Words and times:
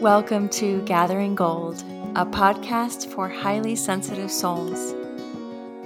Welcome 0.00 0.48
to 0.52 0.80
Gathering 0.86 1.34
Gold, 1.34 1.84
a 2.16 2.24
podcast 2.24 3.12
for 3.12 3.28
highly 3.28 3.76
sensitive 3.76 4.30
souls. 4.30 4.94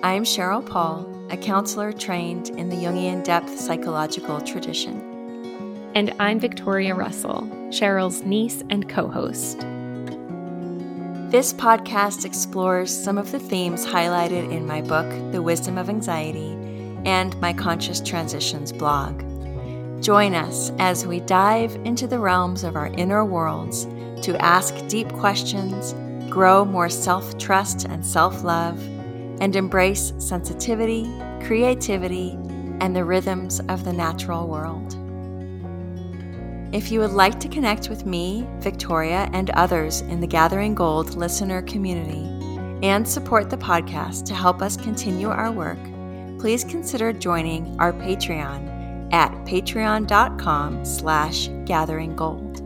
I'm 0.04 0.22
Cheryl 0.22 0.64
Paul, 0.64 1.04
a 1.30 1.36
counselor 1.36 1.92
trained 1.92 2.50
in 2.50 2.68
the 2.68 2.76
Jungian 2.76 3.24
depth 3.24 3.58
psychological 3.58 4.40
tradition. 4.40 5.00
And 5.96 6.14
I'm 6.20 6.38
Victoria 6.38 6.94
Russell, 6.94 7.48
Cheryl's 7.70 8.22
niece 8.22 8.62
and 8.70 8.88
co 8.88 9.08
host. 9.08 9.62
This 11.32 11.52
podcast 11.52 12.24
explores 12.24 12.96
some 12.96 13.18
of 13.18 13.32
the 13.32 13.40
themes 13.40 13.84
highlighted 13.84 14.48
in 14.52 14.64
my 14.64 14.80
book, 14.80 15.10
The 15.32 15.42
Wisdom 15.42 15.76
of 15.76 15.88
Anxiety, 15.88 16.52
and 17.04 17.36
my 17.40 17.52
Conscious 17.52 17.98
Transitions 17.98 18.70
blog. 18.70 19.24
Join 20.04 20.34
us 20.34 20.70
as 20.78 21.06
we 21.06 21.20
dive 21.20 21.74
into 21.86 22.06
the 22.06 22.18
realms 22.18 22.62
of 22.62 22.76
our 22.76 22.88
inner 22.88 23.24
worlds 23.24 23.86
to 24.20 24.36
ask 24.38 24.86
deep 24.86 25.10
questions, 25.14 25.94
grow 26.30 26.62
more 26.62 26.90
self 26.90 27.38
trust 27.38 27.86
and 27.86 28.04
self 28.04 28.44
love, 28.44 28.78
and 29.40 29.56
embrace 29.56 30.12
sensitivity, 30.18 31.10
creativity, 31.42 32.32
and 32.82 32.94
the 32.94 33.02
rhythms 33.02 33.60
of 33.70 33.86
the 33.86 33.94
natural 33.94 34.46
world. 34.46 34.92
If 36.74 36.92
you 36.92 37.00
would 37.00 37.12
like 37.12 37.40
to 37.40 37.48
connect 37.48 37.88
with 37.88 38.04
me, 38.04 38.46
Victoria, 38.58 39.30
and 39.32 39.48
others 39.52 40.02
in 40.02 40.20
the 40.20 40.26
Gathering 40.26 40.74
Gold 40.74 41.14
listener 41.14 41.62
community, 41.62 42.28
and 42.86 43.08
support 43.08 43.48
the 43.48 43.56
podcast 43.56 44.26
to 44.26 44.34
help 44.34 44.60
us 44.60 44.76
continue 44.76 45.30
our 45.30 45.50
work, 45.50 45.82
please 46.38 46.62
consider 46.62 47.10
joining 47.10 47.74
our 47.80 47.94
Patreon 47.94 48.73
at 49.14 49.30
patreon.com 49.46 50.84
slash 50.84 51.48
gatheringgold. 51.66 52.56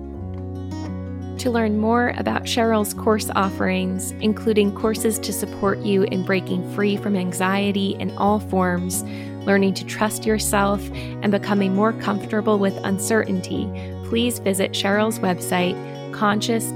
To 1.41 1.51
learn 1.51 1.77
more 1.77 2.15
about 2.17 2.45
Cheryl's 2.45 2.95
course 2.95 3.29
offerings, 3.37 4.13
including 4.23 4.75
courses 4.75 5.19
to 5.21 5.33
support 5.33 5.79
you 5.81 6.05
in 6.05 6.25
breaking 6.25 6.75
free 6.75 6.97
from 6.97 7.17
anxiety 7.17 7.95
in 8.01 8.17
all 8.17 8.41
forms, 8.41 9.05
learning 9.45 9.75
to 9.75 9.85
trust 9.85 10.25
yourself, 10.25 10.81
and 10.93 11.31
becoming 11.31 11.75
more 11.75 11.93
comfortable 11.93 12.59
with 12.59 12.75
uncertainty, 12.79 13.71
please 14.07 14.39
visit 14.39 14.73
Cheryl's 14.73 15.19
website, 15.19 15.77
conscious 16.15 16.73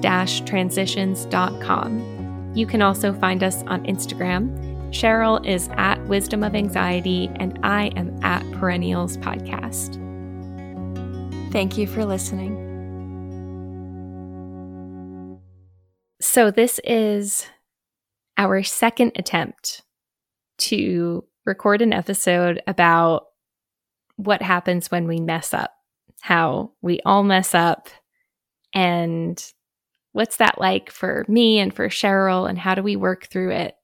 transitions.com. 0.47 2.52
You 2.54 2.66
can 2.66 2.82
also 2.82 3.14
find 3.14 3.42
us 3.42 3.62
on 3.62 3.82
Instagram. 3.84 4.72
Cheryl 4.92 5.44
is 5.46 5.70
at 5.72 6.06
Wisdom 6.06 6.42
of 6.42 6.54
Anxiety, 6.54 7.30
and 7.36 7.58
I 7.62 7.86
am 7.96 8.22
at 8.22 8.42
Perennials 8.52 9.16
Podcast. 9.16 9.98
Thank 11.50 11.78
you 11.78 11.86
for 11.86 12.04
listening. 12.04 12.58
So, 16.20 16.50
this 16.50 16.78
is 16.84 17.46
our 18.36 18.62
second 18.62 19.12
attempt 19.16 19.82
to 20.58 21.24
record 21.46 21.80
an 21.80 21.94
episode 21.94 22.62
about 22.66 23.28
what 24.16 24.42
happens 24.42 24.90
when 24.90 25.08
we 25.08 25.20
mess 25.20 25.54
up, 25.54 25.72
how 26.20 26.72
we 26.82 27.00
all 27.06 27.22
mess 27.22 27.54
up, 27.54 27.88
and 28.74 29.42
what's 30.12 30.36
that 30.36 30.60
like 30.60 30.90
for 30.90 31.24
me 31.28 31.58
and 31.58 31.74
for 31.74 31.88
Cheryl, 31.88 32.46
and 32.46 32.58
how 32.58 32.74
do 32.74 32.82
we 32.82 32.94
work 32.94 33.26
through 33.28 33.52
it. 33.52 33.74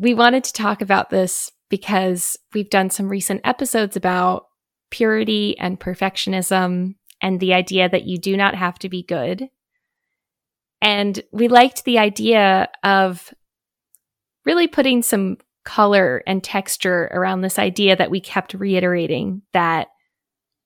We 0.00 0.14
wanted 0.14 0.44
to 0.44 0.52
talk 0.52 0.82
about 0.82 1.10
this 1.10 1.50
because 1.68 2.36
we've 2.54 2.70
done 2.70 2.90
some 2.90 3.08
recent 3.08 3.42
episodes 3.44 3.96
about 3.96 4.46
purity 4.90 5.56
and 5.58 5.78
perfectionism 5.78 6.94
and 7.22 7.38
the 7.38 7.54
idea 7.54 7.88
that 7.88 8.04
you 8.04 8.18
do 8.18 8.36
not 8.36 8.54
have 8.54 8.78
to 8.80 8.88
be 8.88 9.02
good 9.02 9.48
and 10.82 11.20
we 11.32 11.48
liked 11.48 11.84
the 11.84 11.98
idea 11.98 12.68
of 12.82 13.32
really 14.44 14.66
putting 14.66 15.02
some 15.02 15.36
color 15.64 16.22
and 16.26 16.42
texture 16.42 17.10
around 17.12 17.42
this 17.42 17.58
idea 17.58 17.94
that 17.96 18.10
we 18.10 18.20
kept 18.20 18.54
reiterating 18.54 19.42
that 19.52 19.88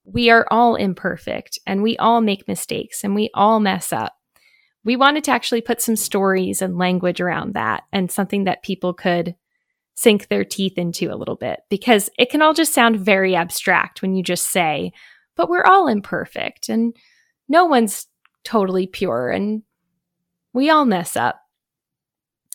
we 0.05 0.31
are 0.31 0.47
all 0.51 0.77
imperfect 0.77 1.59
and 1.67 1.83
we 1.83 1.97
all 1.97 2.21
make 2.21 2.47
mistakes 2.47 3.03
and 3.03 3.15
we 3.15 3.31
all 3.35 3.59
mess 3.59 3.93
up. 3.93 4.13
We 4.85 4.97
wanted 4.97 5.25
to 5.25 5.31
actually 5.31 5.63
put 5.63 5.81
some 5.81 5.97
stories 5.97 6.61
and 6.61 6.79
language 6.79 7.21
around 7.21 7.55
that 7.55 7.85
and 7.93 8.11
something 8.11 8.45
that 8.45 8.63
people 8.63 8.93
could 8.93 9.35
sink 9.95 10.29
their 10.29 10.45
teeth 10.45 10.77
into 10.77 11.13
a 11.13 11.17
little 11.17 11.37
bit 11.37 11.61
because 11.71 12.11
it 12.19 12.31
can 12.31 12.43
all 12.43 12.53
just 12.53 12.75
sound 12.75 12.99
very 12.99 13.35
abstract 13.35 14.03
when 14.03 14.15
you 14.15 14.23
just 14.23 14.51
say, 14.51 14.93
but 15.37 15.49
we're 15.49 15.65
all 15.65 15.89
imperfect 15.89 16.69
and 16.69 16.95
no 17.49 17.65
one's 17.65 18.07
totally 18.43 18.87
pure 18.87 19.31
and 19.31 19.63
we 20.53 20.69
all 20.69 20.85
mess 20.85 21.17
up. 21.17 21.41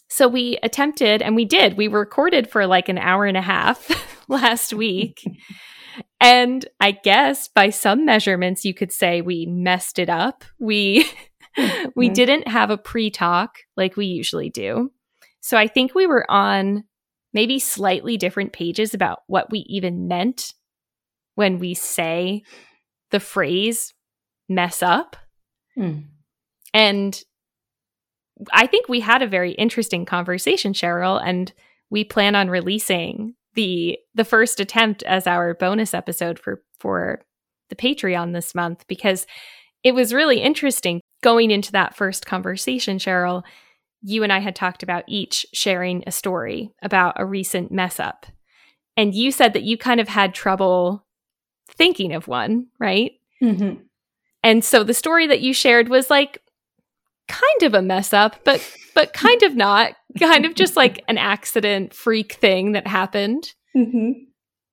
So 0.08 0.28
we 0.28 0.58
attempted 0.64 1.22
and 1.22 1.36
we 1.36 1.46
did. 1.46 1.78
We 1.78 1.88
recorded 1.88 2.50
for 2.50 2.66
like 2.66 2.90
an 2.90 2.98
hour 2.98 3.26
and 3.26 3.38
a 3.38 3.42
half 3.42 3.90
last 4.28 4.74
week. 4.74 5.24
and 6.20 6.66
I 6.80 6.92
guess 6.92 7.48
by 7.48 7.70
some 7.70 8.06
measurements 8.06 8.66
you 8.66 8.74
could 8.74 8.92
say 8.92 9.22
we 9.22 9.46
messed 9.46 10.00
it 10.00 10.10
up. 10.10 10.44
We 10.60 11.08
we 11.96 12.08
mm-hmm. 12.08 12.14
didn't 12.14 12.48
have 12.48 12.70
a 12.70 12.78
pre-talk 12.78 13.58
like 13.76 13.98
we 13.98 14.06
usually 14.06 14.50
do. 14.50 14.92
So 15.42 15.58
I 15.58 15.68
think 15.68 15.96
we 15.96 16.08
were 16.08 16.30
on 16.30 16.84
maybe 17.34 17.60
slightly 17.60 18.18
different 18.18 18.54
pages 18.54 18.94
about 18.94 19.20
what 19.28 19.52
we 19.52 19.60
even 19.68 20.08
meant 20.08 20.54
when 21.36 21.60
we 21.60 21.74
say 21.74 22.44
the 23.12 23.20
phrase 23.20 23.94
mess 24.48 24.84
up. 24.84 25.16
Mm. 25.78 26.06
And 26.74 27.24
I 28.52 28.68
think 28.68 28.88
we 28.88 29.00
had 29.00 29.22
a 29.22 29.28
very 29.28 29.52
interesting 29.52 30.06
conversation, 30.06 30.74
Cheryl, 30.74 31.22
and 31.24 31.52
we 31.90 32.04
plan 32.04 32.36
on 32.36 32.50
releasing 32.50 33.36
the 33.56 33.98
the 34.14 34.26
first 34.26 34.60
attempt 34.60 35.04
as 35.04 35.28
our 35.28 35.56
bonus 35.56 35.94
episode 35.94 36.40
for 36.40 36.62
for 36.80 37.22
the 37.70 37.76
Patreon 37.76 38.34
this 38.34 38.54
month 38.56 38.86
because 38.88 39.26
it 39.84 39.94
was 39.94 40.14
really 40.14 40.42
interesting 40.42 41.02
going 41.22 41.52
into 41.52 41.72
that 41.74 41.96
first 41.96 42.26
conversation, 42.26 42.98
Cheryl. 42.98 43.44
You 44.02 44.24
and 44.24 44.32
I 44.32 44.40
had 44.40 44.56
talked 44.56 44.84
about 44.84 45.04
each 45.08 45.46
sharing 45.54 46.04
a 46.08 46.12
story 46.12 46.72
about 46.82 47.16
a 47.18 47.26
recent 47.26 47.72
mess 47.72 48.00
up. 48.00 48.26
And 48.96 49.14
you 49.14 49.32
said 49.32 49.54
that 49.54 49.64
you 49.64 49.78
kind 49.78 50.00
of 50.00 50.08
had 50.08 50.34
trouble 50.34 51.06
thinking 51.70 52.14
of 52.14 52.28
one, 52.28 52.68
right? 52.80 53.12
Mm-hmm. 53.42 53.82
And 54.44 54.64
so 54.64 54.84
the 54.84 54.94
story 54.94 55.28
that 55.28 55.42
you 55.42 55.54
shared 55.54 55.90
was 55.90 56.10
like 56.10 56.42
kind 57.28 57.64
of 57.64 57.74
a 57.74 57.82
mess 57.82 58.14
up, 58.14 58.44
but 58.44 58.66
but 58.96 59.14
kind 59.14 59.44
of 59.44 59.56
not. 59.56 59.94
Kind 60.20 60.46
of 60.46 60.56
just 60.56 60.76
like 60.76 61.04
an 61.08 61.18
accident 61.18 61.94
freak 61.94 62.34
thing 62.34 62.72
that 62.72 62.88
happened. 62.88 63.54
Mm-hmm. 63.76 64.24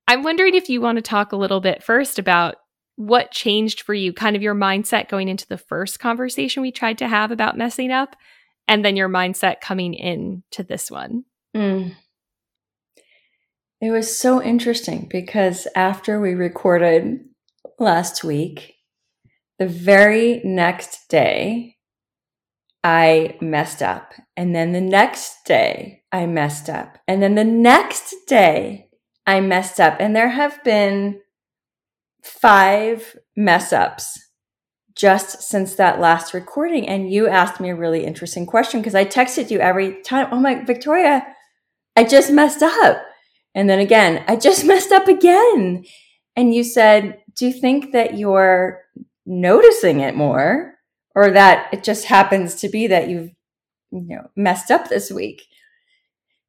I'm 0.09 0.23
wondering 0.23 0.55
if 0.55 0.71
you 0.71 0.81
want 0.81 0.97
to 0.97 1.03
talk 1.03 1.33
a 1.33 1.37
little 1.37 1.61
bit 1.61 1.83
first 1.83 2.19
about 2.19 2.56
what 2.97 3.31
changed 3.31 3.83
for 3.83 3.95
you, 3.95 4.12
kind 4.12 4.34
of 4.34 4.43
your 4.43 4.55
mindset 4.55 5.09
going 5.09 5.29
into 5.29 5.47
the 5.47 5.59
first 5.59 6.01
conversation 6.01 6.62
we 6.62 6.73
tried 6.73 6.99
to 6.99 7.09
have 7.09 7.31
about 7.31 7.57
messing 7.57 7.93
up, 7.93 8.17
and 8.67 8.84
then 8.84 8.97
your 8.97 9.09
mindset 9.09 9.61
coming 9.61 9.95
in 9.95 10.43
to 10.51 10.62
this 10.62 10.91
one. 10.91 11.25
Mm. 11.55 11.95
It 13.81 13.91
was 13.91 14.19
so 14.19 14.43
interesting 14.43 15.06
because 15.11 15.69
after 15.77 16.19
we 16.19 16.33
recorded 16.33 17.21
last 17.79 18.25
week, 18.25 18.75
the 19.59 19.67
very 19.67 20.41
next 20.45 21.09
day, 21.09 21.77
I 22.83 23.37
messed 23.41 23.83
up. 23.83 24.15
And 24.37 24.55
then 24.55 24.73
the 24.73 24.81
next 24.81 25.45
day, 25.45 26.03
I 26.12 26.27
messed 26.27 26.71
up. 26.71 26.99
And 27.06 27.23
then 27.23 27.35
the 27.35 27.45
next 27.45 28.15
day, 28.27 28.89
I 29.27 29.41
messed 29.41 29.81
up. 29.81 29.97
And 29.99 30.15
there 30.15 30.29
have 30.29 30.62
been 30.62 31.21
five 32.26 33.16
mess 33.37 33.72
ups 33.72 34.19
just 34.94 35.42
since 35.42 35.75
that 35.75 36.00
last 36.00 36.34
recording. 36.34 36.88
And 36.88 37.12
you 37.12 37.28
asked 37.28 37.61
me 37.61 37.70
a 37.70 37.76
really 37.76 38.05
interesting 38.05 38.46
question 38.46 38.81
because 38.81 38.94
I 38.94 39.05
texted 39.05 39.50
you 39.50 39.58
every 39.58 40.02
time. 40.02 40.28
Oh 40.31 40.40
my, 40.40 40.64
Victoria, 40.64 41.26
I 41.96 42.05
just 42.05 42.31
messed 42.31 42.62
up. 42.62 43.02
And 43.55 43.69
then 43.69 43.78
again, 43.78 44.25
I 44.26 44.37
just 44.37 44.64
messed 44.67 44.93
up 44.93 45.08
again. 45.08 45.84
And 46.34 46.55
you 46.55 46.64
said, 46.64 47.19
Do 47.37 47.46
you 47.46 47.52
think 47.52 47.93
that 47.93 48.19
you're 48.19 48.82
noticing 49.26 50.00
it 50.00 50.14
more? 50.14 50.76
or 51.17 51.31
that 51.31 51.69
it 51.72 51.82
just 51.82 52.05
happens 52.05 52.55
to 52.56 52.69
be 52.69 52.87
that 52.87 53.08
you've 53.08 53.31
you 53.90 54.06
know 54.17 54.31
messed 54.37 54.70
up 54.70 54.88
this 54.88 55.11
week 55.11 55.43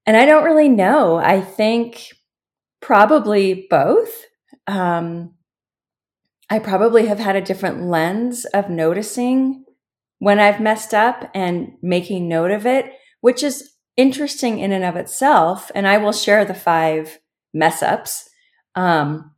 and 0.06 0.16
i 0.16 0.26
don't 0.26 0.44
really 0.44 0.70
know 0.70 1.16
i 1.16 1.42
think 1.42 2.12
probably 2.82 3.66
both 3.70 4.26
um, 4.68 5.34
i 6.50 6.60
probably 6.60 7.08
have 7.08 7.20
had 7.20 7.36
a 7.36 7.42
different 7.42 7.84
lens 7.84 8.46
of 8.46 8.70
noticing 8.70 9.64
when 10.20 10.40
i've 10.40 10.60
messed 10.60 10.94
up 10.94 11.30
and 11.34 11.74
making 11.82 12.28
note 12.28 12.52
of 12.52 12.66
it 12.66 12.94
which 13.22 13.44
is 13.44 13.72
interesting 13.96 14.60
in 14.60 14.72
and 14.72 14.84
of 14.84 14.96
itself 14.96 15.72
and 15.74 15.88
i 15.88 15.98
will 15.98 16.14
share 16.14 16.46
the 16.46 16.54
five 16.54 17.20
mess 17.54 17.82
ups 17.82 18.30
um, 18.76 19.32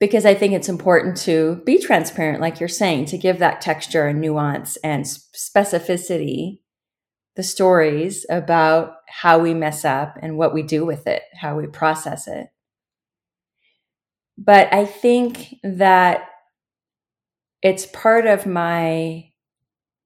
because 0.00 0.24
I 0.24 0.34
think 0.34 0.54
it's 0.54 0.68
important 0.68 1.18
to 1.18 1.60
be 1.66 1.78
transparent, 1.78 2.40
like 2.40 2.58
you're 2.58 2.68
saying, 2.68 3.04
to 3.06 3.18
give 3.18 3.38
that 3.38 3.60
texture 3.60 4.06
and 4.06 4.20
nuance 4.20 4.76
and 4.78 5.04
specificity, 5.04 6.60
the 7.36 7.42
stories 7.42 8.24
about 8.30 8.94
how 9.08 9.38
we 9.38 9.52
mess 9.52 9.84
up 9.84 10.16
and 10.22 10.38
what 10.38 10.54
we 10.54 10.62
do 10.62 10.86
with 10.86 11.06
it, 11.06 11.22
how 11.34 11.56
we 11.56 11.66
process 11.66 12.26
it. 12.26 12.48
But 14.40 14.72
I 14.72 14.86
think 14.86 15.56
that 15.62 16.28
it's 17.62 17.86
part 17.86 18.26
of 18.26 18.46
my 18.46 19.26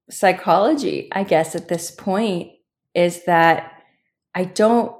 psychology, 0.09 1.09
I 1.11 1.23
guess, 1.23 1.55
at 1.55 1.67
this 1.69 1.91
point, 1.91 2.51
is 2.95 3.25
that 3.25 3.73
I 4.35 4.45
don't 4.45 4.95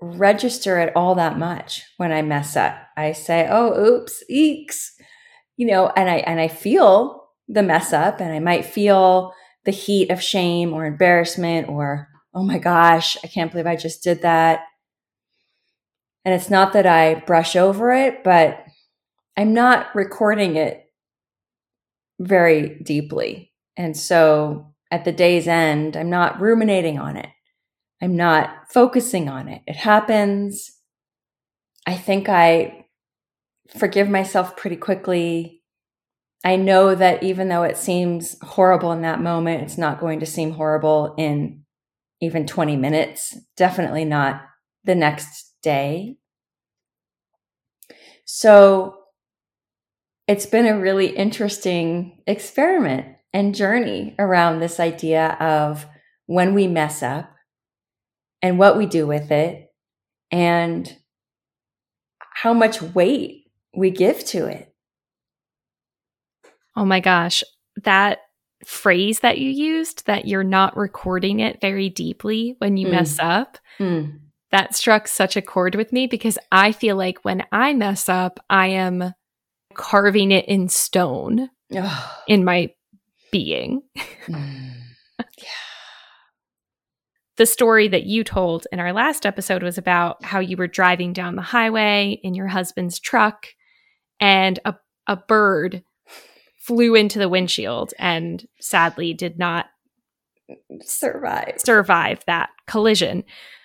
register 0.00 0.78
it 0.78 0.92
all 0.96 1.16
that 1.16 1.38
much 1.38 1.84
when 1.98 2.12
I 2.12 2.22
mess 2.22 2.56
up. 2.56 2.76
I 2.96 3.12
say, 3.12 3.48
"Oh, 3.50 3.74
oops, 3.78 4.24
eeks," 4.30 4.90
you 5.56 5.66
know, 5.68 5.88
and 5.96 6.10
I 6.10 6.18
and 6.18 6.40
I 6.40 6.48
feel 6.48 7.28
the 7.48 7.62
mess 7.64 7.92
up, 7.92 8.20
and 8.20 8.32
I 8.32 8.40
might 8.40 8.64
feel 8.66 9.32
the 9.64 9.72
heat 9.72 10.10
of 10.10 10.22
shame 10.22 10.74
or 10.74 10.86
embarrassment, 10.86 11.68
or 11.68 12.08
"Oh 12.34 12.44
my 12.44 12.58
gosh, 12.58 13.18
I 13.24 13.28
can't 13.28 13.50
believe 13.52 13.66
I 13.68 13.76
just 13.76 14.04
did 14.04 14.22
that." 14.22 14.62
And 16.24 16.34
it's 16.34 16.50
not 16.50 16.72
that 16.72 16.86
I 16.86 17.14
brush 17.14 17.56
over 17.56 17.92
it, 17.92 18.22
but 18.22 18.64
I'm 19.36 19.54
not 19.54 19.94
recording 19.94 20.56
it 20.56 20.84
very 22.18 22.80
deeply. 22.80 23.52
And 23.76 23.96
so 23.96 24.74
at 24.90 25.04
the 25.04 25.12
day's 25.12 25.46
end, 25.46 25.96
I'm 25.96 26.10
not 26.10 26.40
ruminating 26.40 26.98
on 26.98 27.16
it. 27.16 27.28
I'm 28.02 28.16
not 28.16 28.50
focusing 28.70 29.28
on 29.28 29.48
it. 29.48 29.62
It 29.66 29.76
happens. 29.76 30.72
I 31.86 31.94
think 31.94 32.28
I 32.28 32.86
forgive 33.76 34.08
myself 34.08 34.56
pretty 34.56 34.76
quickly. 34.76 35.62
I 36.44 36.56
know 36.56 36.94
that 36.94 37.22
even 37.22 37.48
though 37.48 37.64
it 37.64 37.76
seems 37.76 38.36
horrible 38.42 38.92
in 38.92 39.02
that 39.02 39.20
moment, 39.20 39.62
it's 39.62 39.78
not 39.78 40.00
going 40.00 40.20
to 40.20 40.26
seem 40.26 40.52
horrible 40.52 41.14
in 41.18 41.64
even 42.20 42.46
20 42.46 42.76
minutes, 42.76 43.36
definitely 43.56 44.04
not 44.04 44.42
the 44.84 44.94
next 44.94 45.47
day. 45.68 46.16
So 48.24 48.96
it's 50.26 50.46
been 50.46 50.64
a 50.64 50.78
really 50.78 51.08
interesting 51.08 52.22
experiment 52.26 53.06
and 53.34 53.54
journey 53.54 54.14
around 54.18 54.60
this 54.60 54.80
idea 54.80 55.36
of 55.40 55.86
when 56.24 56.54
we 56.54 56.66
mess 56.66 57.02
up 57.02 57.30
and 58.40 58.58
what 58.58 58.78
we 58.78 58.86
do 58.86 59.06
with 59.06 59.30
it 59.30 59.70
and 60.30 60.96
how 62.18 62.54
much 62.54 62.80
weight 62.80 63.44
we 63.76 63.90
give 63.90 64.24
to 64.26 64.46
it. 64.46 64.74
Oh 66.76 66.86
my 66.86 67.00
gosh, 67.00 67.44
that 67.84 68.20
phrase 68.64 69.20
that 69.20 69.38
you 69.38 69.50
used 69.50 70.06
that 70.06 70.26
you're 70.26 70.44
not 70.44 70.76
recording 70.78 71.40
it 71.40 71.60
very 71.60 71.90
deeply 71.90 72.54
when 72.58 72.78
you 72.78 72.86
mm. 72.86 72.92
mess 72.92 73.18
up. 73.18 73.58
Mm. 73.78 74.20
That 74.50 74.74
struck 74.74 75.08
such 75.08 75.36
a 75.36 75.42
chord 75.42 75.74
with 75.74 75.92
me 75.92 76.06
because 76.06 76.38
I 76.50 76.72
feel 76.72 76.96
like 76.96 77.24
when 77.24 77.44
I 77.52 77.74
mess 77.74 78.08
up, 78.08 78.40
I 78.48 78.68
am 78.68 79.12
carving 79.74 80.32
it 80.32 80.46
in 80.46 80.68
stone 80.68 81.50
in 82.26 82.44
my 82.44 82.72
being. 83.30 83.82
Mm. 84.28 84.74
Yeah 85.38 85.48
the 87.38 87.46
story 87.46 87.88
that 87.88 88.04
you 88.04 88.24
told 88.24 88.66
in 88.72 88.80
our 88.80 88.92
last 88.92 89.24
episode 89.24 89.62
was 89.62 89.78
about 89.78 90.22
how 90.24 90.40
you 90.40 90.56
were 90.56 90.66
driving 90.66 91.12
down 91.12 91.36
the 91.36 91.42
highway 91.42 92.20
in 92.22 92.34
your 92.34 92.48
husband's 92.48 92.98
truck 92.98 93.46
and 94.20 94.58
a, 94.64 94.74
a 95.06 95.16
bird 95.16 95.84
flew 96.58 96.96
into 96.96 97.18
the 97.20 97.28
windshield 97.28 97.94
and 97.98 98.46
sadly 98.60 99.14
did 99.14 99.38
not 99.38 99.66
survive 100.82 101.54
survive 101.58 102.24
that 102.26 102.50
collision. 102.66 103.22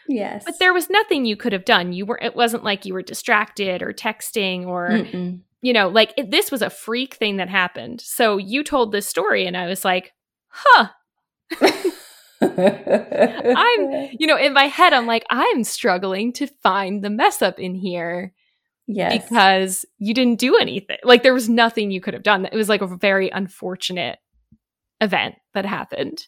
Yes. 0.08 0.44
But 0.46 0.60
there 0.60 0.74
was 0.74 0.90
nothing 0.90 1.26
you 1.26 1.36
could 1.36 1.54
have 1.54 1.66
done. 1.66 1.94
You 1.94 2.06
were 2.06 2.20
it 2.22 2.36
wasn't 2.36 2.64
like 2.64 2.86
you 2.86 2.94
were 2.94 3.02
distracted 3.02 3.82
or 3.82 3.94
texting 3.94 4.66
or 4.66 4.90
Mm-mm. 4.90 5.42
you 5.62 5.74
know, 5.74 5.88
like 5.88 6.14
it, 6.18 6.32
this 6.32 6.52
was 6.52 6.62
a 6.62 6.70
freak 6.70 7.16
thing 7.16 7.38
that 7.38 7.50
happened. 7.50 8.02
So 8.02 8.38
you 8.38 8.64
told 8.64 8.92
this 8.92 9.08
story 9.08 9.46
and 9.46 9.56
I 9.56 9.68
was 9.68 9.86
like, 9.86 10.14
"Huh." 10.48 10.90
I'm, 12.42 14.10
you 14.20 14.28
know, 14.28 14.38
in 14.38 14.54
my 14.54 14.66
head, 14.66 14.94
I'm 14.94 15.06
like, 15.06 15.26
I'm 15.30 15.64
struggling 15.64 16.34
to 16.34 16.48
find 16.62 17.04
the 17.04 17.10
mess 17.10 17.42
up 17.42 17.60
in 17.60 17.76
here. 17.76 18.34
Yes. 18.86 19.24
Because 19.24 19.86
you 19.98 20.14
didn't 20.14 20.40
do 20.40 20.58
anything. 20.58 20.98
Like 21.04 21.24
there 21.24 21.34
was 21.34 21.48
nothing 21.48 21.90
you 21.90 22.02
could 22.02 22.14
have 22.14 22.24
done. 22.24 22.46
It 22.46 22.56
was 22.56 22.68
like 22.68 22.82
a 22.82 22.98
very 22.98 23.30
unfortunate 23.30 24.20
event 25.00 25.36
that 25.54 25.66
happened. 25.66 26.28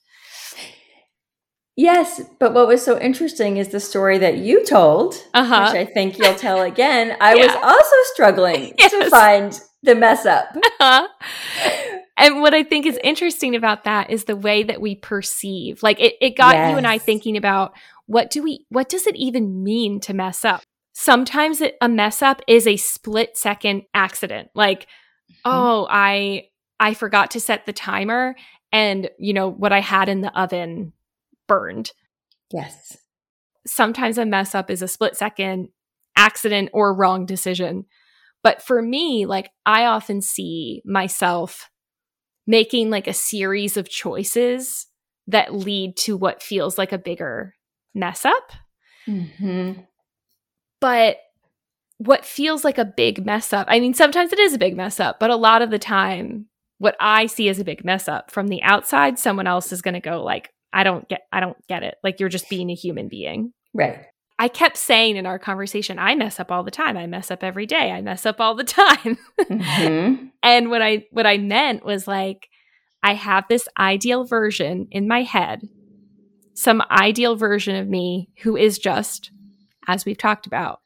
Yes, 1.77 2.22
but 2.39 2.54
what 2.54 2.68
was 2.68 2.83
so 2.83 2.98
interesting 3.00 3.57
is 3.57 3.69
the 3.69 3.81
story 3.81 4.18
that 4.19 4.38
you 4.38 4.66
told, 4.66 5.16
uh-huh. 5.33 5.72
which 5.72 5.75
I 5.75 5.86
think 5.86 6.18
you'll 6.18 6.36
tell 6.36 6.62
again. 6.62 7.18
I 7.19 7.36
yeah. 7.36 7.45
was 7.45 7.56
also 7.62 7.95
struggling 8.13 8.74
yes. 8.80 8.92
to 8.92 9.10
find 9.10 9.60
the 9.83 9.95
mess 9.95 10.25
up. 10.25 10.56
Uh-huh. 10.56 11.07
And 12.18 12.39
what 12.39 12.54
I 12.54 12.63
think 12.63 12.86
is 12.86 12.98
interesting 13.04 13.56
about 13.56 13.83
that 13.83 14.10
is 14.10 14.24
the 14.24 14.38
way 14.38 14.63
that 14.63 14.80
we 14.80 14.95
perceive. 14.95 15.83
Like 15.83 16.00
it, 16.00 16.16
it 16.22 16.38
got 16.38 16.56
yes. 16.56 16.72
you 16.72 16.77
and 16.77 16.88
I 16.88 16.98
thinking 16.98 17.36
about 17.36 17.74
what 18.06 18.30
do 18.30 18.42
we 18.42 18.66
what 18.69 18.88
does 18.88 19.06
it 19.06 19.16
even 19.16 19.63
mean 19.63 20.00
to 20.01 20.13
mess 20.13 20.45
up? 20.45 20.62
Sometimes 20.94 21.60
it, 21.60 21.75
a 21.81 21.89
mess 21.89 22.22
up 22.22 22.42
is 22.48 22.68
a 22.68 22.77
split 22.77 23.38
second 23.38 23.83
accident. 23.94 24.50
Like, 24.56 24.83
mm-hmm. 24.83 25.51
oh, 25.51 25.88
I 25.89 26.48
I 26.80 26.94
forgot 26.94 27.31
to 27.31 27.42
set 27.42 27.66
the 27.66 27.74
timer 27.74 28.36
and 28.72 29.10
you 29.19 29.33
know 29.33 29.50
what 29.50 29.74
I 29.74 29.81
had 29.81 30.07
in 30.07 30.22
the 30.22 30.38
oven 30.39 30.94
burned. 31.48 31.92
Yes. 32.52 32.98
Sometimes 33.66 34.18
a 34.18 34.26
mess 34.26 34.54
up 34.54 34.70
is 34.70 34.82
a 34.82 34.88
split 34.88 35.16
second 35.16 35.70
accident 36.16 36.70
or 36.74 36.96
wrong 36.96 37.26
decision. 37.26 37.86
But 38.44 38.62
for 38.62 38.82
me, 38.82 39.26
like 39.26 39.50
I 39.66 39.86
often 39.86 40.22
see 40.22 40.82
myself 40.86 41.70
making 42.48 42.90
like 42.90 43.08
a 43.08 43.14
series 43.14 43.76
of 43.76 43.90
choices 43.90 44.86
that 45.28 45.54
lead 45.54 45.98
to 45.98 46.16
what 46.16 46.44
feels 46.44 46.78
like 46.78 46.92
a 46.92 46.98
bigger 46.98 47.56
mess 47.96 48.26
up. 48.26 48.52
Mm-hmm. 49.08 49.82
But 50.80 51.18
what 51.98 52.26
feels 52.26 52.64
like 52.64 52.78
a 52.78 52.86
big 52.86 53.26
mess 53.26 53.54
up, 53.54 53.66
I 53.70 53.80
mean, 53.80 53.94
sometimes 53.94 54.32
it 54.32 54.40
is 54.40 54.54
a 54.54 54.60
big 54.60 54.76
mess 54.76 55.00
up, 55.00 55.20
but 55.20 55.30
a 55.30 55.36
lot 55.36 55.62
of 55.62 55.72
the 55.72 55.80
time, 55.80 56.48
what 56.78 56.96
I 57.00 57.26
see 57.26 57.50
as 57.50 57.58
a 57.58 57.64
big 57.64 57.86
mess 57.86 58.08
up 58.08 58.30
from 58.30 58.50
the 58.50 58.62
outside, 58.62 59.18
someone 59.18 59.48
else 59.48 59.72
is 59.72 59.82
going 59.82 59.94
to 59.94 60.00
go 60.00 60.22
like, 60.22 60.52
I 60.75 60.84
don't 60.84 61.08
get, 61.08 61.22
I 61.32 61.39
don't 61.39 61.58
get 61.67 61.84
it. 61.84 61.96
Like 62.03 62.20
you're 62.20 62.29
just 62.29 62.50
being 62.50 62.70
a 62.70 62.75
human 62.75 63.08
being. 63.08 63.53
Right. 63.74 64.00
I 64.38 64.50
kept 64.50 64.75
saying 64.75 65.15
in 65.15 65.25
our 65.25 65.39
conversation, 65.39 65.98
I 65.98 66.13
mess 66.15 66.39
up 66.39 66.51
all 66.51 66.63
the 66.63 66.72
time. 66.72 66.98
I 66.98 67.08
mess 67.08 67.32
up 67.32 67.44
every 67.44 67.65
day. 67.65 67.91
I 67.91 68.01
mess 68.01 68.25
up 68.25 68.41
all 68.41 68.53
the 68.53 68.63
time. 68.65 69.17
Mm-hmm. 69.39 70.25
and 70.44 70.70
what 70.70 70.82
I 70.82 71.05
what 71.12 71.25
I 71.25 71.38
meant 71.38 71.86
was 71.86 72.08
like 72.08 72.50
I 73.05 73.13
have 73.13 73.46
this 73.48 73.70
ideal 73.77 74.25
version 74.25 74.88
in 74.89 75.08
my 75.08 75.22
head, 75.22 75.62
some 76.55 76.82
ideal 76.89 77.36
version 77.36 77.75
of 77.75 77.88
me 77.88 78.29
who 78.41 78.58
is 78.58 78.79
just, 78.79 79.29
as 79.88 80.05
we've 80.05 80.17
talked 80.17 80.48
about 80.48 80.79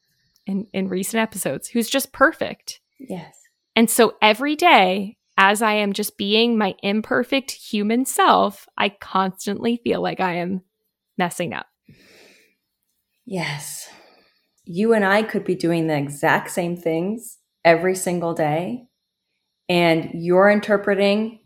in, 0.45 0.67
in 0.73 0.89
recent 0.89 1.21
episodes, 1.21 1.69
who's 1.69 1.89
just 1.89 2.11
perfect. 2.11 2.81
Yes. 2.99 3.33
And 3.73 3.89
so 3.89 4.15
every 4.21 4.57
day, 4.57 5.15
as 5.39 5.61
I 5.61 5.71
am 5.75 5.93
just 5.93 6.17
being 6.17 6.57
my 6.57 6.75
imperfect 6.83 7.51
human 7.51 8.03
self, 8.03 8.67
I 8.77 8.89
constantly 8.89 9.79
feel 9.81 10.01
like 10.01 10.19
I 10.19 10.33
am 10.33 10.63
messing 11.17 11.53
up. 11.53 11.65
Yes. 13.25 13.89
You 14.65 14.93
and 14.93 15.05
I 15.05 15.23
could 15.23 15.45
be 15.45 15.55
doing 15.55 15.87
the 15.87 15.97
exact 15.97 16.51
same 16.51 16.75
things 16.75 17.37
every 17.63 17.95
single 17.95 18.33
day. 18.33 18.83
And 19.69 20.09
you're 20.13 20.49
interpreting 20.49 21.39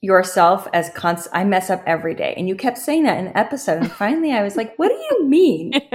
yourself 0.00 0.68
as 0.72 0.90
const- 0.90 1.28
I 1.32 1.42
mess 1.42 1.68
up 1.68 1.82
every 1.84 2.14
day. 2.14 2.32
And 2.36 2.46
you 2.46 2.54
kept 2.54 2.78
saying 2.78 3.02
that 3.04 3.18
in 3.18 3.26
an 3.26 3.36
episode. 3.36 3.78
And 3.78 3.90
finally 3.90 4.30
I 4.30 4.44
was 4.44 4.56
like, 4.56 4.76
what 4.76 4.88
do 4.88 4.94
you 4.94 5.26
mean? 5.26 5.72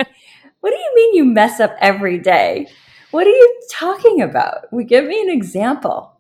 what 0.60 0.70
do 0.70 0.76
you 0.76 0.92
mean 0.96 1.16
you 1.16 1.24
mess 1.24 1.62
up 1.62 1.78
every 1.80 2.18
day? 2.18 2.68
What 3.12 3.26
are 3.26 3.30
you 3.30 3.62
talking 3.72 4.22
about? 4.22 4.66
We 4.74 4.84
give 4.84 5.06
me 5.06 5.22
an 5.22 5.30
example. 5.30 6.11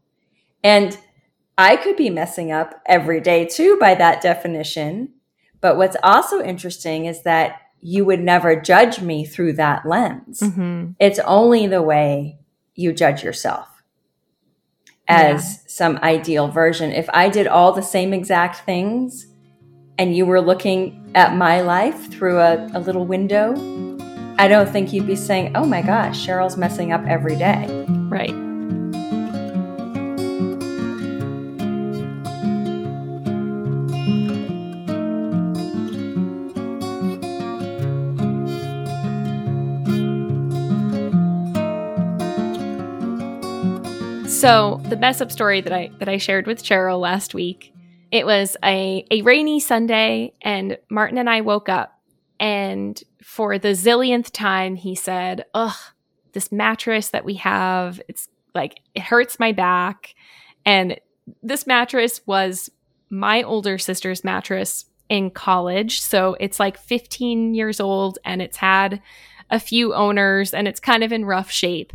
And 0.64 0.98
I 1.58 1.76
could 1.76 1.96
be 1.96 2.10
messing 2.10 2.52
up 2.52 2.82
every 2.86 3.22
day 3.22 3.46
too 3.46 3.78
by 3.80 3.96
that 3.96 4.22
definition. 4.22 5.14
But 5.60 5.78
what's 5.78 5.98
also 6.04 6.42
interesting 6.42 7.06
is 7.06 7.24
that 7.24 7.62
you 7.82 8.06
would 8.06 8.20
never 8.20 8.60
judge 8.60 9.02
me 9.02 9.26
through 9.26 9.54
that 9.54 9.86
lens. 9.86 10.40
Mm-hmm. 10.40 10.92
It's 11.00 11.20
only 11.20 11.68
the 11.68 11.82
way 11.82 12.40
you 12.76 12.94
judge 12.94 13.24
yourself 13.24 13.68
as 15.08 15.44
yeah. 15.44 15.60
some 15.68 15.98
ideal 15.98 16.48
version. 16.48 16.92
If 16.92 17.10
I 17.14 17.30
did 17.30 17.48
all 17.48 17.72
the 17.72 17.82
same 17.82 18.14
exact 18.14 18.66
things 18.66 19.28
and 19.98 20.16
you 20.16 20.26
were 20.26 20.42
looking 20.42 21.12
at 21.16 21.36
my 21.36 21.62
life 21.62 22.12
through 22.12 22.40
a, 22.40 22.70
a 22.74 22.80
little 22.80 23.06
window, 23.06 23.54
I 24.38 24.48
don't 24.48 24.70
think 24.70 24.94
you'd 24.94 25.08
be 25.08 25.16
saying, 25.16 25.56
oh 25.56 25.66
my 25.66 25.82
gosh, 25.82 26.26
Cheryl's 26.26 26.58
messing 26.58 26.92
up 26.92 27.06
every 27.06 27.36
day. 27.36 27.66
Right. 28.10 28.51
So 44.42 44.82
the 44.86 44.98
mess 44.98 45.22
up 45.22 45.32
story 45.32 45.62
that 45.62 45.72
I 45.72 45.92
that 46.00 46.10
I 46.10 46.18
shared 46.18 46.48
with 46.48 46.64
Cheryl 46.64 47.00
last 47.00 47.36
week, 47.36 47.72
it 48.10 48.26
was 48.26 48.58
a, 48.66 49.06
a 49.12 49.22
rainy 49.22 49.60
Sunday, 49.60 50.34
and 50.42 50.80
Martin 50.90 51.20
and 51.20 51.30
I 51.30 51.42
woke 51.42 51.70
up 51.70 52.02
and 52.40 53.00
for 53.22 53.60
the 53.60 53.74
zillionth 53.74 54.32
time 54.32 54.76
he 54.76 54.96
said, 54.96 55.46
Ugh, 55.54 55.76
this 56.32 56.52
mattress 56.52 57.10
that 57.10 57.24
we 57.24 57.36
have, 57.36 58.02
it's 58.08 58.30
like 58.56 58.80
it 58.96 59.04
hurts 59.04 59.38
my 59.38 59.52
back. 59.52 60.16
And 60.66 61.00
this 61.44 61.68
mattress 61.68 62.22
was 62.26 62.72
my 63.12 63.44
older 63.44 63.78
sister's 63.78 64.24
mattress 64.24 64.86
in 65.08 65.30
college. 65.30 66.02
So 66.02 66.36
it's 66.40 66.60
like 66.60 66.80
15 66.80 67.54
years 67.54 67.80
old 67.80 68.18
and 68.26 68.42
it's 68.42 68.58
had 68.58 69.04
a 69.52 69.60
few 69.60 69.94
owners 69.94 70.52
and 70.52 70.68
it's 70.68 70.80
kind 70.80 71.04
of 71.04 71.12
in 71.12 71.26
rough 71.26 71.52
shape. 71.52 71.94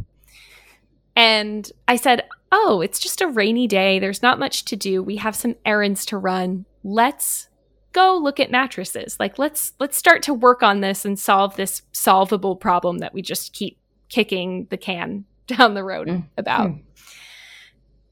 And 1.16 1.68
I 1.88 1.96
said, 1.96 2.28
Oh, 2.52 2.80
it's 2.80 2.98
just 2.98 3.20
a 3.20 3.26
rainy 3.26 3.66
day. 3.66 3.98
There's 3.98 4.22
not 4.22 4.38
much 4.38 4.64
to 4.66 4.76
do. 4.76 5.02
We 5.02 5.16
have 5.16 5.34
some 5.34 5.56
errands 5.64 6.06
to 6.06 6.18
run. 6.18 6.64
Let's 6.84 7.48
go 7.92 8.16
look 8.16 8.38
at 8.38 8.50
mattresses. 8.50 9.16
Like 9.18 9.38
let's 9.38 9.72
let's 9.80 9.96
start 9.96 10.22
to 10.24 10.34
work 10.34 10.62
on 10.62 10.80
this 10.80 11.04
and 11.04 11.18
solve 11.18 11.56
this 11.56 11.82
solvable 11.92 12.54
problem 12.54 12.98
that 12.98 13.14
we 13.14 13.22
just 13.22 13.52
keep 13.52 13.78
kicking 14.08 14.66
the 14.70 14.76
can 14.76 15.24
down 15.46 15.74
the 15.74 15.84
road 15.84 16.08
mm. 16.08 16.24
about. 16.36 16.70
Mm. 16.70 16.82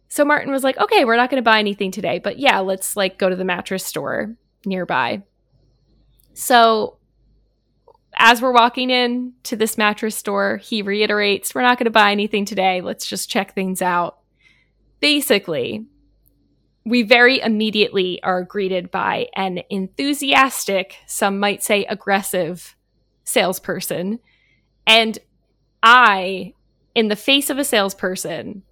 So 0.08 0.24
Martin 0.24 0.52
was 0.52 0.64
like, 0.64 0.78
"Okay, 0.78 1.04
we're 1.04 1.16
not 1.16 1.30
going 1.30 1.42
to 1.42 1.50
buy 1.50 1.58
anything 1.58 1.90
today, 1.90 2.18
but 2.18 2.38
yeah, 2.38 2.60
let's 2.60 2.96
like 2.96 3.18
go 3.18 3.28
to 3.28 3.36
the 3.36 3.44
mattress 3.44 3.84
store 3.84 4.34
nearby." 4.64 5.22
So 6.34 6.98
as 8.16 8.40
we're 8.40 8.52
walking 8.52 8.90
in 8.90 9.32
to 9.44 9.56
this 9.56 9.76
mattress 9.76 10.16
store, 10.16 10.58
he 10.58 10.82
reiterates, 10.82 11.54
We're 11.54 11.62
not 11.62 11.78
going 11.78 11.86
to 11.86 11.90
buy 11.90 12.12
anything 12.12 12.44
today. 12.44 12.80
Let's 12.80 13.06
just 13.06 13.28
check 13.28 13.54
things 13.54 13.82
out. 13.82 14.18
Basically, 15.04 15.84
we 16.86 17.02
very 17.02 17.38
immediately 17.38 18.22
are 18.22 18.42
greeted 18.42 18.90
by 18.90 19.26
an 19.36 19.60
enthusiastic, 19.68 20.96
some 21.06 21.38
might 21.38 21.62
say 21.62 21.84
aggressive 21.84 22.74
salesperson. 23.22 24.18
And 24.86 25.18
I, 25.82 26.54
in 26.94 27.08
the 27.08 27.16
face 27.16 27.50
of 27.50 27.58
a 27.58 27.64
salesperson, 27.64 28.62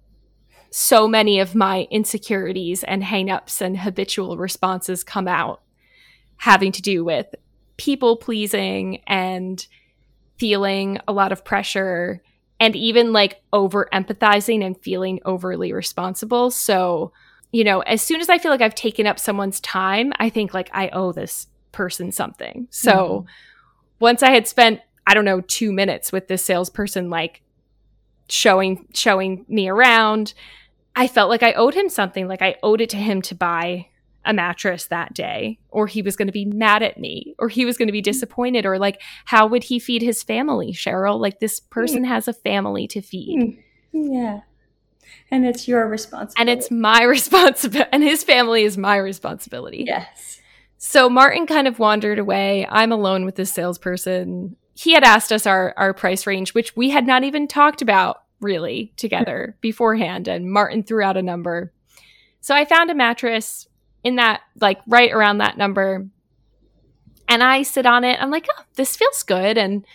so 0.71 1.07
many 1.07 1.39
of 1.39 1.53
my 1.53 1.87
insecurities 1.91 2.83
and 2.83 3.03
hangups 3.03 3.61
and 3.61 3.77
habitual 3.77 4.35
responses 4.35 5.03
come 5.03 5.27
out 5.27 5.61
having 6.37 6.71
to 6.71 6.81
do 6.81 7.05
with 7.05 7.27
people 7.77 8.17
pleasing 8.17 9.03
and 9.05 9.67
feeling 10.39 10.97
a 11.07 11.13
lot 11.13 11.31
of 11.31 11.45
pressure 11.45 12.23
and 12.63 12.77
even 12.77 13.11
like 13.11 13.41
over 13.51 13.89
empathizing 13.91 14.65
and 14.65 14.77
feeling 14.77 15.19
overly 15.25 15.73
responsible. 15.73 16.49
So, 16.49 17.11
you 17.51 17.65
know, 17.65 17.81
as 17.81 18.01
soon 18.01 18.21
as 18.21 18.29
I 18.29 18.37
feel 18.37 18.51
like 18.51 18.61
I've 18.61 18.73
taken 18.73 19.05
up 19.05 19.19
someone's 19.19 19.59
time, 19.59 20.13
I 20.17 20.29
think 20.29 20.53
like 20.53 20.69
I 20.71 20.87
owe 20.93 21.11
this 21.11 21.47
person 21.73 22.13
something. 22.13 22.69
So, 22.71 22.93
mm-hmm. 22.93 23.27
once 23.99 24.23
I 24.23 24.31
had 24.31 24.47
spent 24.47 24.79
I 25.05 25.13
don't 25.13 25.25
know 25.25 25.41
2 25.41 25.73
minutes 25.73 26.13
with 26.13 26.29
this 26.29 26.45
salesperson 26.45 27.09
like 27.09 27.41
showing 28.29 28.87
showing 28.93 29.45
me 29.49 29.67
around, 29.67 30.33
I 30.95 31.09
felt 31.09 31.29
like 31.29 31.43
I 31.43 31.51
owed 31.51 31.73
him 31.73 31.89
something, 31.89 32.29
like 32.29 32.41
I 32.41 32.55
owed 32.63 32.79
it 32.79 32.91
to 32.91 32.97
him 32.97 33.21
to 33.23 33.35
buy 33.35 33.87
a 34.25 34.33
mattress 34.33 34.85
that 34.85 35.13
day 35.13 35.59
or 35.69 35.87
he 35.87 36.01
was 36.01 36.15
going 36.15 36.27
to 36.27 36.31
be 36.31 36.45
mad 36.45 36.81
at 36.81 36.97
me 36.97 37.35
or 37.39 37.49
he 37.49 37.65
was 37.65 37.77
going 37.77 37.87
to 37.87 37.91
be 37.91 37.99
mm-hmm. 37.99 38.11
disappointed 38.11 38.65
or 38.65 38.79
like 38.79 39.01
how 39.25 39.45
would 39.45 39.63
he 39.63 39.79
feed 39.79 40.01
his 40.01 40.23
family 40.23 40.71
cheryl? 40.71 41.19
Like 41.19 41.39
this 41.39 41.59
person 41.59 42.03
has 42.05 42.27
a 42.27 42.33
family 42.33 42.87
to 42.87 43.01
feed. 43.01 43.39
Mm. 43.93 44.13
yeah. 44.13 44.39
And 45.29 45.45
it's 45.45 45.67
your 45.67 45.87
responsibility. 45.87 46.39
And 46.39 46.49
it's 46.49 46.71
my 46.71 47.03
responsibility 47.03 47.89
and 47.91 48.03
his 48.03 48.23
family 48.23 48.63
is 48.63 48.77
my 48.77 48.97
responsibility. 48.97 49.83
Yes. 49.87 50.39
So 50.77 51.09
martin 51.09 51.45
kind 51.45 51.67
of 51.67 51.79
wandered 51.79 52.19
away. 52.19 52.65
I'm 52.69 52.91
alone 52.91 53.25
with 53.25 53.35
this 53.35 53.51
salesperson. 53.51 54.55
He 54.75 54.93
had 54.93 55.03
asked 55.03 55.31
us 55.31 55.45
our 55.45 55.73
our 55.75 55.93
price 55.93 56.25
range 56.25 56.53
which 56.53 56.75
we 56.75 56.89
had 56.89 57.05
not 57.05 57.23
even 57.23 57.47
talked 57.47 57.81
about 57.81 58.23
really 58.39 58.93
together 58.97 59.57
beforehand 59.61 60.27
and 60.27 60.51
martin 60.51 60.83
threw 60.83 61.03
out 61.03 61.17
a 61.17 61.21
number. 61.21 61.73
So 62.39 62.55
i 62.55 62.63
found 62.63 62.89
a 62.89 62.95
mattress 62.95 63.67
in 64.03 64.17
that, 64.17 64.41
like 64.59 64.79
right 64.87 65.11
around 65.11 65.39
that 65.39 65.57
number. 65.57 66.07
And 67.27 67.41
I 67.41 67.63
sit 67.63 67.85
on 67.85 68.03
it. 68.03 68.21
I'm 68.21 68.31
like, 68.31 68.47
oh, 68.57 68.63
this 68.75 68.95
feels 68.95 69.23
good. 69.23 69.57
And 69.57 69.85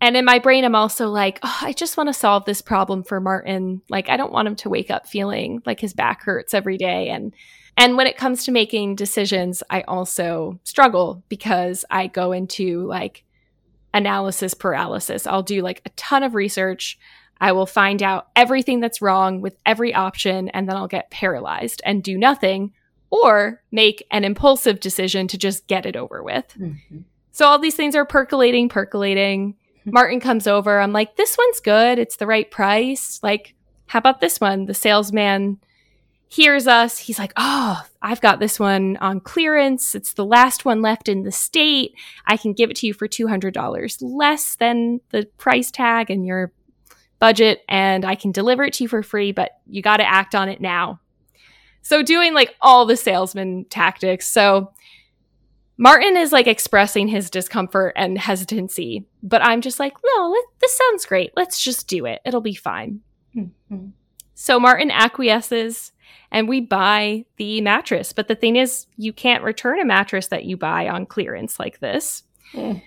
and 0.00 0.16
in 0.16 0.24
my 0.24 0.38
brain, 0.38 0.64
I'm 0.64 0.76
also 0.76 1.08
like, 1.08 1.40
oh, 1.42 1.58
I 1.60 1.72
just 1.72 1.96
want 1.96 2.08
to 2.08 2.12
solve 2.12 2.44
this 2.44 2.62
problem 2.62 3.02
for 3.02 3.20
Martin. 3.20 3.82
Like, 3.90 4.08
I 4.08 4.16
don't 4.16 4.32
want 4.32 4.46
him 4.46 4.54
to 4.56 4.68
wake 4.68 4.92
up 4.92 5.08
feeling 5.08 5.60
like 5.66 5.80
his 5.80 5.92
back 5.92 6.22
hurts 6.22 6.54
every 6.54 6.78
day. 6.78 7.08
And 7.08 7.34
and 7.76 7.96
when 7.96 8.06
it 8.06 8.16
comes 8.16 8.44
to 8.44 8.52
making 8.52 8.96
decisions, 8.96 9.62
I 9.70 9.82
also 9.82 10.60
struggle 10.64 11.22
because 11.28 11.84
I 11.90 12.08
go 12.08 12.32
into 12.32 12.86
like 12.86 13.24
analysis 13.94 14.54
paralysis. 14.54 15.26
I'll 15.26 15.42
do 15.42 15.62
like 15.62 15.82
a 15.84 15.90
ton 15.90 16.22
of 16.22 16.34
research. 16.34 16.98
I 17.40 17.52
will 17.52 17.66
find 17.66 18.02
out 18.02 18.28
everything 18.34 18.80
that's 18.80 19.00
wrong 19.00 19.40
with 19.40 19.56
every 19.64 19.94
option, 19.94 20.48
and 20.48 20.68
then 20.68 20.76
I'll 20.76 20.88
get 20.88 21.10
paralyzed 21.10 21.80
and 21.84 22.02
do 22.02 22.18
nothing 22.18 22.72
or 23.10 23.62
make 23.70 24.06
an 24.10 24.24
impulsive 24.24 24.80
decision 24.80 25.28
to 25.28 25.38
just 25.38 25.66
get 25.66 25.86
it 25.86 25.96
over 25.96 26.22
with. 26.22 26.46
Mm-hmm. 26.58 27.00
So 27.32 27.46
all 27.46 27.58
these 27.58 27.76
things 27.76 27.94
are 27.94 28.04
percolating, 28.04 28.68
percolating. 28.68 29.56
Martin 29.84 30.20
comes 30.20 30.46
over. 30.46 30.80
I'm 30.80 30.92
like, 30.92 31.16
this 31.16 31.36
one's 31.38 31.60
good. 31.60 31.98
It's 31.98 32.16
the 32.16 32.26
right 32.26 32.50
price. 32.50 33.20
Like, 33.22 33.54
how 33.86 33.98
about 33.98 34.20
this 34.20 34.40
one? 34.40 34.66
The 34.66 34.74
salesman 34.74 35.58
hears 36.28 36.66
us. 36.66 36.98
He's 36.98 37.18
like, 37.18 37.32
oh, 37.36 37.82
I've 38.02 38.20
got 38.20 38.38
this 38.38 38.60
one 38.60 38.98
on 38.98 39.20
clearance. 39.20 39.94
It's 39.94 40.12
the 40.12 40.24
last 40.24 40.64
one 40.64 40.82
left 40.82 41.08
in 41.08 41.22
the 41.22 41.32
state. 41.32 41.94
I 42.26 42.36
can 42.36 42.52
give 42.52 42.70
it 42.70 42.76
to 42.76 42.86
you 42.86 42.92
for 42.92 43.08
$200 43.08 43.98
less 44.02 44.56
than 44.56 45.00
the 45.10 45.26
price 45.38 45.70
tag 45.70 46.10
and 46.10 46.26
your 46.26 46.52
budget, 47.18 47.64
and 47.68 48.04
I 48.04 48.14
can 48.14 48.30
deliver 48.30 48.62
it 48.64 48.74
to 48.74 48.84
you 48.84 48.88
for 48.88 49.02
free, 49.02 49.32
but 49.32 49.52
you 49.66 49.82
got 49.82 49.96
to 49.96 50.08
act 50.08 50.34
on 50.34 50.48
it 50.48 50.60
now. 50.60 51.00
So 51.88 52.02
doing 52.02 52.34
like 52.34 52.54
all 52.60 52.84
the 52.84 52.98
salesman 52.98 53.64
tactics. 53.70 54.26
So 54.26 54.74
Martin 55.78 56.18
is 56.18 56.32
like 56.32 56.46
expressing 56.46 57.08
his 57.08 57.30
discomfort 57.30 57.94
and 57.96 58.18
hesitancy, 58.18 59.06
but 59.22 59.42
I'm 59.42 59.62
just 59.62 59.80
like, 59.80 59.94
no, 60.04 60.36
this 60.60 60.76
sounds 60.76 61.06
great. 61.06 61.32
Let's 61.34 61.58
just 61.64 61.88
do 61.88 62.04
it. 62.04 62.20
It'll 62.26 62.42
be 62.42 62.54
fine. 62.54 63.00
Mm-hmm. 63.34 63.86
So 64.34 64.60
Martin 64.60 64.90
acquiesces 64.90 65.92
and 66.30 66.46
we 66.46 66.60
buy 66.60 67.24
the 67.38 67.62
mattress. 67.62 68.12
But 68.12 68.28
the 68.28 68.34
thing 68.34 68.56
is, 68.56 68.84
you 68.98 69.14
can't 69.14 69.42
return 69.42 69.80
a 69.80 69.86
mattress 69.86 70.26
that 70.26 70.44
you 70.44 70.58
buy 70.58 70.88
on 70.90 71.06
clearance 71.06 71.58
like 71.58 71.80
this. 71.80 72.22
Mm. 72.52 72.82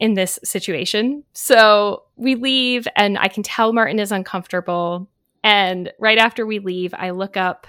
In 0.00 0.12
this 0.12 0.38
situation. 0.44 1.24
So 1.32 2.02
we 2.16 2.34
leave, 2.34 2.86
and 2.94 3.16
I 3.16 3.28
can 3.28 3.42
tell 3.42 3.72
Martin 3.72 4.00
is 4.00 4.12
uncomfortable. 4.12 5.08
And 5.42 5.92
right 5.98 6.18
after 6.18 6.44
we 6.44 6.58
leave, 6.58 6.92
I 6.92 7.10
look 7.10 7.38
up 7.38 7.66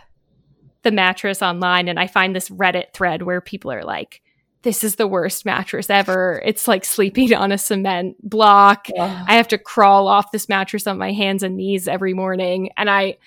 the 0.86 0.92
mattress 0.92 1.42
online 1.42 1.90
and 1.90 2.00
I 2.00 2.08
find 2.08 2.34
this 2.34 2.50
Reddit 2.50 2.94
thread 2.94 3.24
where 3.24 3.42
people 3.42 3.72
are 3.72 3.84
like, 3.84 4.22
this 4.62 4.84
is 4.84 4.96
the 4.96 5.08
worst 5.08 5.46
mattress 5.46 5.90
ever. 5.90 6.42
It's 6.46 6.68
like 6.68 6.86
sleeping 6.86 7.34
on 7.34 7.52
a 7.52 7.58
cement 7.58 8.18
block. 8.28 8.88
Yeah. 8.96 9.26
I 9.28 9.36
have 9.36 9.48
to 9.50 9.58
crawl 9.58 10.08
off 10.08 10.32
this 10.32 10.48
mattress 10.48 10.88
on 10.88 10.98
my 10.98 11.12
hands 11.12 11.44
and 11.44 11.58
knees 11.58 11.88
every 11.88 12.14
morning. 12.14 12.70
And 12.78 12.90
I, 12.90 13.18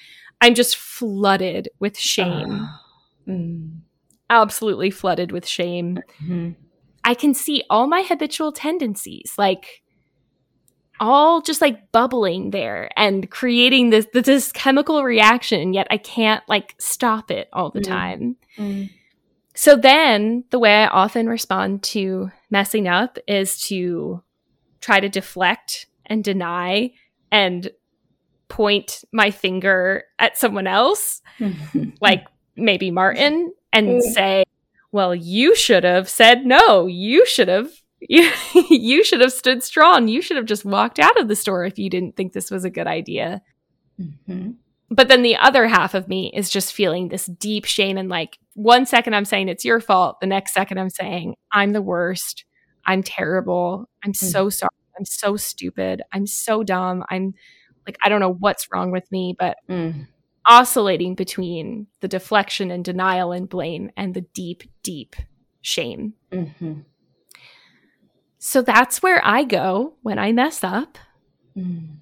I'm 0.41 0.55
just 0.55 0.77
flooded 0.77 1.69
with 1.79 1.99
shame. 1.99 2.62
Uh, 2.62 2.69
mm. 3.29 3.81
Absolutely 4.31 4.91
flooded 4.91 5.33
with 5.33 5.47
shame. 5.47 6.00
Mm-hmm. 6.23 6.50
I 7.05 7.15
can 7.15 7.35
see 7.35 7.65
all 7.71 7.87
my 7.87 8.03
habitual 8.03 8.53
tendencies, 8.53 9.33
like 9.38 9.83
all 11.00 11.40
just 11.40 11.61
like 11.61 11.90
bubbling 11.93 12.50
there 12.50 12.90
and 12.97 13.31
creating 13.31 13.90
this 13.90 14.07
this 14.12 14.52
chemical 14.52 15.05
reaction 15.05 15.73
yet 15.73 15.87
i 15.90 15.97
can't 15.97 16.43
like 16.49 16.75
stop 16.78 17.31
it 17.31 17.49
all 17.52 17.71
the 17.71 17.81
mm. 17.81 17.87
time 17.87 18.37
mm. 18.57 18.90
so 19.55 19.76
then 19.76 20.45
the 20.50 20.59
way 20.59 20.83
i 20.85 20.87
often 20.88 21.28
respond 21.28 21.83
to 21.83 22.31
messing 22.50 22.88
up 22.88 23.19
is 23.26 23.61
to 23.61 24.23
try 24.81 25.00
to 25.00 25.09
deflect 25.09 25.87
and 26.07 26.25
deny 26.25 26.90
and 27.31 27.71
point 28.49 29.05
my 29.12 29.31
finger 29.31 30.05
at 30.19 30.38
someone 30.38 30.67
else 30.67 31.21
like 32.00 32.26
maybe 32.57 32.90
martin 32.90 33.52
and 33.73 33.88
mm. 33.88 34.00
say 34.00 34.45
well 34.90 35.14
you 35.14 35.55
should 35.55 35.85
have 35.85 36.09
said 36.09 36.47
no 36.47 36.87
you 36.87 37.26
should 37.26 37.49
have 37.49 37.71
you, 38.00 38.31
you 38.71 39.05
should 39.05 39.21
have 39.21 39.33
stood 39.33 39.62
strong. 39.62 40.09
You 40.09 40.23
should 40.23 40.37
have 40.37 40.47
just 40.47 40.64
walked 40.64 40.99
out 40.99 41.19
of 41.21 41.28
the 41.28 41.37
store 41.37 41.64
if 41.64 41.78
you 41.78 41.90
didn't 41.90 42.17
think 42.17 42.33
this 42.33 42.50
was 42.50 42.64
a 42.64 42.71
good 42.71 42.87
idea. 42.87 43.43
Mm-hmm. 44.00 44.52
But 44.90 45.09
then 45.09 45.23
the 45.23 45.37
other 45.37 45.69
half 45.69 45.95
of 45.95 46.09
me 46.09 46.33
is 46.35 46.49
just 46.49 46.73
feeling 46.73 47.09
this 47.09 47.26
deep 47.26 47.67
shame. 47.67 47.99
And 47.99 48.09
like 48.09 48.38
one 48.55 48.87
second 48.87 49.14
I'm 49.14 49.26
saying 49.26 49.49
it's 49.49 49.64
your 49.64 49.81
fault. 49.81 50.21
The 50.21 50.26
next 50.26 50.55
second 50.55 50.78
I'm 50.78 50.90
saying 50.90 51.37
I'm 51.52 51.73
the 51.73 51.83
worst. 51.83 52.45
I'm 52.87 53.02
terrible. 53.02 53.88
I'm 54.02 54.12
mm-hmm. 54.12 54.26
so 54.26 54.49
sorry. 54.49 54.71
I'm 54.99 55.05
so 55.05 55.37
stupid. 55.37 56.02
I'm 56.12 56.26
so 56.26 56.64
dumb. 56.64 57.05
I'm 57.11 57.35
like, 57.87 57.97
I 58.02 58.09
don't 58.09 58.21
know 58.21 58.35
what's 58.35 58.69
wrong 58.73 58.90
with 58.90 59.11
me, 59.12 59.37
but 59.38 59.59
mm. 59.69 60.07
oscillating 60.45 61.14
between 61.14 61.87
the 62.00 62.09
deflection 62.09 62.71
and 62.71 62.85
denial 62.85 63.33
and 63.33 63.49
blame 63.49 63.90
and 63.97 64.14
the 64.14 64.23
deep, 64.35 64.64
deep 64.83 65.17
shame. 65.61 66.14
Mm-hmm. 66.33 66.81
So 68.38 68.62
that's 68.62 69.02
where 69.02 69.21
I 69.25 69.45
go 69.45 69.95
when 70.02 70.18
I 70.18 70.33
mess 70.33 70.62
up. 70.62 70.99
Mm. 71.57 71.97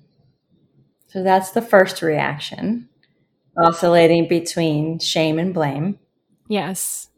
So 1.09 1.23
that's 1.23 1.51
the 1.53 1.63
first 1.63 2.03
reaction, 2.03 2.89
oscillating 3.57 4.29
between 4.29 4.99
shame 4.99 5.39
and 5.39 5.55
blame. 5.55 5.99
Yes. 6.49 7.09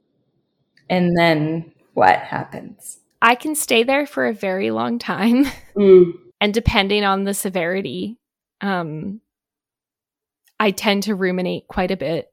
And 0.88 1.16
then 1.16 1.72
what 1.94 2.16
happens? 2.18 3.00
I 3.20 3.34
can 3.34 3.56
stay 3.56 3.82
there 3.82 4.06
for 4.06 4.26
a 4.26 4.32
very 4.32 4.70
long 4.70 4.98
time. 4.98 5.46
Mm. 5.76 6.14
and 6.40 6.52
depending 6.52 7.04
on 7.04 7.22
the 7.22 7.32
severity, 7.32 8.18
um, 8.60 9.20
I 10.58 10.72
tend 10.72 11.04
to 11.04 11.14
ruminate 11.14 11.68
quite 11.68 11.92
a 11.92 11.96
bit 11.96 12.26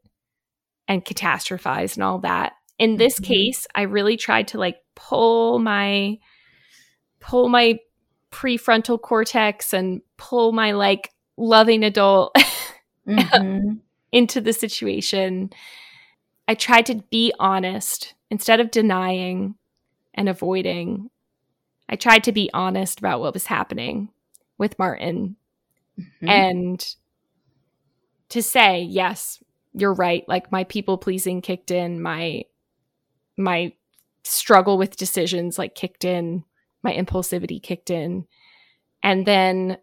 and 0.87 1.05
catastrophize 1.05 1.93
and 1.93 2.03
all 2.03 2.19
that. 2.19 2.53
In 2.79 2.97
this 2.97 3.19
mm-hmm. 3.19 3.33
case, 3.33 3.67
I 3.75 3.83
really 3.83 4.17
tried 4.17 4.47
to 4.49 4.57
like 4.57 4.77
pull 4.95 5.59
my 5.59 6.17
pull 7.25 7.49
my 7.49 7.79
prefrontal 8.31 9.01
cortex 9.01 9.73
and 9.73 10.01
pull 10.15 10.51
my 10.51 10.73
like 10.73 11.11
loving 11.37 11.83
adult 11.83 12.35
mm-hmm. 13.07 13.73
into 14.11 14.39
the 14.39 14.53
situation. 14.53 15.49
I 16.47 16.53
tried 16.53 16.85
to 16.85 17.03
be 17.09 17.33
honest 17.39 18.13
instead 18.29 18.59
of 18.59 18.69
denying 18.69 19.55
and 20.13 20.29
avoiding. 20.29 21.09
I 21.89 21.95
tried 21.95 22.23
to 22.25 22.31
be 22.31 22.49
honest 22.53 22.99
about 22.99 23.21
what 23.21 23.33
was 23.33 23.47
happening 23.47 24.09
with 24.59 24.77
Martin 24.77 25.35
mm-hmm. 25.99 26.29
and 26.29 26.95
to 28.29 28.43
say, 28.43 28.81
yes, 28.81 29.43
you're 29.73 29.93
right. 29.93 30.23
Like 30.27 30.51
my 30.51 30.63
people 30.63 30.99
pleasing 30.99 31.41
kicked 31.41 31.71
in, 31.71 32.01
my 32.01 32.43
my 33.37 33.73
struggle 34.23 34.77
with 34.77 34.95
decisions 34.95 35.57
like 35.57 35.75
kicked 35.75 36.05
in, 36.05 36.43
my 36.85 36.93
impulsivity 36.93 37.61
kicked 37.61 37.89
in. 37.89 38.25
And 39.03 39.25
then 39.25 39.77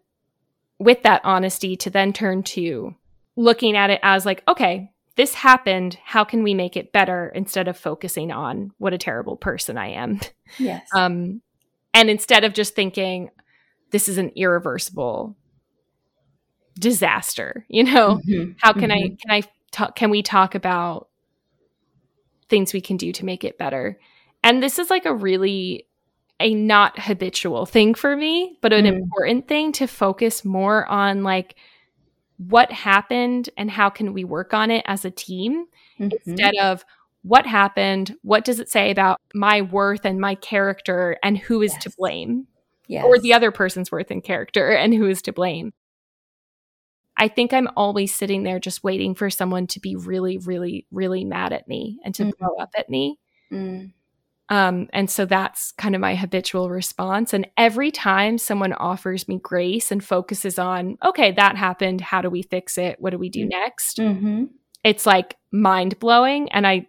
with 0.79 1.03
that 1.03 1.21
honesty 1.23 1.75
to 1.77 1.91
then 1.91 2.13
turn 2.13 2.41
to 2.43 2.95
looking 3.35 3.77
at 3.77 3.91
it 3.91 3.99
as 4.01 4.25
like, 4.25 4.43
okay, 4.47 4.89
this 5.15 5.35
happened. 5.35 5.97
How 6.03 6.23
can 6.23 6.43
we 6.43 6.53
make 6.53 6.75
it 6.75 6.91
better 6.91 7.31
instead 7.35 7.67
of 7.67 7.77
focusing 7.77 8.31
on 8.31 8.71
what 8.79 8.93
a 8.93 8.97
terrible 8.97 9.37
person 9.37 9.77
I 9.77 9.89
am? 9.89 10.19
Yes. 10.57 10.87
Um, 10.95 11.41
and 11.93 12.09
instead 12.09 12.43
of 12.43 12.53
just 12.53 12.73
thinking, 12.73 13.29
this 13.91 14.09
is 14.09 14.17
an 14.17 14.31
irreversible 14.35 15.37
disaster, 16.79 17.65
you 17.69 17.83
know, 17.83 18.19
mm-hmm. 18.27 18.53
how 18.59 18.73
can 18.73 18.89
mm-hmm. 18.89 19.13
I, 19.13 19.17
can 19.21 19.29
I 19.29 19.41
talk, 19.71 19.95
can 19.95 20.09
we 20.09 20.23
talk 20.23 20.55
about 20.55 21.07
things 22.49 22.73
we 22.73 22.81
can 22.81 22.97
do 22.97 23.11
to 23.11 23.25
make 23.25 23.43
it 23.43 23.59
better? 23.59 23.99
And 24.43 24.61
this 24.61 24.79
is 24.79 24.89
like 24.89 25.05
a 25.05 25.13
really 25.13 25.87
a 26.39 26.53
not 26.53 26.99
habitual 26.99 27.65
thing 27.65 27.93
for 27.93 28.15
me, 28.15 28.57
but 28.61 28.73
an 28.73 28.85
mm. 28.85 28.95
important 28.95 29.47
thing 29.47 29.71
to 29.73 29.87
focus 29.87 30.43
more 30.43 30.85
on 30.87 31.23
like 31.23 31.55
what 32.37 32.71
happened 32.71 33.49
and 33.57 33.69
how 33.69 33.89
can 33.89 34.13
we 34.13 34.23
work 34.23 34.53
on 34.53 34.71
it 34.71 34.83
as 34.87 35.05
a 35.05 35.11
team 35.11 35.65
mm-hmm. 35.99 36.09
instead 36.25 36.55
of 36.61 36.83
what 37.21 37.45
happened, 37.45 38.15
what 38.21 38.43
does 38.43 38.59
it 38.59 38.69
say 38.69 38.91
about 38.91 39.21
my 39.33 39.61
worth 39.61 40.05
and 40.05 40.19
my 40.19 40.35
character 40.35 41.17
and 41.23 41.37
who 41.37 41.61
is 41.61 41.71
yes. 41.73 41.83
to 41.83 41.91
blame? 41.97 42.47
Yes. 42.87 43.05
Or 43.05 43.17
the 43.17 43.33
other 43.33 43.51
person's 43.51 43.91
worth 43.91 44.11
and 44.11 44.23
character 44.23 44.71
and 44.71 44.93
who 44.93 45.07
is 45.07 45.21
to 45.23 45.33
blame. 45.33 45.71
I 47.15 47.27
think 47.29 47.53
I'm 47.53 47.69
always 47.77 48.13
sitting 48.13 48.43
there 48.43 48.59
just 48.59 48.83
waiting 48.83 49.15
for 49.15 49.29
someone 49.29 49.67
to 49.67 49.79
be 49.79 49.95
really, 49.95 50.37
really, 50.39 50.85
really 50.91 51.23
mad 51.23 51.53
at 51.53 51.67
me 51.67 51.99
and 52.03 52.13
to 52.15 52.25
mm. 52.25 52.37
blow 52.37 52.55
up 52.59 52.71
at 52.77 52.89
me. 52.89 53.19
Mm. 53.51 53.93
Um, 54.49 54.89
and 54.91 55.09
so 55.09 55.25
that's 55.25 55.71
kind 55.73 55.95
of 55.95 56.01
my 56.01 56.15
habitual 56.15 56.69
response. 56.69 57.33
And 57.33 57.47
every 57.57 57.91
time 57.91 58.37
someone 58.37 58.73
offers 58.73 59.27
me 59.27 59.39
grace 59.41 59.91
and 59.91 60.03
focuses 60.03 60.59
on, 60.59 60.97
okay, 61.03 61.31
that 61.31 61.55
happened. 61.55 62.01
How 62.01 62.21
do 62.21 62.29
we 62.29 62.43
fix 62.43 62.77
it? 62.77 62.97
What 62.99 63.11
do 63.11 63.17
we 63.17 63.29
do 63.29 63.45
mm. 63.45 63.49
next? 63.49 63.97
Mm-hmm. 63.97 64.45
It's 64.83 65.05
like 65.05 65.37
mind 65.51 65.97
blowing. 65.99 66.51
And 66.51 66.67
I, 66.67 66.87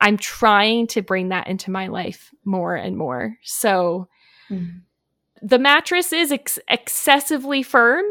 I'm 0.00 0.16
trying 0.16 0.88
to 0.88 1.02
bring 1.02 1.28
that 1.28 1.46
into 1.46 1.70
my 1.70 1.86
life 1.86 2.30
more 2.44 2.74
and 2.74 2.96
more. 2.96 3.36
So 3.42 4.08
mm. 4.50 4.80
the 5.40 5.60
mattress 5.60 6.12
is 6.12 6.32
ex- 6.32 6.58
excessively 6.68 7.62
firm. 7.62 8.04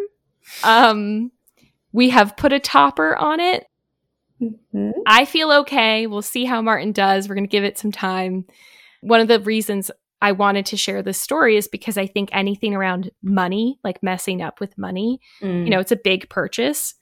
Um, 0.64 1.32
we 1.92 2.10
have 2.12 2.38
put 2.38 2.54
a 2.54 2.60
topper 2.60 3.18
on 3.18 3.42
it 3.42 3.66
Mm-hmm. 4.42 4.92
I 5.06 5.26
feel 5.26 5.52
okay. 5.52 6.08
We'll 6.08 6.22
see 6.22 6.46
how 6.46 6.62
Martin 6.62 6.92
does. 6.92 7.30
We're 7.30 7.36
going 7.36 7.48
to 7.48 7.52
give 7.52 7.64
it 7.64 7.78
some 7.78 7.92
time. 7.92 8.46
One 9.02 9.20
of 9.20 9.28
the 9.28 9.40
reasons 9.40 9.92
I 10.22 10.32
wanted 10.32 10.66
to 10.68 10.78
share 10.78 11.02
this 11.02 11.20
story 11.20 11.58
is 11.58 11.68
because 11.68 11.98
I 11.98 12.08
think 12.08 12.30
anything 12.32 12.76
around 12.76 13.12
money, 13.24 13.80
like 13.84 14.04
messing 14.04 14.42
up 14.42 14.60
with 14.60 14.78
money, 14.78 15.20
mm. 15.42 15.64
you 15.64 15.70
know, 15.70 15.80
it's 15.80 15.92
a 15.92 15.96
big 15.96 16.30
purchase, 16.30 16.94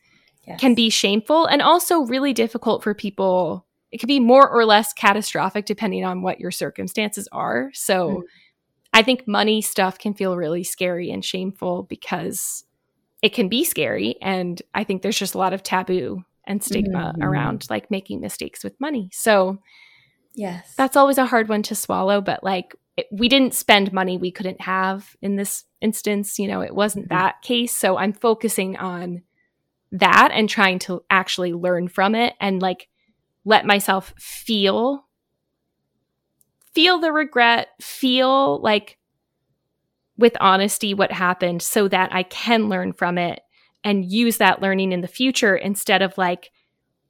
yes. 0.48 0.60
can 0.60 0.74
be 0.74 0.90
shameful 0.90 1.46
and 1.46 1.62
also 1.62 2.02
really 2.02 2.34
difficult 2.34 2.84
for 2.84 2.94
people. 2.94 3.66
It 3.92 4.00
can 4.00 4.08
be 4.08 4.20
more 4.20 4.48
or 4.50 4.66
less 4.66 4.94
catastrophic 4.94 5.66
depending 5.66 6.06
on 6.06 6.22
what 6.22 6.40
your 6.40 6.52
circumstances 6.52 7.28
are. 7.32 7.72
So 7.74 8.10
mm. 8.10 8.22
I 8.94 9.04
think 9.04 9.28
money 9.28 9.62
stuff 9.62 10.00
can 10.00 10.14
feel 10.14 10.38
really 10.38 10.64
scary 10.64 11.12
and 11.12 11.24
shameful 11.24 11.84
because 11.84 12.64
it 13.22 13.34
can 13.34 13.50
be 13.50 13.66
scary. 13.66 14.16
And 14.22 14.62
I 14.74 14.86
think 14.86 15.02
there's 15.02 15.20
just 15.20 15.36
a 15.36 15.40
lot 15.40 15.54
of 15.54 15.62
taboo 15.62 16.24
and 16.50 16.64
stigma 16.64 17.14
mm-hmm. 17.14 17.24
around 17.24 17.68
like 17.70 17.90
making 17.90 18.20
mistakes 18.20 18.64
with 18.64 18.80
money. 18.82 19.10
So, 19.14 19.60
yes, 20.34 20.74
that's 20.76 20.98
always 20.98 21.18
a 21.18 21.28
hard 21.28 21.48
one 21.48 21.64
to 21.64 21.76
swallow. 21.76 22.20
But 22.20 22.44
like, 22.44 22.76
it, 22.98 23.06
we 23.12 23.30
didn't 23.30 23.54
spend 23.54 23.94
money 23.94 24.18
we 24.18 24.32
couldn't 24.32 24.60
have 24.62 25.16
in 25.22 25.38
this 25.38 25.64
instance. 25.80 26.40
You 26.40 26.48
know, 26.48 26.62
it 26.62 26.76
wasn't 26.76 27.06
mm-hmm. 27.06 27.16
that 27.16 27.42
case. 27.44 27.74
So, 27.74 27.98
I'm 27.98 28.14
focusing 28.14 28.76
on 28.76 29.22
that 29.92 30.32
and 30.34 30.50
trying 30.50 30.80
to 30.80 31.04
actually 31.10 31.54
learn 31.54 31.88
from 31.88 32.16
it 32.16 32.34
and 32.42 32.62
like 32.62 32.90
let 33.46 33.66
myself 33.66 34.14
feel 34.18 35.06
feel 36.74 37.00
the 37.00 37.12
regret, 37.12 37.70
feel 37.82 38.62
like 38.62 38.98
with 40.18 40.36
honesty 40.40 40.94
what 40.94 41.12
happened 41.12 41.62
so 41.62 41.88
that 41.88 42.14
I 42.14 42.24
can 42.24 42.70
learn 42.70 42.94
from 42.94 43.18
it 43.18 43.42
and 43.84 44.06
use 44.06 44.38
that 44.38 44.62
learning 44.62 44.92
in 44.92 45.02
the 45.02 45.08
future 45.08 45.56
instead 45.56 46.02
of 46.02 46.18
like 46.18 46.52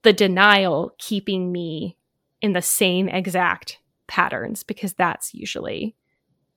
the 0.03 0.13
denial 0.13 0.93
keeping 0.97 1.51
me 1.51 1.97
in 2.41 2.53
the 2.53 2.61
same 2.61 3.09
exact 3.09 3.79
patterns 4.07 4.63
because 4.63 4.93
that's 4.93 5.33
usually 5.33 5.95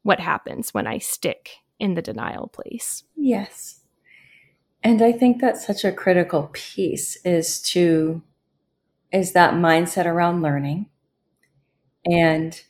what 0.02 0.20
happens 0.20 0.72
when 0.72 0.86
I 0.86 0.98
stick 0.98 1.50
in 1.78 1.94
the 1.94 2.02
denial 2.02 2.48
place. 2.48 3.04
Yes. 3.16 3.80
And 4.82 5.00
I 5.00 5.12
think 5.12 5.40
that's 5.40 5.66
such 5.66 5.84
a 5.84 5.92
critical 5.92 6.50
piece 6.52 7.16
is 7.24 7.60
to 7.70 8.22
is 9.12 9.32
that 9.32 9.54
mindset 9.54 10.06
around 10.06 10.40
learning 10.40 10.86
and 12.06 12.62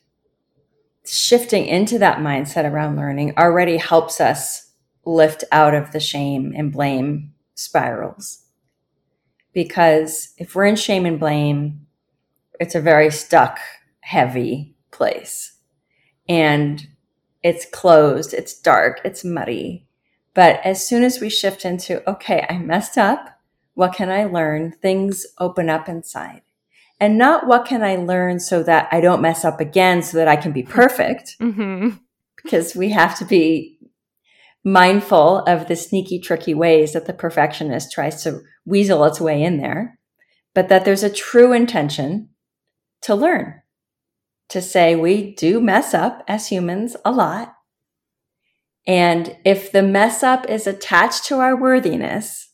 shifting 1.06 1.66
into 1.66 1.98
that 1.98 2.18
mindset 2.18 2.70
around 2.70 2.96
learning 2.96 3.34
already 3.38 3.76
helps 3.76 4.20
us 4.20 4.72
lift 5.04 5.44
out 5.52 5.74
of 5.74 5.92
the 5.92 6.00
shame 6.00 6.52
and 6.56 6.72
blame 6.72 7.31
spirals. 7.54 8.44
Because 9.52 10.32
if 10.38 10.54
we're 10.54 10.64
in 10.64 10.76
shame 10.76 11.06
and 11.06 11.20
blame, 11.20 11.86
it's 12.58 12.74
a 12.74 12.80
very 12.80 13.10
stuck, 13.10 13.58
heavy 14.00 14.74
place. 14.90 15.58
And 16.28 16.86
it's 17.42 17.66
closed, 17.66 18.32
it's 18.32 18.58
dark, 18.58 19.00
it's 19.04 19.24
muddy. 19.24 19.86
But 20.34 20.60
as 20.64 20.86
soon 20.86 21.02
as 21.02 21.20
we 21.20 21.28
shift 21.28 21.64
into, 21.64 22.08
okay, 22.08 22.46
I 22.48 22.58
messed 22.58 22.96
up, 22.96 23.40
what 23.74 23.94
can 23.94 24.10
I 24.10 24.24
learn? 24.24 24.72
Things 24.72 25.26
open 25.38 25.68
up 25.68 25.88
inside. 25.88 26.42
And 27.00 27.18
not 27.18 27.46
what 27.46 27.66
can 27.66 27.82
I 27.82 27.96
learn 27.96 28.38
so 28.38 28.62
that 28.62 28.88
I 28.92 29.00
don't 29.00 29.20
mess 29.20 29.44
up 29.44 29.60
again 29.60 30.02
so 30.02 30.18
that 30.18 30.28
I 30.28 30.36
can 30.36 30.52
be 30.52 30.62
perfect. 30.62 31.36
Mm-hmm. 31.40 31.96
Because 32.36 32.76
we 32.76 32.90
have 32.90 33.18
to 33.18 33.24
be 33.24 33.78
mindful 34.64 35.38
of 35.40 35.66
the 35.68 35.76
sneaky, 35.76 36.20
tricky 36.20 36.54
ways 36.54 36.92
that 36.92 37.06
the 37.06 37.12
perfectionist 37.12 37.92
tries 37.92 38.22
to 38.22 38.40
weasel 38.64 39.04
its 39.04 39.20
way 39.20 39.42
in 39.42 39.58
there, 39.58 39.98
but 40.54 40.68
that 40.68 40.84
there's 40.84 41.02
a 41.02 41.10
true 41.10 41.52
intention 41.52 42.28
to 43.02 43.14
learn, 43.14 43.60
to 44.48 44.62
say 44.62 44.94
we 44.94 45.34
do 45.34 45.60
mess 45.60 45.94
up 45.94 46.22
as 46.28 46.48
humans 46.48 46.96
a 47.04 47.10
lot. 47.10 47.54
And 48.86 49.36
if 49.44 49.72
the 49.72 49.82
mess 49.82 50.22
up 50.22 50.48
is 50.48 50.66
attached 50.66 51.24
to 51.26 51.38
our 51.38 51.56
worthiness, 51.56 52.50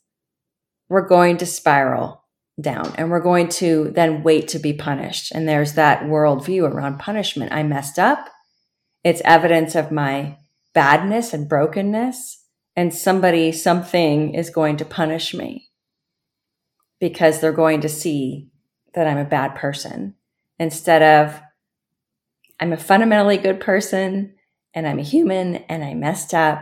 we're 0.89 1.07
going 1.07 1.37
to 1.39 1.47
spiral 1.47 2.25
down 2.61 2.93
and 2.97 3.11
we're 3.11 3.21
going 3.21 3.49
to 3.49 3.91
then 3.95 4.23
wait 4.23 4.49
to 4.49 4.59
be 4.59 4.73
punished. 4.73 5.33
And 5.33 5.49
there's 5.49 5.75
that 5.75 6.03
worldview 6.03 6.69
around 6.69 6.99
punishment. 6.99 7.53
I 7.53 7.63
messed 7.63 7.99
up. 7.99 8.29
It's 9.05 9.23
evidence 9.25 9.75
of 9.75 9.93
my 9.93 10.39
badness 10.75 11.33
and 11.35 11.49
brokenness 11.49 12.45
and 12.77 12.95
somebody, 12.95 13.53
something 13.53 14.35
is 14.35 14.51
going 14.51 14.77
to 14.79 14.85
punish 14.85 15.35
me. 15.35 15.67
because 17.01 17.41
they're 17.41 17.53
going 17.53 17.81
to 17.83 17.89
see 17.89 18.49
that 18.95 19.07
I'm 19.07 19.19
a 19.19 19.25
bad 19.25 19.55
person 19.55 20.15
instead 20.59 21.03
of 21.03 21.41
I'm 22.61 22.73
a 22.73 22.77
fundamentally 22.77 23.37
good 23.37 23.61
person 23.61 24.35
and 24.75 24.87
I'm 24.87 24.99
a 24.99 25.03
human 25.03 25.57
and 25.69 25.85
I 25.85 25.95
messed 25.95 26.35
up. 26.35 26.61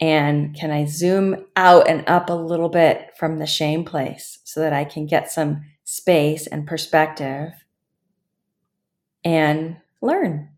And 0.00 0.54
can 0.54 0.70
I 0.70 0.84
zoom 0.84 1.46
out 1.56 1.88
and 1.88 2.04
up 2.08 2.30
a 2.30 2.34
little 2.34 2.68
bit 2.68 3.10
from 3.18 3.38
the 3.38 3.46
shame 3.46 3.84
place 3.84 4.38
so 4.44 4.60
that 4.60 4.72
I 4.72 4.84
can 4.84 5.06
get 5.06 5.30
some 5.30 5.62
space 5.84 6.46
and 6.46 6.66
perspective 6.66 7.50
and 9.24 9.78
learn? 10.00 10.50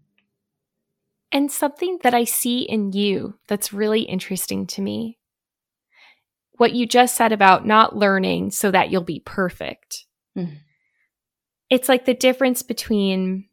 And 1.33 1.51
something 1.51 1.99
that 2.03 2.15
I 2.15 2.25
see 2.25 2.63
in 2.63 2.93
you 2.93 3.39
that's 3.47 3.73
really 3.73 4.03
interesting 4.03 4.67
to 4.69 4.83
me 4.83 5.19
what 6.57 6.75
you 6.75 6.87
just 6.87 7.17
said 7.17 7.33
about 7.33 7.67
not 7.67 7.97
learning 7.97 8.51
so 8.51 8.71
that 8.71 8.91
you'll 8.91 9.03
be 9.03 9.23
perfect. 9.25 10.05
Mm. 10.37 10.59
It's 11.71 11.89
like 11.89 12.05
the 12.05 12.15
difference 12.15 12.63
between 12.63 13.47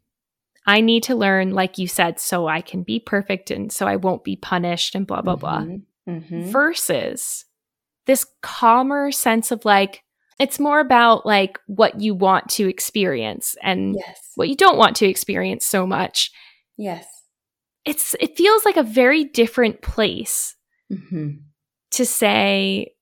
I 0.66 0.82
need 0.82 1.04
to 1.04 1.16
learn, 1.16 1.54
like 1.54 1.78
you 1.78 1.88
said, 1.88 2.20
so 2.20 2.48
I 2.48 2.60
can 2.60 2.84
be 2.84 3.00
perfect 3.00 3.52
and 3.52 3.72
so 3.72 3.88
I 3.88 3.96
won't 3.96 4.26
be 4.26 4.36
punished 4.36 4.96
and 4.96 5.08
blah, 5.08 5.22
blah, 5.22 5.38
mm-hmm. 5.38 5.78
blah, 6.06 6.16
mm-hmm. 6.16 6.50
versus 6.50 7.46
this 8.06 8.26
calmer 8.42 9.12
sense 9.12 9.52
of 9.52 9.63
like, 9.63 10.04
it's 10.40 10.60
more 10.60 10.82
about 10.82 11.26
like 11.26 11.58
what 11.68 12.02
you 12.02 12.13
want 12.13 12.50
to 12.50 12.68
experience 12.68 13.56
and 13.63 13.96
yes. 13.96 14.20
what 14.36 14.50
you 14.50 14.56
don't 14.56 14.78
want 14.78 14.98
to 14.98 15.08
experience 15.08 15.66
so 15.66 15.88
much. 15.88 16.32
Yes. 16.76 17.08
It's, 17.88 18.15
it 18.19 18.38
feels 18.38 18.65
like 18.65 18.78
a 18.78 18.84
very 18.84 19.23
different 19.23 19.82
place 19.82 20.56
mm-hmm. 20.91 21.38
to 21.91 22.06
say, 22.06 22.93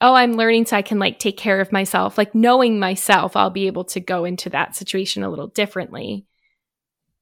oh, 0.00 0.14
I'm 0.14 0.34
learning 0.34 0.66
so 0.66 0.76
I 0.76 0.82
can 0.82 0.98
like 0.98 1.18
take 1.18 1.36
care 1.36 1.60
of 1.60 1.72
myself. 1.72 2.18
Like 2.18 2.34
knowing 2.34 2.78
myself, 2.78 3.34
I'll 3.34 3.50
be 3.50 3.66
able 3.66 3.84
to 3.86 4.00
go 4.00 4.24
into 4.24 4.50
that 4.50 4.76
situation 4.76 5.22
a 5.22 5.30
little 5.30 5.48
differently. 5.48 6.26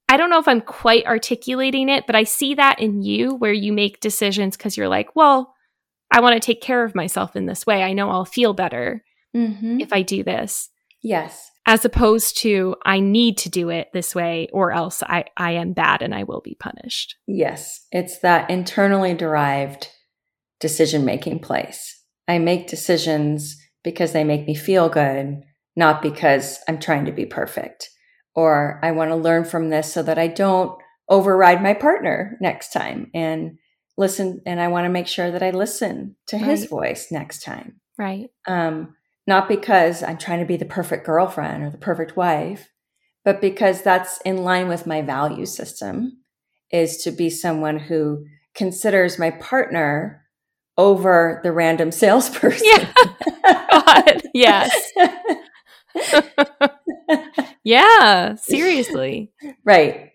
I 0.09 0.17
don't 0.17 0.31
know 0.31 0.39
if 0.39 0.49
I'm 0.49 0.61
quite 0.61 1.07
articulating 1.07 1.89
it, 1.89 2.07
but 2.07 2.17
I 2.17 2.25
see 2.25 2.55
that 2.55 2.81
in 2.81 3.03
you 3.03 3.35
where 3.37 3.53
you 3.53 3.73
make 3.73 4.01
decisions 4.01 4.57
because 4.57 4.77
you're 4.77 4.89
like, 4.89 5.17
well, 5.17 5.55
I 6.11 6.21
want 6.21 6.35
to 6.35 6.45
take 6.45 6.61
care 6.61 6.85
of 6.85 6.95
myself 6.95 7.37
in 7.37 7.47
this 7.47 7.65
way. 7.65 7.83
I 7.83 7.93
know 7.93 8.11
I'll 8.11 8.25
feel 8.25 8.53
better 8.53 9.03
mm-hmm. 9.35 9.81
if 9.81 9.93
I 9.93 10.03
do 10.03 10.23
this. 10.23 10.69
Yes. 11.05 11.51
As 11.67 11.85
opposed 11.85 12.39
to, 12.39 12.77
I 12.85 12.99
need 12.99 13.39
to 13.39 13.51
do 13.51 13.69
it 13.69 13.89
this 13.93 14.15
way 14.15 14.49
or 14.53 14.73
else 14.73 15.03
I, 15.03 15.27
I 15.37 15.53
am 15.53 15.73
bad 15.73 16.03
and 16.03 16.15
I 16.15 16.25
will 16.25 16.41
be 16.41 16.57
punished. 16.59 17.17
Yes. 17.27 17.87
It's 17.93 18.19
that 18.21 18.51
internally 18.51 19.15
derived 19.15 19.89
decision 20.61 21.05
making 21.05 21.41
place. 21.41 22.03
I 22.27 22.39
make 22.39 22.69
decisions 22.69 23.57
because 23.83 24.13
they 24.13 24.25
make 24.25 24.47
me 24.47 24.55
feel 24.55 24.89
good, 24.89 25.43
not 25.77 26.01
because 26.01 26.59
I'm 26.67 26.81
trying 26.81 27.05
to 27.05 27.13
be 27.13 27.27
perfect. 27.27 27.91
Or 28.35 28.81
I 28.83 28.93
want 28.93 29.11
to 29.11 29.17
learn 29.17 29.45
from 29.45 29.69
this 29.69 29.93
so 29.93 30.03
that 30.03 30.19
I 30.19 30.27
don't 30.27 30.77
override 31.09 31.63
my 31.63 31.75
partner 31.75 32.39
next 32.41 32.73
time 32.73 33.11
and 33.15 33.59
listen. 33.99 34.41
And 34.47 34.59
I 34.59 34.69
want 34.69 34.87
to 34.87 34.91
make 34.91 35.07
sure 35.07 35.31
that 35.31 35.43
I 35.43 35.51
listen 35.51 36.17
to 36.29 36.37
right. 36.37 36.47
his 36.47 36.65
voice 36.65 37.13
next 37.13 37.43
time. 37.43 37.81
Right. 37.99 38.31
Um, 38.47 38.97
not 39.27 39.49
because 39.49 40.03
I'm 40.03 40.19
trying 40.19 40.41
to 40.41 40.47
be 40.47 40.57
the 40.57 40.65
perfect 40.65 41.07
girlfriend 41.07 41.63
or 41.63 41.71
the 41.71 41.79
perfect 41.79 42.17
wife, 42.17 42.71
but 43.25 43.41
because 43.41 43.83
that's 43.83 44.21
in 44.23 44.39
line 44.39 44.69
with 44.69 44.87
my 44.87 45.03
value 45.03 45.47
system 45.47 46.23
is 46.71 46.99
to 46.99 47.11
be 47.11 47.31
someone 47.31 47.79
who 47.79 48.25
considers 48.55 49.19
my 49.19 49.31
partner 49.31 50.23
over 50.77 51.41
the 51.43 51.53
random 51.53 51.93
salesperson. 51.93 52.67
Yeah. 52.67 52.93
God, 53.71 54.23
yes. 54.35 54.93
yeah, 57.65 58.35
seriously. 58.37 59.33
Right. 59.65 60.11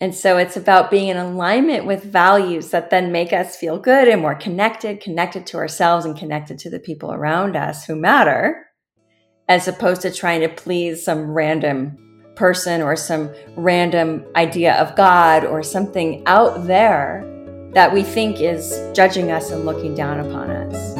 And 0.00 0.14
so 0.14 0.38
it's 0.38 0.56
about 0.56 0.90
being 0.90 1.08
in 1.08 1.16
alignment 1.16 1.84
with 1.84 2.04
values 2.04 2.70
that 2.70 2.90
then 2.90 3.10
make 3.10 3.32
us 3.32 3.56
feel 3.56 3.78
good 3.78 4.06
and 4.06 4.20
more 4.20 4.36
connected, 4.36 5.00
connected 5.00 5.44
to 5.48 5.56
ourselves 5.56 6.04
and 6.04 6.16
connected 6.16 6.58
to 6.60 6.70
the 6.70 6.78
people 6.78 7.12
around 7.12 7.56
us 7.56 7.84
who 7.84 7.96
matter, 7.96 8.66
as 9.48 9.66
opposed 9.66 10.02
to 10.02 10.12
trying 10.12 10.40
to 10.42 10.48
please 10.48 11.04
some 11.04 11.32
random 11.32 11.96
person 12.36 12.80
or 12.80 12.94
some 12.94 13.34
random 13.56 14.24
idea 14.36 14.74
of 14.74 14.94
God 14.94 15.44
or 15.44 15.64
something 15.64 16.22
out 16.26 16.68
there 16.68 17.24
that 17.74 17.92
we 17.92 18.04
think 18.04 18.40
is 18.40 18.72
judging 18.94 19.32
us 19.32 19.50
and 19.50 19.66
looking 19.66 19.94
down 19.94 20.20
upon 20.20 20.50
us. 20.50 20.97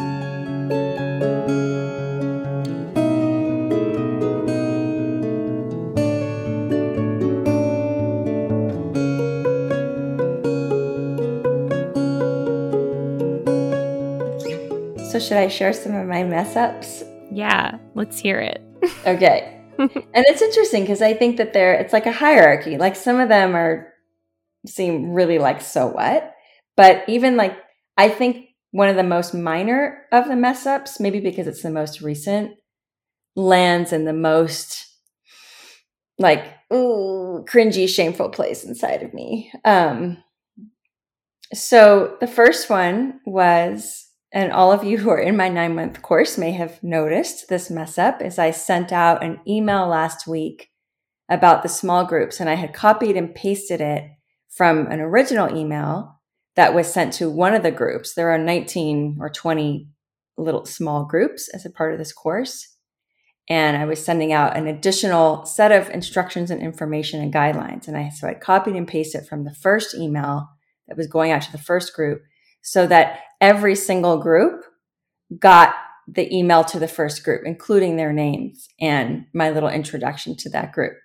So, 15.18 15.24
should 15.24 15.38
I 15.38 15.48
share 15.48 15.72
some 15.72 15.96
of 15.96 16.06
my 16.06 16.22
mess 16.22 16.54
ups? 16.54 17.02
Yeah, 17.32 17.78
let's 17.96 18.20
hear 18.20 18.38
it. 18.38 18.62
okay. 19.04 19.60
and 19.76 19.90
it's 20.14 20.42
interesting 20.42 20.84
because 20.84 21.02
I 21.02 21.12
think 21.12 21.38
that 21.38 21.52
there 21.52 21.74
it's 21.74 21.92
like 21.92 22.06
a 22.06 22.12
hierarchy. 22.12 22.78
Like 22.78 22.94
some 22.94 23.18
of 23.18 23.28
them 23.28 23.56
are 23.56 23.92
seem 24.64 25.10
really 25.10 25.40
like 25.40 25.60
so 25.60 25.88
what, 25.88 26.34
but 26.76 27.02
even 27.08 27.36
like, 27.36 27.58
I 27.96 28.10
think 28.10 28.50
one 28.70 28.88
of 28.88 28.94
the 28.94 29.02
most 29.02 29.34
minor 29.34 30.04
of 30.12 30.28
the 30.28 30.36
mess 30.36 30.66
ups, 30.66 31.00
maybe 31.00 31.18
because 31.18 31.48
it's 31.48 31.62
the 31.62 31.70
most 31.70 32.00
recent, 32.00 32.52
lands 33.34 33.92
in 33.92 34.04
the 34.04 34.12
most 34.12 34.86
like, 36.20 36.44
ooh, 36.72 37.44
cringy, 37.48 37.88
shameful 37.88 38.28
place 38.28 38.62
inside 38.62 39.02
of 39.02 39.12
me. 39.12 39.50
Um, 39.64 40.22
so 41.52 42.16
the 42.20 42.28
first 42.28 42.70
one 42.70 43.18
was, 43.26 44.04
and 44.32 44.52
all 44.52 44.72
of 44.72 44.84
you 44.84 44.98
who 44.98 45.10
are 45.10 45.20
in 45.20 45.36
my 45.36 45.48
nine 45.48 45.74
month 45.74 46.02
course 46.02 46.36
may 46.36 46.52
have 46.52 46.82
noticed 46.82 47.48
this 47.48 47.70
mess 47.70 47.96
up, 47.98 48.20
is 48.20 48.38
I 48.38 48.50
sent 48.50 48.92
out 48.92 49.24
an 49.24 49.40
email 49.46 49.86
last 49.86 50.26
week 50.26 50.70
about 51.28 51.62
the 51.62 51.68
small 51.68 52.04
groups 52.04 52.40
and 52.40 52.48
I 52.48 52.54
had 52.54 52.74
copied 52.74 53.16
and 53.16 53.34
pasted 53.34 53.80
it 53.80 54.04
from 54.48 54.86
an 54.86 55.00
original 55.00 55.56
email 55.56 56.20
that 56.56 56.74
was 56.74 56.92
sent 56.92 57.12
to 57.14 57.30
one 57.30 57.54
of 57.54 57.62
the 57.62 57.70
groups. 57.70 58.14
There 58.14 58.30
are 58.30 58.38
19 58.38 59.18
or 59.20 59.30
20 59.30 59.88
little 60.36 60.66
small 60.66 61.04
groups 61.04 61.48
as 61.54 61.64
a 61.64 61.70
part 61.70 61.92
of 61.92 61.98
this 61.98 62.12
course. 62.12 62.76
And 63.50 63.76
I 63.78 63.86
was 63.86 64.04
sending 64.04 64.32
out 64.32 64.56
an 64.56 64.66
additional 64.66 65.46
set 65.46 65.72
of 65.72 65.88
instructions 65.90 66.50
and 66.50 66.60
information 66.60 67.22
and 67.22 67.32
guidelines. 67.32 67.88
And 67.88 67.96
I, 67.96 68.10
so 68.10 68.28
I 68.28 68.34
copied 68.34 68.76
and 68.76 68.86
pasted 68.86 69.26
from 69.26 69.44
the 69.44 69.54
first 69.54 69.94
email 69.94 70.48
that 70.86 70.98
was 70.98 71.06
going 71.06 71.30
out 71.30 71.42
to 71.42 71.52
the 71.52 71.58
first 71.58 71.94
group 71.94 72.22
so 72.62 72.86
that 72.86 73.20
every 73.40 73.74
single 73.74 74.18
group 74.18 74.64
got 75.38 75.74
the 76.06 76.34
email 76.34 76.64
to 76.64 76.78
the 76.78 76.88
first 76.88 77.22
group, 77.22 77.42
including 77.44 77.96
their 77.96 78.12
names 78.12 78.68
and 78.80 79.26
my 79.34 79.50
little 79.50 79.68
introduction 79.68 80.36
to 80.36 80.50
that 80.50 80.72
group. 80.72 80.96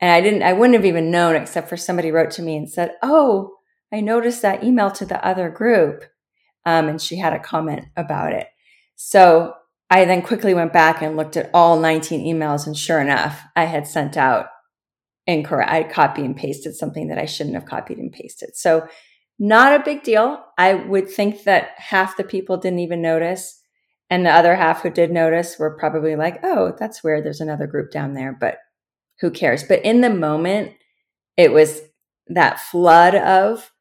And 0.00 0.10
I 0.10 0.20
didn't, 0.20 0.42
I 0.42 0.52
wouldn't 0.52 0.74
have 0.74 0.86
even 0.86 1.10
known 1.10 1.36
except 1.36 1.68
for 1.68 1.76
somebody 1.76 2.10
wrote 2.10 2.30
to 2.32 2.42
me 2.42 2.56
and 2.56 2.68
said, 2.68 2.92
Oh, 3.02 3.56
I 3.92 4.00
noticed 4.00 4.42
that 4.42 4.64
email 4.64 4.90
to 4.92 5.04
the 5.04 5.24
other 5.24 5.50
group. 5.50 6.04
Um, 6.64 6.88
and 6.88 7.00
she 7.00 7.18
had 7.18 7.34
a 7.34 7.38
comment 7.38 7.86
about 7.96 8.32
it. 8.32 8.48
So 8.96 9.54
I 9.90 10.04
then 10.06 10.22
quickly 10.22 10.54
went 10.54 10.72
back 10.72 11.02
and 11.02 11.16
looked 11.16 11.36
at 11.36 11.50
all 11.52 11.78
19 11.78 12.24
emails. 12.24 12.66
And 12.66 12.76
sure 12.76 13.00
enough, 13.00 13.42
I 13.54 13.64
had 13.64 13.86
sent 13.86 14.16
out 14.16 14.46
incorrect. 15.26 15.70
I 15.70 15.82
copy 15.82 16.24
and 16.24 16.36
pasted 16.36 16.74
something 16.74 17.08
that 17.08 17.18
I 17.18 17.26
shouldn't 17.26 17.54
have 17.54 17.66
copied 17.66 17.98
and 17.98 18.10
pasted. 18.10 18.56
So 18.56 18.88
not 19.42 19.78
a 19.78 19.84
big 19.84 20.04
deal. 20.04 20.40
I 20.56 20.74
would 20.74 21.10
think 21.10 21.42
that 21.42 21.70
half 21.76 22.16
the 22.16 22.22
people 22.22 22.56
didn't 22.58 22.78
even 22.78 23.02
notice. 23.02 23.60
And 24.08 24.24
the 24.24 24.30
other 24.30 24.54
half 24.54 24.82
who 24.82 24.90
did 24.90 25.10
notice 25.10 25.58
were 25.58 25.76
probably 25.76 26.14
like, 26.14 26.38
oh, 26.44 26.76
that's 26.78 27.02
weird. 27.02 27.24
There's 27.24 27.40
another 27.40 27.66
group 27.66 27.90
down 27.90 28.14
there, 28.14 28.36
but 28.38 28.58
who 29.20 29.32
cares? 29.32 29.64
But 29.64 29.84
in 29.84 30.00
the 30.00 30.10
moment, 30.10 30.74
it 31.36 31.50
was 31.50 31.80
that 32.28 32.60
flood 32.60 33.16
of 33.16 33.72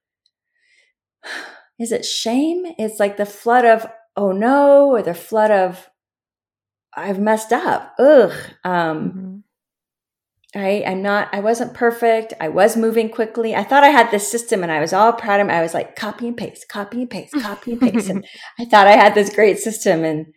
is 1.79 1.91
it 1.91 2.05
shame? 2.05 2.65
It's 2.79 2.99
like 2.99 3.17
the 3.17 3.25
flood 3.25 3.65
of, 3.65 3.85
oh 4.15 4.31
no, 4.31 4.89
or 4.89 5.03
the 5.03 5.13
flood 5.13 5.51
of, 5.51 5.89
I've 6.95 7.19
messed 7.19 7.53
up. 7.53 7.93
Ugh. 7.99 8.33
Um, 8.63 9.09
mm-hmm. 9.09 9.30
I, 10.53 10.83
I'm 10.85 11.01
not, 11.01 11.29
I 11.33 11.39
wasn't 11.39 11.73
perfect. 11.73 12.33
I 12.41 12.49
was 12.49 12.75
moving 12.75 13.09
quickly. 13.09 13.55
I 13.55 13.63
thought 13.63 13.83
I 13.83 13.89
had 13.89 14.11
this 14.11 14.29
system 14.29 14.63
and 14.63 14.71
I 14.71 14.81
was 14.81 14.91
all 14.91 15.13
proud 15.13 15.39
of 15.39 15.47
me. 15.47 15.53
I 15.53 15.61
was 15.61 15.73
like, 15.73 15.95
copy 15.95 16.27
and 16.27 16.35
paste, 16.35 16.67
copy 16.67 17.01
and 17.01 17.09
paste, 17.09 17.33
copy 17.41 17.73
and 17.73 17.81
paste. 17.81 18.09
and 18.09 18.25
I 18.59 18.65
thought 18.65 18.87
I 18.87 18.97
had 18.97 19.15
this 19.15 19.33
great 19.33 19.59
system. 19.59 20.03
And, 20.03 20.27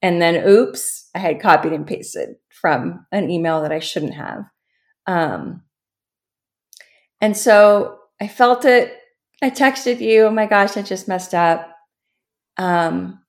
and 0.00 0.22
then 0.22 0.48
oops, 0.48 1.10
I 1.14 1.18
had 1.18 1.40
copied 1.40 1.74
and 1.74 1.86
pasted 1.86 2.36
from 2.48 3.06
an 3.12 3.30
email 3.30 3.60
that 3.62 3.72
I 3.72 3.78
shouldn't 3.78 4.14
have. 4.14 4.44
Um, 5.06 5.62
and 7.20 7.36
so 7.36 7.98
I 8.20 8.28
felt 8.28 8.64
it 8.64 8.94
I 9.40 9.50
texted 9.50 10.00
you, 10.00 10.24
oh 10.24 10.30
my 10.30 10.46
gosh, 10.46 10.76
I 10.76 10.82
just 10.82 11.06
messed 11.06 11.34
up. 11.34 11.72
Um, 12.56 13.20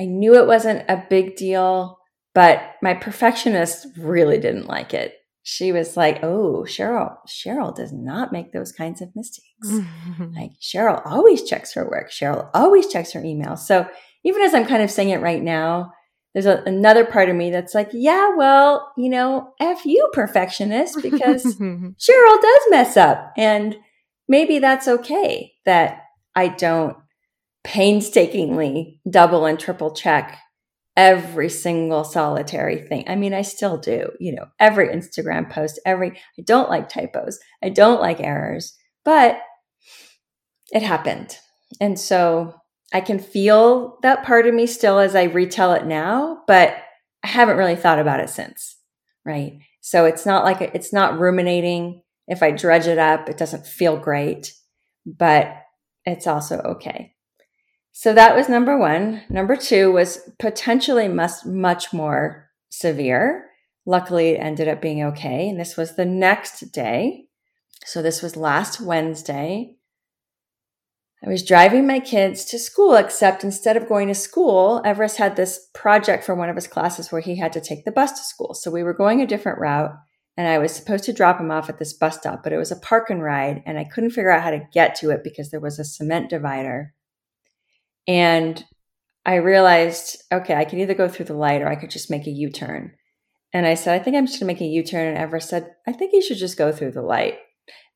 I 0.00 0.06
knew 0.06 0.36
it 0.36 0.46
wasn't 0.46 0.84
a 0.88 1.04
big 1.08 1.36
deal. 1.36 1.98
But 2.34 2.76
my 2.80 2.94
perfectionist 2.94 3.86
really 3.98 4.38
didn't 4.38 4.66
like 4.66 4.94
it. 4.94 5.14
She 5.42 5.72
was 5.72 5.96
like, 5.96 6.22
"Oh, 6.22 6.64
Cheryl, 6.66 7.16
Cheryl 7.26 7.74
does 7.74 7.92
not 7.92 8.32
make 8.32 8.52
those 8.52 8.72
kinds 8.72 9.00
of 9.02 9.14
mistakes. 9.16 9.46
like 10.36 10.52
Cheryl 10.60 11.02
always 11.04 11.42
checks 11.42 11.74
her 11.74 11.88
work. 11.88 12.10
Cheryl 12.10 12.48
always 12.54 12.88
checks 12.88 13.12
her 13.12 13.22
email." 13.24 13.56
So 13.56 13.88
even 14.24 14.42
as 14.42 14.54
I'm 14.54 14.66
kind 14.66 14.82
of 14.82 14.90
saying 14.90 15.10
it 15.10 15.20
right 15.20 15.42
now, 15.42 15.92
there's 16.32 16.46
a, 16.46 16.62
another 16.64 17.04
part 17.04 17.28
of 17.28 17.36
me 17.36 17.50
that's 17.50 17.74
like, 17.74 17.90
yeah, 17.92 18.34
well, 18.36 18.92
you 18.96 19.08
know, 19.08 19.52
F 19.60 19.84
you 19.84 20.08
perfectionist 20.12 21.02
because 21.02 21.44
Cheryl 21.56 22.40
does 22.42 22.60
mess 22.70 22.96
up. 22.96 23.32
And 23.36 23.76
maybe 24.28 24.58
that's 24.58 24.88
okay 24.88 25.52
that 25.66 26.04
I 26.34 26.48
don't 26.48 26.96
painstakingly 27.64 29.00
double 29.08 29.46
and 29.46 29.58
triple 29.58 29.92
check 29.92 30.38
every 30.96 31.48
single 31.48 32.04
solitary 32.04 32.86
thing. 32.86 33.04
I 33.06 33.16
mean, 33.16 33.32
I 33.32 33.42
still 33.42 33.78
do, 33.78 34.10
you 34.20 34.34
know, 34.34 34.46
every 34.58 34.88
Instagram 34.88 35.50
post, 35.50 35.80
every, 35.86 36.10
I 36.10 36.42
don't 36.44 36.68
like 36.68 36.88
typos, 36.88 37.38
I 37.62 37.70
don't 37.70 38.00
like 38.00 38.20
errors, 38.20 38.76
but 39.04 39.40
it 40.70 40.82
happened. 40.82 41.38
And 41.80 41.98
so 41.98 42.54
I 42.92 43.00
can 43.00 43.18
feel 43.18 43.98
that 44.02 44.24
part 44.24 44.46
of 44.46 44.54
me 44.54 44.66
still 44.66 44.98
as 44.98 45.14
I 45.14 45.24
retell 45.24 45.72
it 45.72 45.86
now, 45.86 46.42
but 46.46 46.76
I 47.24 47.28
haven't 47.28 47.56
really 47.56 47.76
thought 47.76 47.98
about 47.98 48.20
it 48.20 48.30
since. 48.30 48.76
Right. 49.24 49.60
So 49.80 50.04
it's 50.04 50.26
not 50.26 50.44
like 50.44 50.60
it's 50.60 50.92
not 50.92 51.18
ruminating. 51.18 52.02
If 52.28 52.42
I 52.42 52.50
dredge 52.50 52.86
it 52.86 52.98
up, 52.98 53.28
it 53.28 53.38
doesn't 53.38 53.66
feel 53.66 53.96
great, 53.96 54.52
but 55.06 55.54
it's 56.04 56.26
also 56.26 56.58
okay. 56.58 57.14
So 57.92 58.14
that 58.14 58.34
was 58.34 58.48
number 58.48 58.76
one. 58.76 59.22
Number 59.28 59.54
two 59.54 59.92
was 59.92 60.30
potentially 60.38 61.08
much, 61.08 61.44
much 61.44 61.92
more 61.92 62.50
severe. 62.70 63.50
Luckily, 63.84 64.30
it 64.30 64.38
ended 64.38 64.66
up 64.66 64.80
being 64.80 65.02
okay. 65.04 65.48
And 65.48 65.60
this 65.60 65.76
was 65.76 65.94
the 65.94 66.06
next 66.06 66.72
day. 66.72 67.26
So 67.84 68.00
this 68.00 68.22
was 68.22 68.36
last 68.36 68.80
Wednesday. 68.80 69.76
I 71.24 71.28
was 71.28 71.44
driving 71.44 71.86
my 71.86 72.00
kids 72.00 72.44
to 72.46 72.58
school, 72.58 72.94
except 72.94 73.44
instead 73.44 73.76
of 73.76 73.88
going 73.88 74.08
to 74.08 74.14
school, 74.14 74.82
Everest 74.84 75.18
had 75.18 75.36
this 75.36 75.68
project 75.72 76.24
for 76.24 76.34
one 76.34 76.48
of 76.48 76.56
his 76.56 76.66
classes 76.66 77.12
where 77.12 77.20
he 77.20 77.36
had 77.36 77.52
to 77.52 77.60
take 77.60 77.84
the 77.84 77.92
bus 77.92 78.12
to 78.12 78.24
school. 78.24 78.54
So 78.54 78.70
we 78.70 78.82
were 78.82 78.94
going 78.94 79.20
a 79.20 79.26
different 79.26 79.60
route 79.60 79.92
and 80.36 80.48
I 80.48 80.58
was 80.58 80.74
supposed 80.74 81.04
to 81.04 81.12
drop 81.12 81.38
him 81.38 81.50
off 81.50 81.68
at 81.68 81.78
this 81.78 81.92
bus 81.92 82.16
stop, 82.16 82.42
but 82.42 82.52
it 82.52 82.56
was 82.56 82.72
a 82.72 82.76
park 82.76 83.10
and 83.10 83.22
ride 83.22 83.62
and 83.66 83.78
I 83.78 83.84
couldn't 83.84 84.10
figure 84.10 84.30
out 84.30 84.42
how 84.42 84.50
to 84.50 84.66
get 84.72 84.96
to 84.96 85.10
it 85.10 85.22
because 85.22 85.50
there 85.50 85.60
was 85.60 85.78
a 85.78 85.84
cement 85.84 86.30
divider. 86.30 86.94
And 88.06 88.64
I 89.24 89.36
realized, 89.36 90.22
okay, 90.32 90.54
I 90.54 90.64
could 90.64 90.78
either 90.78 90.94
go 90.94 91.08
through 91.08 91.26
the 91.26 91.34
light 91.34 91.62
or 91.62 91.68
I 91.68 91.76
could 91.76 91.90
just 91.90 92.10
make 92.10 92.26
a 92.26 92.30
U 92.30 92.50
turn. 92.50 92.92
And 93.52 93.66
I 93.66 93.74
said, 93.74 94.00
I 94.00 94.02
think 94.02 94.16
I'm 94.16 94.26
just 94.26 94.40
going 94.40 94.48
to 94.48 94.54
make 94.54 94.60
a 94.60 94.72
U 94.72 94.82
turn. 94.82 95.08
And 95.08 95.18
Ever 95.18 95.38
said, 95.38 95.70
I 95.86 95.92
think 95.92 96.12
you 96.12 96.22
should 96.22 96.38
just 96.38 96.58
go 96.58 96.72
through 96.72 96.92
the 96.92 97.02
light. 97.02 97.38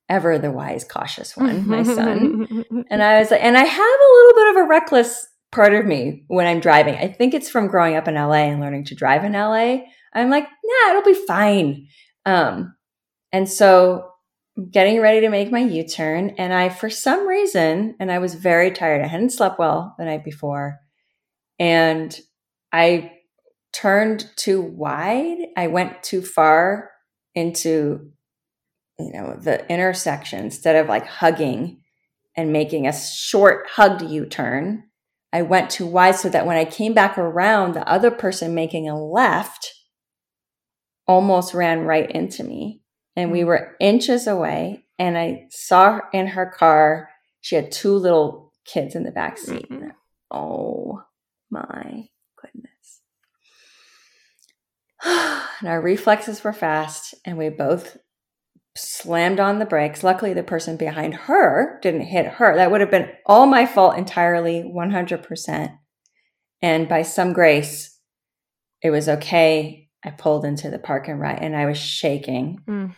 Ever 0.09 0.38
the 0.38 0.53
wise, 0.53 0.85
cautious 0.85 1.37
one, 1.37 1.66
my 1.66 1.83
son. 1.83 2.47
and 2.90 3.03
I 3.03 3.19
was 3.19 3.33
like, 3.33 3.42
and 3.42 3.57
I 3.57 3.64
have 3.64 3.81
a 3.81 4.14
little 4.14 4.35
bit 4.35 4.51
of 4.51 4.57
a 4.64 4.69
reckless 4.69 5.27
part 5.51 5.75
of 5.75 5.85
me 5.85 6.25
when 6.29 6.47
I'm 6.47 6.61
driving. 6.61 6.95
I 6.95 7.09
think 7.09 7.35
it's 7.35 7.51
from 7.51 7.66
growing 7.66 7.97
up 7.97 8.07
in 8.07 8.14
LA 8.14 8.45
and 8.45 8.61
learning 8.61 8.85
to 8.85 8.95
drive 8.95 9.25
in 9.25 9.33
LA. 9.33 9.79
I'm 10.14 10.31
like, 10.31 10.45
nah, 10.45 10.90
it'll 10.90 11.03
be 11.03 11.27
fine. 11.27 11.88
Um, 12.25 12.77
and 13.33 13.49
so 13.49 14.11
getting 14.71 15.01
ready 15.01 15.21
to 15.21 15.29
make 15.29 15.51
my 15.53 15.61
U 15.61 15.87
turn. 15.87 16.31
And 16.38 16.53
I, 16.53 16.69
for 16.71 16.88
some 16.88 17.27
reason, 17.27 17.95
and 18.01 18.11
I 18.11 18.19
was 18.19 18.35
very 18.35 18.71
tired, 18.71 19.03
I 19.03 19.07
hadn't 19.07 19.33
slept 19.33 19.59
well 19.59 19.95
the 19.99 20.05
night 20.05 20.25
before. 20.25 20.81
And 21.59 22.19
I 22.73 23.12
turned 23.73 24.31
too 24.37 24.62
wide. 24.62 25.38
I 25.57 25.66
went 25.66 26.03
too 26.03 26.23
far 26.23 26.90
into, 27.35 28.11
you 28.99 29.12
know, 29.12 29.37
the 29.38 29.71
intersection 29.71 30.45
instead 30.45 30.77
of 30.77 30.88
like 30.88 31.07
hugging 31.07 31.83
and 32.35 32.53
making 32.53 32.87
a 32.87 32.92
short 32.92 33.66
hugged 33.71 34.03
U 34.03 34.25
turn. 34.25 34.85
I 35.33 35.42
went 35.42 35.69
too 35.69 35.87
wide 35.87 36.16
so 36.16 36.31
that 36.31 36.47
when 36.47 36.57
I 36.57 36.64
came 36.64 36.95
back 36.95 37.19
around, 37.19 37.75
the 37.75 37.87
other 37.87 38.11
person 38.11 38.55
making 38.55 38.88
a 38.88 38.99
left 38.99 39.75
almost 41.07 41.53
ran 41.53 41.81
right 41.81 42.11
into 42.11 42.42
me 42.42 42.81
and 43.17 43.33
we 43.33 43.41
mm. 43.41 43.47
were 43.47 43.77
inches 43.81 44.27
away 44.27 44.85
and 44.99 45.19
i 45.19 45.47
saw 45.51 46.01
in 46.13 46.29
her 46.29 46.47
car. 46.47 47.11
She 47.41 47.55
had 47.55 47.73
two 47.73 47.95
little 47.95 48.53
kids 48.65 48.95
in 48.95 49.05
the 49.05 49.11
back 49.11 49.39
seat. 49.39 49.71
Mm-hmm. 49.71 49.89
oh 50.31 51.03
my 51.51 52.09
goodness. 52.41 53.01
And 55.61 55.71
our 55.71 55.81
reflexes 55.81 56.45
were 56.45 56.53
fast 56.53 57.15
and 57.25 57.39
we 57.39 57.49
both 57.49 57.97
slammed 58.77 59.41
on 59.41 59.59
the 59.59 59.65
brakes. 59.65 60.05
Luckily 60.05 60.35
the 60.35 60.43
person 60.43 60.77
behind 60.77 61.15
her 61.15 61.79
didn't 61.81 62.03
hit 62.03 62.27
her. 62.27 62.55
That 62.55 62.71
would 62.71 62.83
have 62.83 62.91
been 62.91 63.09
all 63.25 63.47
my 63.47 63.65
fault 63.65 63.97
entirely 63.97 64.63
100% 64.63 65.79
and 66.61 66.89
by 66.89 67.03
some 67.03 67.33
grace 67.33 67.99
it 68.83 68.91
was 68.91 69.09
okay. 69.09 69.89
I 70.05 70.11
pulled 70.11 70.45
into 70.45 70.71
the 70.71 70.79
parking 70.79 71.19
lot, 71.19 71.39
and 71.41 71.57
i 71.57 71.67
was 71.67 71.79
shaking. 71.79 72.61
Mm 72.69 72.95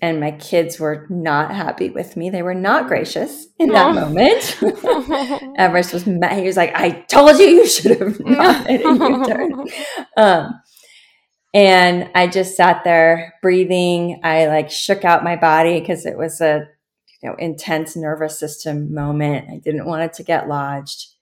and 0.00 0.20
my 0.20 0.30
kids 0.30 0.78
were 0.78 1.06
not 1.10 1.52
happy 1.52 1.90
with 1.90 2.16
me. 2.16 2.30
They 2.30 2.42
were 2.42 2.54
not 2.54 2.86
gracious 2.86 3.48
in 3.58 3.70
that 3.70 3.86
oh. 3.86 3.92
moment. 3.92 4.58
Everest 5.58 5.92
was 5.92 6.06
mad. 6.06 6.38
He 6.38 6.46
was 6.46 6.56
like, 6.56 6.74
"I 6.74 6.90
told 6.90 7.38
you 7.38 7.46
you 7.46 7.66
should 7.66 7.98
have 7.98 8.20
not 8.24 8.66
made 8.66 8.80
a 8.80 8.84
U-turn." 8.84 9.66
Um, 10.16 10.60
and 11.52 12.10
I 12.14 12.28
just 12.28 12.56
sat 12.56 12.84
there 12.84 13.34
breathing. 13.42 14.20
I 14.22 14.46
like 14.46 14.70
shook 14.70 15.04
out 15.04 15.24
my 15.24 15.36
body 15.36 15.80
because 15.80 16.06
it 16.06 16.16
was 16.16 16.40
a 16.40 16.68
you 17.20 17.28
know 17.28 17.34
intense 17.36 17.96
nervous 17.96 18.38
system 18.38 18.94
moment. 18.94 19.48
I 19.50 19.56
didn't 19.56 19.86
want 19.86 20.02
it 20.02 20.12
to 20.14 20.22
get 20.22 20.48
lodged. 20.48 21.14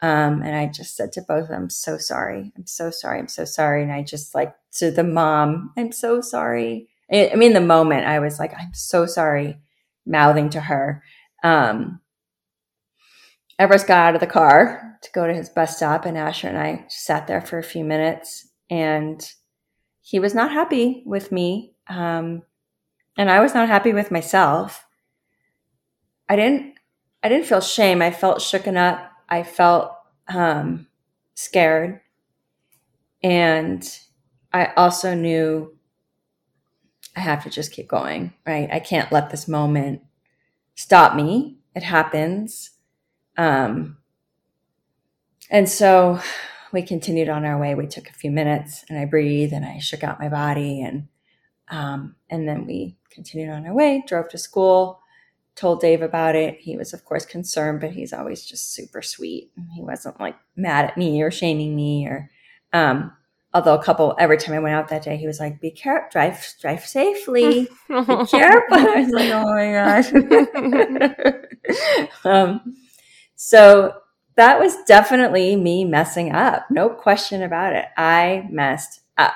Um, 0.00 0.42
and 0.42 0.54
I 0.54 0.66
just 0.66 0.96
said 0.96 1.12
to 1.12 1.22
both 1.22 1.44
of 1.44 1.48
them, 1.48 1.62
I'm 1.62 1.70
so 1.70 1.96
sorry. 1.96 2.52
I'm 2.58 2.66
so 2.66 2.90
sorry. 2.90 3.18
I'm 3.18 3.28
so 3.28 3.46
sorry. 3.46 3.82
And 3.82 3.92
I 3.92 4.02
just 4.02 4.34
like 4.34 4.54
to 4.72 4.90
the 4.90 5.04
mom, 5.04 5.72
I'm 5.78 5.92
so 5.92 6.20
sorry. 6.20 6.88
I 7.14 7.36
mean, 7.36 7.52
the 7.52 7.60
moment 7.60 8.06
I 8.06 8.18
was 8.18 8.38
like, 8.38 8.52
I'm 8.58 8.74
so 8.74 9.06
sorry, 9.06 9.60
mouthing 10.04 10.50
to 10.50 10.60
her. 10.60 11.02
Um, 11.42 12.00
Everest 13.58 13.86
got 13.86 14.08
out 14.08 14.14
of 14.14 14.20
the 14.20 14.26
car 14.26 14.98
to 15.00 15.12
go 15.12 15.26
to 15.26 15.34
his 15.34 15.48
bus 15.48 15.76
stop, 15.76 16.06
and 16.06 16.18
Asher 16.18 16.48
and 16.48 16.58
I 16.58 16.86
sat 16.88 17.26
there 17.26 17.40
for 17.40 17.58
a 17.58 17.62
few 17.62 17.84
minutes, 17.84 18.48
and 18.68 19.24
he 20.00 20.18
was 20.18 20.34
not 20.34 20.50
happy 20.50 21.04
with 21.06 21.30
me. 21.30 21.74
Um, 21.88 22.42
and 23.16 23.30
I 23.30 23.40
was 23.40 23.54
not 23.54 23.68
happy 23.68 23.92
with 23.92 24.10
myself. 24.10 24.84
I 26.28 26.34
didn't, 26.34 26.74
I 27.22 27.28
didn't 27.28 27.46
feel 27.46 27.60
shame. 27.60 28.02
I 28.02 28.10
felt 28.10 28.38
shooken 28.38 28.76
up. 28.76 29.12
I 29.28 29.44
felt 29.44 29.92
um, 30.26 30.88
scared, 31.34 32.00
and 33.22 33.88
I 34.52 34.72
also 34.76 35.14
knew 35.14 35.76
I 37.16 37.20
have 37.20 37.44
to 37.44 37.50
just 37.50 37.72
keep 37.72 37.88
going, 37.88 38.32
right? 38.46 38.68
I 38.72 38.80
can't 38.80 39.12
let 39.12 39.30
this 39.30 39.46
moment 39.46 40.02
stop 40.74 41.14
me. 41.14 41.58
It 41.74 41.82
happens. 41.82 42.70
Um, 43.36 43.98
and 45.50 45.68
so 45.68 46.20
we 46.72 46.82
continued 46.82 47.28
on 47.28 47.44
our 47.44 47.58
way. 47.58 47.74
We 47.74 47.86
took 47.86 48.08
a 48.08 48.14
few 48.14 48.30
minutes 48.30 48.84
and 48.88 48.98
I 48.98 49.04
breathed 49.04 49.52
and 49.52 49.64
I 49.64 49.78
shook 49.78 50.02
out 50.02 50.20
my 50.20 50.28
body 50.28 50.82
and 50.82 51.08
um, 51.68 52.16
and 52.28 52.46
then 52.46 52.66
we 52.66 52.98
continued 53.10 53.48
on 53.48 53.66
our 53.66 53.72
way, 53.72 54.04
drove 54.06 54.28
to 54.28 54.38
school, 54.38 55.00
told 55.54 55.80
Dave 55.80 56.02
about 56.02 56.36
it. 56.36 56.60
He 56.60 56.76
was 56.76 56.92
of 56.92 57.04
course 57.04 57.24
concerned, 57.24 57.80
but 57.80 57.92
he's 57.92 58.12
always 58.12 58.44
just 58.44 58.74
super 58.74 59.00
sweet. 59.00 59.52
He 59.74 59.82
wasn't 59.82 60.20
like 60.20 60.36
mad 60.56 60.86
at 60.86 60.98
me 60.98 61.22
or 61.22 61.30
shaming 61.30 61.74
me 61.74 62.06
or 62.06 62.30
um, 62.72 63.12
although 63.54 63.74
a 63.74 63.82
couple 63.82 64.14
every 64.18 64.36
time 64.36 64.54
I 64.54 64.58
went 64.58 64.74
out 64.74 64.88
that 64.88 65.02
day, 65.02 65.16
he 65.16 65.26
was 65.26 65.40
like, 65.40 65.60
"Be 65.60 65.70
careful, 65.70 66.08
drive, 66.10 66.54
drive 66.60 66.84
safely, 66.84 67.68
be 67.88 68.26
careful." 68.26 68.76
I 68.76 69.00
was 69.00 69.10
like, 69.10 69.30
"Oh 69.32 69.44
my 69.54 69.72
gosh!" 69.72 70.12
um, 72.24 72.76
so 73.36 73.94
that 74.34 74.58
was 74.58 74.76
definitely 74.86 75.54
me 75.54 75.84
messing 75.84 76.32
up, 76.32 76.66
no 76.70 76.90
question 76.90 77.42
about 77.42 77.74
it. 77.74 77.86
I 77.96 78.46
messed 78.50 79.00
up, 79.16 79.34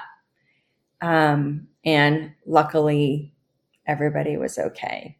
um, 1.01 1.69
and 1.85 2.33
luckily, 2.45 3.33
everybody 3.87 4.37
was 4.37 4.59
okay. 4.59 5.17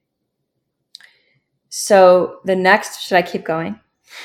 So 1.69 2.41
the 2.45 2.57
next, 2.57 3.03
should 3.03 3.17
I 3.17 3.23
keep 3.23 3.45
going? 3.45 3.79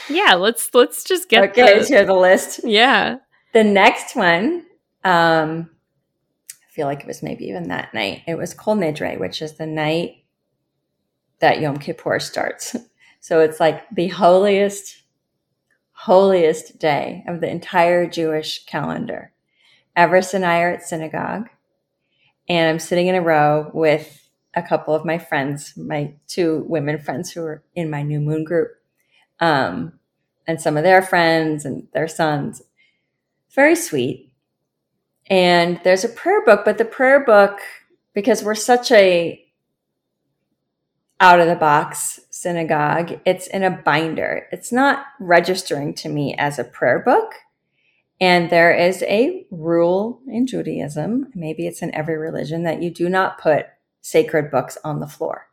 Yeah, 0.09 0.33
let's 0.33 0.73
let's 0.73 1.03
just 1.03 1.29
get 1.29 1.43
okay. 1.51 1.79
The, 1.79 1.85
here's 1.85 2.07
the 2.07 2.13
list. 2.13 2.61
Yeah. 2.63 3.17
The 3.53 3.63
next 3.63 4.15
one, 4.15 4.65
um, 5.03 5.69
I 6.51 6.71
feel 6.71 6.87
like 6.87 7.01
it 7.01 7.07
was 7.07 7.21
maybe 7.23 7.45
even 7.45 7.69
that 7.69 7.93
night. 7.93 8.23
It 8.27 8.35
was 8.35 8.53
Kol 8.53 8.75
Nidre, 8.75 9.19
which 9.19 9.41
is 9.41 9.53
the 9.53 9.67
night 9.67 10.23
that 11.39 11.59
Yom 11.59 11.77
Kippur 11.77 12.19
starts. 12.19 12.75
So 13.23 13.39
it's 13.39 13.57
like 13.57 13.85
the 13.89 14.09
holiest, 14.09 15.01
holiest 15.93 16.77
day 16.77 17.23
of 17.25 17.39
the 17.39 17.49
entire 17.49 18.05
Jewish 18.05 18.65
calendar. 18.65 19.31
Everest 19.95 20.33
and 20.33 20.45
I 20.45 20.59
are 20.59 20.71
at 20.71 20.83
synagogue, 20.83 21.47
and 22.49 22.69
I'm 22.69 22.79
sitting 22.79 23.07
in 23.07 23.15
a 23.15 23.21
row 23.21 23.71
with 23.73 24.27
a 24.55 24.61
couple 24.61 24.93
of 24.93 25.05
my 25.05 25.17
friends, 25.17 25.71
my 25.77 26.15
two 26.27 26.65
women 26.67 26.99
friends 26.99 27.31
who 27.31 27.43
are 27.43 27.63
in 27.75 27.89
my 27.89 28.03
new 28.03 28.19
moon 28.19 28.43
group, 28.43 28.71
um, 29.39 29.97
and 30.45 30.59
some 30.59 30.75
of 30.75 30.83
their 30.83 31.01
friends 31.01 31.63
and 31.63 31.87
their 31.93 32.09
sons. 32.09 32.61
Very 33.53 33.75
sweet. 33.75 34.33
And 35.29 35.79
there's 35.83 36.03
a 36.03 36.09
prayer 36.09 36.43
book, 36.43 36.61
but 36.65 36.77
the 36.77 36.85
prayer 36.85 37.23
book, 37.23 37.59
because 38.13 38.43
we're 38.43 38.55
such 38.55 38.91
a 38.91 39.39
out 41.19 41.39
of 41.39 41.47
the 41.47 41.55
box 41.55 42.19
synagogue, 42.31 43.19
it's 43.25 43.47
in 43.47 43.63
a 43.63 43.71
binder. 43.71 44.47
It's 44.51 44.71
not 44.71 45.05
registering 45.19 45.93
to 45.95 46.09
me 46.09 46.35
as 46.37 46.59
a 46.59 46.63
prayer 46.63 46.99
book. 46.99 47.33
And 48.19 48.49
there 48.49 48.73
is 48.75 49.03
a 49.03 49.45
rule 49.51 50.21
in 50.27 50.47
Judaism, 50.47 51.31
maybe 51.33 51.67
it's 51.67 51.81
in 51.81 51.93
every 51.95 52.17
religion, 52.17 52.63
that 52.63 52.81
you 52.81 52.89
do 52.89 53.07
not 53.07 53.37
put 53.37 53.67
sacred 54.01 54.51
books 54.51 54.77
on 54.83 54.99
the 54.99 55.07
floor. 55.07 55.47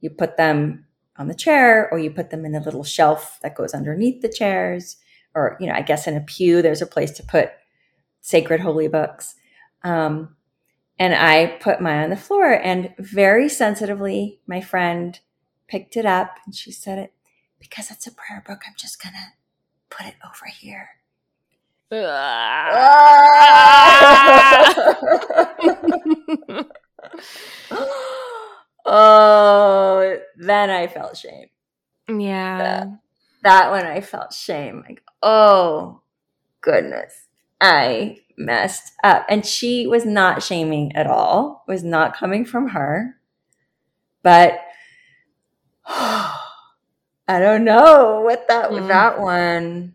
You 0.00 0.10
put 0.10 0.36
them 0.36 0.86
on 1.16 1.28
the 1.28 1.34
chair 1.34 1.88
or 1.90 1.98
you 1.98 2.10
put 2.10 2.30
them 2.30 2.44
in 2.44 2.54
a 2.54 2.62
little 2.62 2.84
shelf 2.84 3.38
that 3.42 3.54
goes 3.54 3.74
underneath 3.74 4.22
the 4.22 4.28
chairs 4.28 4.96
or 5.36 5.56
you 5.60 5.66
know 5.66 5.74
i 5.74 5.82
guess 5.82 6.06
in 6.06 6.16
a 6.16 6.20
pew 6.20 6.62
there's 6.62 6.82
a 6.82 6.86
place 6.86 7.12
to 7.12 7.22
put 7.22 7.50
sacred 8.20 8.60
holy 8.60 8.88
books 8.88 9.36
um, 9.84 10.34
and 10.98 11.14
i 11.14 11.46
put 11.60 11.80
mine 11.80 12.02
on 12.04 12.10
the 12.10 12.16
floor 12.16 12.52
and 12.52 12.92
very 12.98 13.48
sensitively 13.48 14.40
my 14.46 14.60
friend 14.60 15.20
picked 15.68 15.96
it 15.96 16.06
up 16.06 16.38
and 16.44 16.54
she 16.54 16.72
said 16.72 16.98
it 16.98 17.12
because 17.60 17.90
it's 17.90 18.06
a 18.08 18.12
prayer 18.12 18.42
book 18.44 18.62
i'm 18.66 18.74
just 18.76 19.00
gonna 19.00 19.34
put 19.90 20.06
it 20.06 20.14
over 20.24 20.46
here 20.46 20.88
oh, 28.84 30.18
then 30.36 30.70
I 30.70 30.86
felt 30.88 31.16
shame. 31.16 31.46
Yeah. 32.08 32.86
That, 33.46 33.70
one 33.70 33.86
I 33.86 34.00
felt 34.00 34.32
shame. 34.32 34.82
Like, 34.88 35.04
oh, 35.22 36.00
goodness. 36.62 37.28
I 37.60 38.18
messed 38.36 38.92
up. 39.04 39.24
And 39.28 39.46
she 39.46 39.86
was 39.86 40.04
not 40.04 40.42
shaming 40.42 40.96
at 40.96 41.06
all, 41.06 41.62
it 41.68 41.70
was 41.70 41.84
not 41.84 42.16
coming 42.16 42.44
from 42.44 42.70
her. 42.70 43.20
But 44.24 44.58
I 45.86 46.34
don't 47.28 47.64
know 47.64 48.22
what 48.24 48.48
that 48.48 48.70
mm. 48.70 48.88
that 48.88 49.20
one 49.20 49.94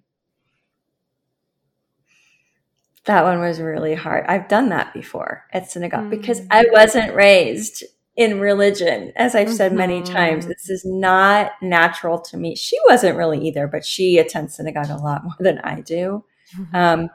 that 3.03 3.25
one 3.25 3.41
was 3.41 3.59
really 3.59 3.95
hard. 3.95 4.23
I've 4.27 4.47
done 4.47 4.69
that 4.69 4.93
before 4.93 5.43
at 5.51 5.69
synagogue 5.69 6.05
mm. 6.05 6.09
because 6.11 6.39
I 6.49 6.67
wasn't 6.71 7.13
raised 7.13 7.83
in 8.21 8.39
religion. 8.39 9.11
As 9.15 9.33
I've 9.35 9.51
said 9.51 9.71
mm-hmm. 9.71 9.77
many 9.77 10.01
times, 10.03 10.45
this 10.45 10.69
is 10.69 10.85
not 10.85 11.51
natural 11.61 12.19
to 12.21 12.37
me. 12.37 12.55
She 12.55 12.77
wasn't 12.87 13.17
really 13.17 13.47
either, 13.47 13.67
but 13.67 13.83
she 13.83 14.19
attends 14.19 14.55
synagogue 14.55 14.89
a 14.89 14.97
lot 14.97 15.23
more 15.23 15.35
than 15.39 15.59
I 15.59 15.81
do. 15.81 16.23
Mm-hmm. 16.57 16.75
Um, 16.75 17.09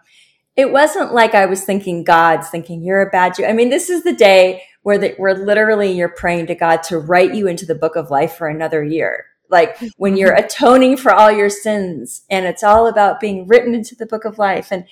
it 0.57 0.73
wasn't 0.73 1.13
like 1.13 1.35
I 1.35 1.47
was 1.47 1.65
thinking 1.65 2.03
God's 2.03 2.49
thinking 2.49 2.83
you're 2.83 3.07
a 3.07 3.11
bad 3.11 3.37
Jew. 3.37 3.45
I 3.45 3.53
mean, 3.53 3.69
this 3.69 3.91
is 3.91 4.03
the 4.03 4.15
day 4.15 4.63
where 4.83 4.99
the, 4.99 5.15
where 5.19 5.35
literally 5.35 5.93
you're 5.93 6.09
praying 6.09 6.47
to 6.47 6.55
God 6.55 6.83
to 6.85 6.99
write 6.99 7.35
you 7.35 7.47
into 7.47 7.67
the 7.67 7.75
book 7.75 7.95
of 7.95 8.11
life 8.11 8.35
for 8.35 8.49
another 8.49 8.83
year. 8.83 9.27
Like 9.49 9.79
when 9.97 10.17
you're 10.17 10.35
mm-hmm. 10.35 10.47
atoning 10.47 10.97
for 10.97 11.13
all 11.13 11.31
your 11.31 11.51
sins 11.51 12.23
and 12.31 12.47
it's 12.47 12.65
all 12.65 12.89
about 12.89 13.21
being 13.21 13.47
written 13.47 13.75
into 13.75 13.95
the 13.95 14.07
book 14.07 14.25
of 14.25 14.39
life 14.39 14.73
and 14.73 14.85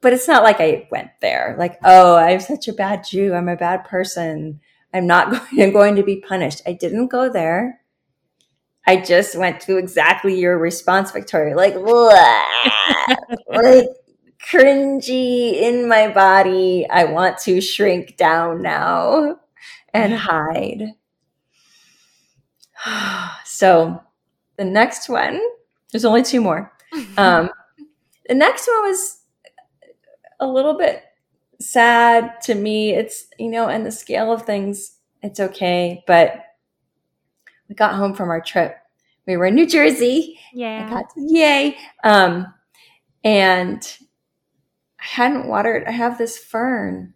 but 0.00 0.14
it's 0.14 0.26
not 0.26 0.42
like 0.42 0.60
I 0.60 0.88
went 0.90 1.10
there 1.20 1.54
like, 1.58 1.78
oh, 1.84 2.16
I'm 2.16 2.40
such 2.40 2.68
a 2.68 2.72
bad 2.72 3.04
Jew. 3.04 3.34
I'm 3.34 3.50
a 3.50 3.56
bad 3.56 3.84
person. 3.84 4.60
I'm 4.92 5.06
not 5.06 5.30
going, 5.50 5.62
I'm 5.62 5.72
going 5.72 5.96
to 5.96 6.02
be 6.02 6.20
punished. 6.20 6.62
I 6.66 6.72
didn't 6.72 7.08
go 7.08 7.30
there. 7.30 7.80
I 8.86 8.96
just 8.96 9.36
went 9.36 9.60
to 9.62 9.76
exactly 9.76 10.38
your 10.38 10.58
response, 10.58 11.12
Victoria. 11.12 11.54
Like, 11.54 11.76
like 13.48 13.86
cringy 14.50 15.54
in 15.54 15.86
my 15.88 16.08
body. 16.08 16.86
I 16.90 17.04
want 17.04 17.38
to 17.40 17.60
shrink 17.60 18.16
down 18.16 18.62
now 18.62 19.36
and 19.92 20.14
hide. 20.14 20.92
so 23.44 24.02
the 24.56 24.64
next 24.64 25.08
one, 25.08 25.40
there's 25.92 26.04
only 26.04 26.22
two 26.22 26.40
more. 26.40 26.72
Um, 27.16 27.50
the 28.26 28.34
next 28.34 28.66
one 28.66 28.88
was 28.88 29.20
a 30.40 30.46
little 30.46 30.76
bit 30.76 31.04
sad 31.60 32.40
to 32.42 32.54
me. 32.54 32.94
It's, 32.94 33.26
you 33.38 33.50
know, 33.50 33.68
and 33.68 33.84
the 33.84 33.92
scale 33.92 34.32
of 34.32 34.42
things, 34.42 34.96
it's 35.22 35.40
okay. 35.40 36.02
But 36.06 36.42
we 37.68 37.74
got 37.74 37.94
home 37.94 38.14
from 38.14 38.30
our 38.30 38.40
trip. 38.40 38.76
We 39.26 39.36
were 39.36 39.46
in 39.46 39.54
New 39.54 39.66
Jersey. 39.66 40.38
Yeah. 40.52 40.86
I 40.86 40.90
got 40.90 41.04
to, 41.14 41.20
yay. 41.28 41.76
Um, 42.02 42.52
and 43.22 43.96
I 45.00 45.04
hadn't 45.04 45.46
watered. 45.46 45.84
I 45.86 45.92
have 45.92 46.18
this 46.18 46.38
fern 46.38 47.14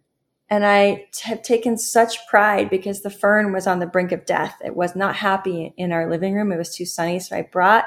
and 0.49 0.65
I 0.65 1.07
have 1.23 1.41
taken 1.41 1.77
such 1.77 2.25
pride 2.27 2.69
because 2.69 3.01
the 3.01 3.09
fern 3.09 3.51
was 3.51 3.67
on 3.67 3.79
the 3.79 3.87
brink 3.87 4.11
of 4.11 4.25
death. 4.25 4.55
It 4.63 4.75
was 4.75 4.95
not 4.95 5.15
happy 5.15 5.73
in 5.77 5.91
our 5.91 6.09
living 6.09 6.35
room. 6.35 6.51
It 6.51 6.57
was 6.57 6.75
too 6.75 6.85
sunny. 6.85 7.19
So 7.19 7.35
I 7.35 7.41
brought 7.41 7.85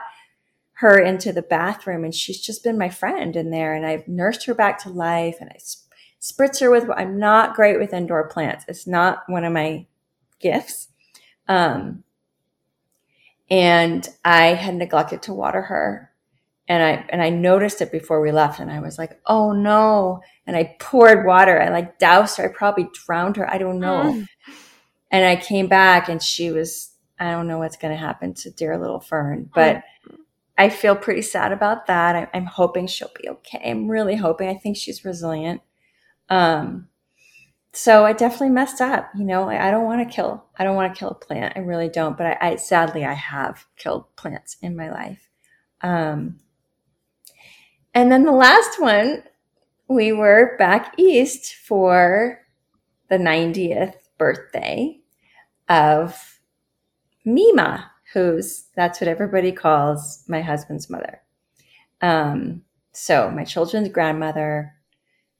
her 0.74 0.98
into 0.98 1.32
the 1.32 1.42
bathroom 1.42 2.04
and 2.04 2.14
she's 2.14 2.40
just 2.40 2.62
been 2.62 2.78
my 2.78 2.88
friend 2.88 3.34
in 3.34 3.50
there 3.50 3.74
and 3.74 3.86
I've 3.86 4.06
nursed 4.06 4.46
her 4.46 4.54
back 4.54 4.78
to 4.82 4.90
life 4.90 5.36
and 5.40 5.50
I 5.50 5.58
spritzer 6.20 6.70
with 6.70 6.88
I'm 6.96 7.18
not 7.18 7.54
great 7.54 7.78
with 7.78 7.92
indoor 7.92 8.28
plants. 8.28 8.64
It's 8.68 8.86
not 8.86 9.22
one 9.28 9.44
of 9.44 9.52
my 9.52 9.86
gifts. 10.40 10.88
Um, 11.48 12.04
and 13.50 14.06
I 14.24 14.48
had 14.48 14.74
neglected 14.74 15.22
to 15.22 15.34
water 15.34 15.62
her. 15.62 16.12
And 16.70 16.82
I 16.82 17.06
and 17.08 17.22
I 17.22 17.30
noticed 17.30 17.80
it 17.80 17.90
before 17.90 18.20
we 18.20 18.30
left, 18.30 18.60
and 18.60 18.70
I 18.70 18.80
was 18.80 18.98
like, 18.98 19.18
"Oh 19.24 19.52
no!" 19.52 20.20
And 20.46 20.54
I 20.54 20.76
poured 20.78 21.24
water. 21.24 21.58
I 21.58 21.70
like 21.70 21.98
doused 21.98 22.36
her. 22.36 22.44
I 22.44 22.52
probably 22.52 22.90
drowned 22.92 23.38
her. 23.38 23.50
I 23.50 23.56
don't 23.56 23.80
know. 23.80 24.02
Mm. 24.02 24.26
And 25.10 25.24
I 25.24 25.36
came 25.36 25.66
back, 25.66 26.10
and 26.10 26.22
she 26.22 26.50
was. 26.50 26.90
I 27.18 27.30
don't 27.30 27.48
know 27.48 27.56
what's 27.56 27.78
going 27.78 27.94
to 27.94 27.98
happen 27.98 28.34
to 28.34 28.50
dear 28.50 28.76
little 28.76 29.00
Fern, 29.00 29.48
but 29.54 29.76
mm. 29.76 30.18
I 30.58 30.68
feel 30.68 30.94
pretty 30.94 31.22
sad 31.22 31.52
about 31.52 31.86
that. 31.86 32.14
I, 32.14 32.28
I'm 32.34 32.44
hoping 32.44 32.86
she'll 32.86 33.12
be 33.18 33.30
okay. 33.30 33.62
I'm 33.64 33.88
really 33.88 34.16
hoping. 34.16 34.50
I 34.50 34.54
think 34.54 34.76
she's 34.76 35.06
resilient. 35.06 35.62
Um, 36.28 36.88
so 37.72 38.04
I 38.04 38.12
definitely 38.12 38.50
messed 38.50 38.80
up. 38.80 39.10
You 39.16 39.24
know, 39.24 39.48
I, 39.48 39.68
I 39.68 39.70
don't 39.70 39.84
want 39.84 40.06
to 40.06 40.14
kill. 40.14 40.44
I 40.58 40.64
don't 40.64 40.76
want 40.76 40.92
to 40.92 40.98
kill 40.98 41.10
a 41.10 41.14
plant. 41.14 41.54
I 41.56 41.60
really 41.60 41.88
don't. 41.88 42.16
But 42.16 42.26
I, 42.26 42.50
I 42.52 42.56
sadly 42.56 43.04
I 43.04 43.14
have 43.14 43.66
killed 43.76 44.14
plants 44.16 44.56
in 44.62 44.76
my 44.76 44.90
life. 44.90 45.28
Um, 45.80 46.40
and 47.94 48.10
then 48.10 48.24
the 48.24 48.32
last 48.32 48.80
one, 48.80 49.22
we 49.88 50.12
were 50.12 50.56
back 50.58 50.94
east 50.98 51.54
for 51.54 52.40
the 53.08 53.16
90th 53.16 53.94
birthday 54.18 55.00
of 55.68 56.40
Mima, 57.24 57.90
who's 58.12 58.66
that's 58.74 59.00
what 59.00 59.08
everybody 59.08 59.52
calls 59.52 60.24
my 60.28 60.42
husband's 60.42 60.90
mother. 60.90 61.22
Um, 62.00 62.62
so 62.92 63.30
my 63.30 63.44
children's 63.44 63.88
grandmother, 63.88 64.74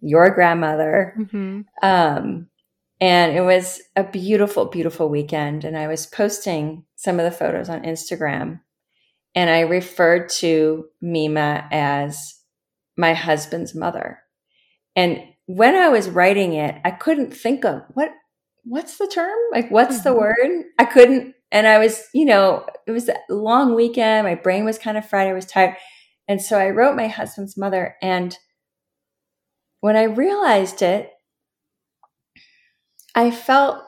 your 0.01 0.31
grandmother. 0.31 1.15
Mm-hmm. 1.19 1.61
Um, 1.83 2.49
and 3.01 3.37
it 3.37 3.43
was 3.43 3.81
a 3.97 4.05
beautiful, 4.05 4.67
beautiful 4.67 5.09
weekend. 5.09 5.65
And 5.65 5.77
I 5.77 5.87
was 5.87 6.07
posting 6.07 6.85
some 6.97 7.21
of 7.21 7.25
the 7.25 7.37
photos 7.37 7.69
on 7.69 7.83
Instagram. 7.83 8.61
And 9.35 9.51
I 9.51 9.61
referred 9.61 10.31
to 10.31 10.87
Mima 11.01 11.69
as 11.71 12.35
my 12.97 13.15
husband's 13.15 13.75
mother. 13.75 14.19
And 14.97 15.23
when 15.47 15.77
I 15.77 15.89
was 15.89 16.11
writing 16.11 16.55
it, 16.55 16.75
I 16.85 16.91
couldn't 16.91 17.33
think 17.33 17.65
of 17.65 17.83
what 17.95 18.11
what's 18.65 18.99
the 18.99 19.07
term? 19.07 19.39
Like 19.53 19.71
what's 19.71 20.03
the 20.03 20.11
mm-hmm. 20.11 20.19
word? 20.19 20.65
I 20.79 20.85
couldn't 20.85 21.35
and 21.51 21.67
I 21.67 21.79
was, 21.79 22.05
you 22.13 22.25
know, 22.25 22.67
it 22.87 22.91
was 22.91 23.09
a 23.09 23.17
long 23.31 23.75
weekend. 23.75 24.27
My 24.27 24.35
brain 24.35 24.65
was 24.65 24.79
kind 24.79 24.99
of 24.99 25.09
fried. 25.09 25.29
I 25.29 25.33
was 25.33 25.47
tired. 25.47 25.77
And 26.27 26.43
so 26.43 26.59
I 26.59 26.71
wrote 26.71 26.97
my 26.97 27.09
husband's 27.09 27.57
mother 27.57 27.97
and 28.03 28.37
when 29.81 29.97
I 29.97 30.05
realized 30.05 30.83
it, 30.83 31.13
I 33.15 33.31
felt 33.31 33.83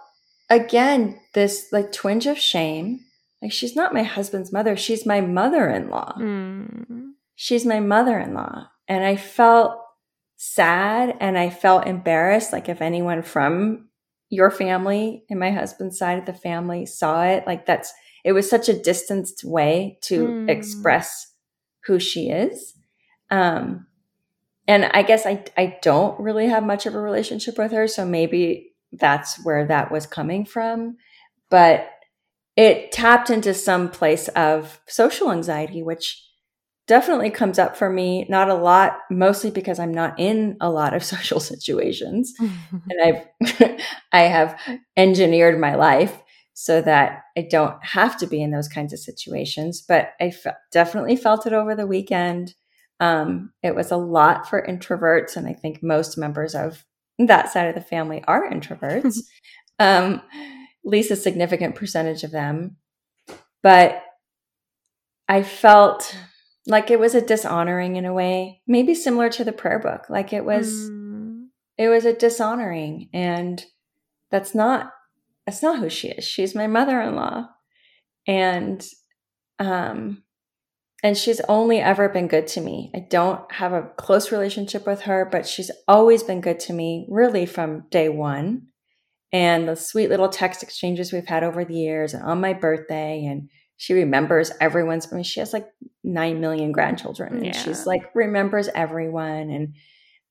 again 0.48 1.20
this 1.34 1.68
like 1.72 1.92
twinge 1.92 2.26
of 2.26 2.38
shame. 2.38 3.00
Like 3.42 3.52
she's 3.52 3.76
not 3.76 3.94
my 3.94 4.02
husband's 4.02 4.52
mother, 4.52 4.76
she's 4.76 5.06
my 5.06 5.20
mother-in-law. 5.20 6.14
Mm. 6.18 7.12
She's 7.36 7.64
my 7.64 7.80
mother-in-law. 7.80 8.66
And 8.86 9.04
I 9.04 9.16
felt 9.16 9.80
sad 10.36 11.16
and 11.20 11.38
I 11.38 11.48
felt 11.50 11.86
embarrassed 11.86 12.52
like 12.52 12.68
if 12.68 12.82
anyone 12.82 13.22
from 13.22 13.88
your 14.30 14.50
family 14.50 15.24
and 15.30 15.40
my 15.40 15.50
husband's 15.50 15.98
side 15.98 16.18
of 16.18 16.26
the 16.26 16.34
family 16.34 16.86
saw 16.86 17.24
it, 17.24 17.46
like 17.46 17.66
that's 17.66 17.92
it 18.24 18.32
was 18.32 18.48
such 18.48 18.68
a 18.68 18.78
distanced 18.78 19.44
way 19.44 19.98
to 20.02 20.26
mm. 20.26 20.50
express 20.50 21.32
who 21.84 21.98
she 21.98 22.28
is. 22.28 22.74
Um 23.30 23.86
and 24.70 24.84
I 24.86 25.02
guess 25.02 25.26
I 25.26 25.44
I 25.56 25.78
don't 25.82 26.18
really 26.20 26.46
have 26.46 26.62
much 26.64 26.86
of 26.86 26.94
a 26.94 27.00
relationship 27.00 27.58
with 27.58 27.72
her, 27.72 27.88
so 27.88 28.06
maybe 28.06 28.72
that's 28.92 29.44
where 29.44 29.66
that 29.66 29.90
was 29.90 30.06
coming 30.06 30.44
from. 30.46 30.96
But 31.50 31.90
it 32.56 32.92
tapped 32.92 33.30
into 33.30 33.54
some 33.54 33.90
place 33.90 34.28
of 34.28 34.80
social 34.88 35.32
anxiety, 35.32 35.82
which 35.82 36.22
definitely 36.86 37.30
comes 37.30 37.58
up 37.58 37.76
for 37.76 37.90
me. 37.90 38.26
Not 38.28 38.48
a 38.50 38.54
lot, 38.54 38.98
mostly 39.10 39.50
because 39.50 39.78
I'm 39.80 39.92
not 39.94 40.18
in 40.20 40.56
a 40.60 40.70
lot 40.70 40.94
of 40.94 41.04
social 41.14 41.40
situations, 41.40 42.34
and 42.40 43.02
I've 43.04 43.80
I 44.12 44.20
have 44.22 44.60
engineered 44.96 45.60
my 45.60 45.74
life 45.74 46.22
so 46.54 46.82
that 46.82 47.22
I 47.36 47.48
don't 47.50 47.82
have 47.84 48.18
to 48.18 48.26
be 48.26 48.42
in 48.42 48.52
those 48.52 48.68
kinds 48.68 48.92
of 48.92 48.98
situations. 49.00 49.82
But 49.86 50.12
I 50.20 50.26
f- 50.26 50.54
definitely 50.70 51.16
felt 51.16 51.46
it 51.46 51.54
over 51.54 51.74
the 51.74 51.86
weekend. 51.86 52.54
Um, 53.00 53.52
it 53.62 53.74
was 53.74 53.90
a 53.90 53.96
lot 53.96 54.48
for 54.48 54.64
introverts, 54.64 55.36
and 55.36 55.46
I 55.46 55.54
think 55.54 55.82
most 55.82 56.18
members 56.18 56.54
of 56.54 56.84
that 57.18 57.52
side 57.52 57.68
of 57.68 57.74
the 57.74 57.80
family 57.80 58.22
are 58.28 58.48
introverts. 58.50 59.18
um, 59.78 60.22
at 60.32 60.90
least 60.90 61.10
a 61.10 61.16
significant 61.16 61.74
percentage 61.74 62.22
of 62.22 62.30
them. 62.30 62.76
But 63.62 64.02
I 65.28 65.42
felt 65.42 66.16
like 66.66 66.90
it 66.90 67.00
was 67.00 67.14
a 67.14 67.20
dishonoring 67.20 67.96
in 67.96 68.04
a 68.04 68.12
way, 68.12 68.62
maybe 68.66 68.94
similar 68.94 69.28
to 69.30 69.44
the 69.44 69.52
prayer 69.52 69.78
book. 69.78 70.08
Like 70.08 70.32
it 70.32 70.44
was, 70.44 70.72
mm. 70.72 71.46
it 71.78 71.88
was 71.88 72.04
a 72.04 72.12
dishonoring, 72.12 73.08
and 73.12 73.64
that's 74.30 74.54
not 74.54 74.92
that's 75.46 75.62
not 75.62 75.78
who 75.78 75.88
she 75.88 76.08
is. 76.08 76.24
She's 76.24 76.54
my 76.54 76.66
mother-in-law. 76.66 77.48
And 78.26 78.86
um 79.58 80.22
and 81.02 81.16
she's 81.16 81.40
only 81.48 81.78
ever 81.80 82.08
been 82.08 82.28
good 82.28 82.46
to 82.48 82.60
me. 82.60 82.90
I 82.94 83.00
don't 83.00 83.50
have 83.52 83.72
a 83.72 83.90
close 83.96 84.30
relationship 84.30 84.86
with 84.86 85.02
her, 85.02 85.28
but 85.30 85.46
she's 85.46 85.70
always 85.88 86.22
been 86.22 86.40
good 86.40 86.60
to 86.60 86.72
me 86.72 87.06
really 87.08 87.46
from 87.46 87.86
day 87.90 88.08
1. 88.08 88.66
And 89.32 89.68
the 89.68 89.76
sweet 89.76 90.10
little 90.10 90.28
text 90.28 90.62
exchanges 90.62 91.12
we've 91.12 91.26
had 91.26 91.44
over 91.44 91.64
the 91.64 91.74
years 91.74 92.14
and 92.14 92.22
on 92.22 92.40
my 92.40 92.52
birthday 92.52 93.24
and 93.24 93.48
she 93.76 93.94
remembers 93.94 94.50
everyone's 94.60 95.10
I 95.10 95.14
mean 95.14 95.24
she 95.24 95.40
has 95.40 95.52
like 95.52 95.68
9 96.04 96.40
million 96.40 96.72
grandchildren 96.72 97.36
and 97.36 97.46
yeah. 97.46 97.52
she's 97.52 97.86
like 97.86 98.10
remembers 98.14 98.68
everyone 98.74 99.50
and 99.50 99.74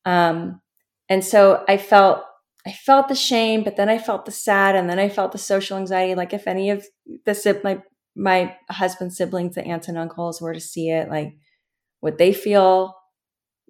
um 0.06 0.62
and 1.08 1.24
so 1.24 1.64
I 1.68 1.78
felt 1.78 2.24
I 2.68 2.74
felt 2.74 3.08
the 3.08 3.16
shame, 3.16 3.64
but 3.64 3.78
then 3.78 3.90
I 3.90 3.98
felt 3.98 4.26
the 4.26 4.32
sad, 4.32 4.76
and 4.76 4.90
then 4.90 5.00
I 5.00 5.10
felt 5.10 5.32
the 5.32 5.38
social 5.38 5.78
anxiety. 5.78 6.14
Like 6.14 6.34
if 6.34 6.46
any 6.46 6.70
of 6.70 6.86
the 7.26 7.34
sip 7.34 7.64
my 7.64 7.82
my 8.16 8.56
husband's 8.70 9.18
siblings, 9.18 9.56
the 9.56 9.66
aunts 9.66 9.88
and 9.88 9.98
uncles, 9.98 10.42
were 10.42 10.54
to 10.54 10.60
see 10.60 10.90
it, 10.90 11.10
like 11.10 11.38
would 12.02 12.18
they 12.18 12.34
feel 12.34 12.96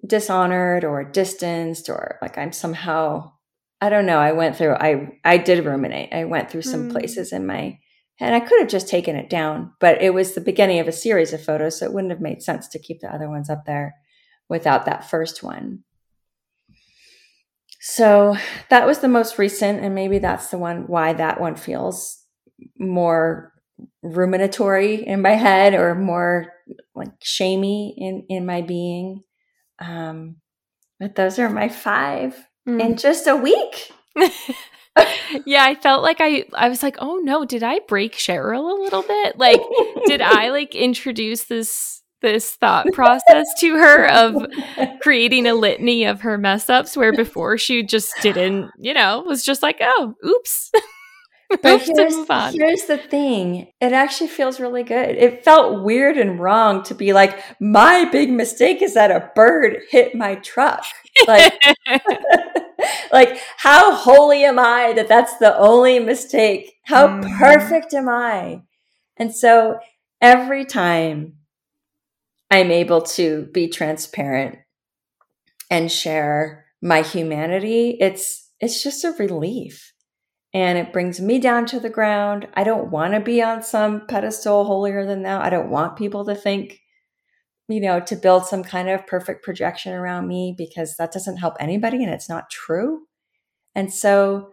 dishonored 0.06 0.84
or 0.84 1.04
distanced, 1.04 1.88
or 1.88 2.18
like 2.22 2.38
I'm 2.38 2.52
somehow 2.52 3.32
I 3.80 3.88
don't 3.88 4.06
know. 4.06 4.18
I 4.18 4.32
went 4.32 4.56
through. 4.56 4.74
I 4.74 5.18
I 5.24 5.38
did 5.38 5.64
ruminate. 5.64 6.12
I 6.12 6.24
went 6.24 6.50
through 6.50 6.62
some 6.62 6.88
mm. 6.88 6.92
places 6.92 7.32
in 7.32 7.46
my 7.46 7.78
and 8.20 8.34
I 8.34 8.40
could 8.40 8.60
have 8.60 8.68
just 8.68 8.88
taken 8.88 9.16
it 9.16 9.30
down, 9.30 9.72
but 9.80 10.02
it 10.02 10.12
was 10.12 10.34
the 10.34 10.42
beginning 10.42 10.78
of 10.78 10.86
a 10.86 10.92
series 10.92 11.32
of 11.32 11.42
photos, 11.42 11.78
so 11.78 11.86
it 11.86 11.92
wouldn't 11.94 12.12
have 12.12 12.20
made 12.20 12.42
sense 12.42 12.68
to 12.68 12.78
keep 12.78 13.00
the 13.00 13.12
other 13.12 13.30
ones 13.30 13.48
up 13.48 13.64
there 13.64 13.94
without 14.48 14.84
that 14.84 15.08
first 15.08 15.42
one. 15.42 15.84
So 17.80 18.36
that 18.68 18.86
was 18.86 18.98
the 18.98 19.08
most 19.08 19.38
recent, 19.38 19.82
and 19.82 19.94
maybe 19.94 20.18
that's 20.18 20.48
the 20.50 20.58
one 20.58 20.86
why 20.86 21.14
that 21.14 21.40
one 21.40 21.56
feels 21.56 22.22
more 22.78 23.54
ruminatory 24.04 25.04
in 25.04 25.22
my 25.22 25.32
head 25.32 25.74
or 25.74 25.94
more 25.94 26.52
like 26.94 27.12
shamey 27.22 27.94
in 27.96 28.24
in 28.28 28.46
my 28.46 28.62
being. 28.62 29.22
Um, 29.78 30.36
but 30.98 31.14
those 31.14 31.38
are 31.38 31.48
my 31.48 31.68
five 31.68 32.36
mm. 32.68 32.80
in 32.80 32.96
just 32.96 33.26
a 33.26 33.36
week. 33.36 33.92
yeah, 35.46 35.64
I 35.64 35.74
felt 35.74 36.02
like 36.02 36.18
I 36.20 36.44
I 36.54 36.68
was 36.68 36.82
like, 36.82 36.96
"Oh 36.98 37.16
no, 37.16 37.44
did 37.44 37.62
I 37.62 37.80
break 37.88 38.14
Cheryl 38.14 38.70
a 38.70 38.82
little 38.82 39.02
bit? 39.02 39.38
Like 39.38 39.60
did 40.06 40.20
I 40.20 40.48
like 40.50 40.74
introduce 40.74 41.44
this 41.44 42.00
this 42.22 42.54
thought 42.56 42.86
process 42.92 43.46
to 43.60 43.76
her 43.76 44.06
of 44.06 44.46
creating 45.00 45.46
a 45.46 45.54
litany 45.54 46.04
of 46.04 46.20
her 46.20 46.36
mess 46.36 46.68
ups 46.68 46.96
where 46.96 47.12
before 47.12 47.56
she 47.56 47.82
just 47.82 48.12
didn't, 48.20 48.70
you 48.78 48.92
know, 48.94 49.22
was 49.26 49.44
just 49.44 49.62
like, 49.62 49.78
oh, 49.80 50.14
oops. 50.26 50.70
but 51.62 51.82
here's, 51.82 52.14
here's 52.54 52.84
the 52.84 52.96
thing 52.96 53.66
it 53.80 53.92
actually 53.92 54.28
feels 54.28 54.60
really 54.60 54.84
good. 54.84 55.16
It 55.16 55.44
felt 55.44 55.82
weird 55.82 56.16
and 56.16 56.38
wrong 56.38 56.82
to 56.84 56.94
be 56.94 57.12
like, 57.12 57.42
my 57.60 58.04
big 58.10 58.30
mistake 58.30 58.82
is 58.82 58.94
that 58.94 59.10
a 59.10 59.30
bird 59.34 59.78
hit 59.90 60.14
my 60.14 60.36
truck. 60.36 60.84
Like, 61.26 61.52
like 63.12 63.40
how 63.56 63.94
holy 63.94 64.44
am 64.44 64.58
I 64.58 64.92
that 64.94 65.08
that's 65.08 65.36
the 65.38 65.56
only 65.56 65.98
mistake? 65.98 66.74
How 66.84 67.08
mm. 67.08 67.38
perfect 67.38 67.94
am 67.94 68.08
I? 68.08 68.62
And 69.16 69.34
so 69.34 69.78
every 70.20 70.64
time 70.64 71.34
I'm 72.50 72.70
able 72.70 73.02
to 73.02 73.48
be 73.52 73.68
transparent 73.68 74.58
and 75.70 75.90
share 75.90 76.66
my 76.82 77.02
humanity, 77.02 77.96
it's 78.00 78.48
it's 78.60 78.82
just 78.82 79.04
a 79.04 79.12
relief. 79.18 79.89
And 80.52 80.78
it 80.78 80.92
brings 80.92 81.20
me 81.20 81.38
down 81.38 81.66
to 81.66 81.78
the 81.78 81.90
ground. 81.90 82.48
I 82.54 82.64
don't 82.64 82.90
want 82.90 83.14
to 83.14 83.20
be 83.20 83.40
on 83.40 83.62
some 83.62 84.06
pedestal 84.06 84.64
holier 84.64 85.06
than 85.06 85.22
thou. 85.22 85.40
I 85.40 85.48
don't 85.50 85.70
want 85.70 85.96
people 85.96 86.24
to 86.24 86.34
think, 86.34 86.80
you 87.68 87.80
know, 87.80 88.00
to 88.00 88.16
build 88.16 88.46
some 88.46 88.64
kind 88.64 88.88
of 88.88 89.06
perfect 89.06 89.44
projection 89.44 89.92
around 89.92 90.26
me 90.26 90.54
because 90.56 90.96
that 90.96 91.12
doesn't 91.12 91.36
help 91.36 91.54
anybody 91.60 92.02
and 92.02 92.12
it's 92.12 92.28
not 92.28 92.50
true. 92.50 93.02
And 93.76 93.92
so 93.92 94.52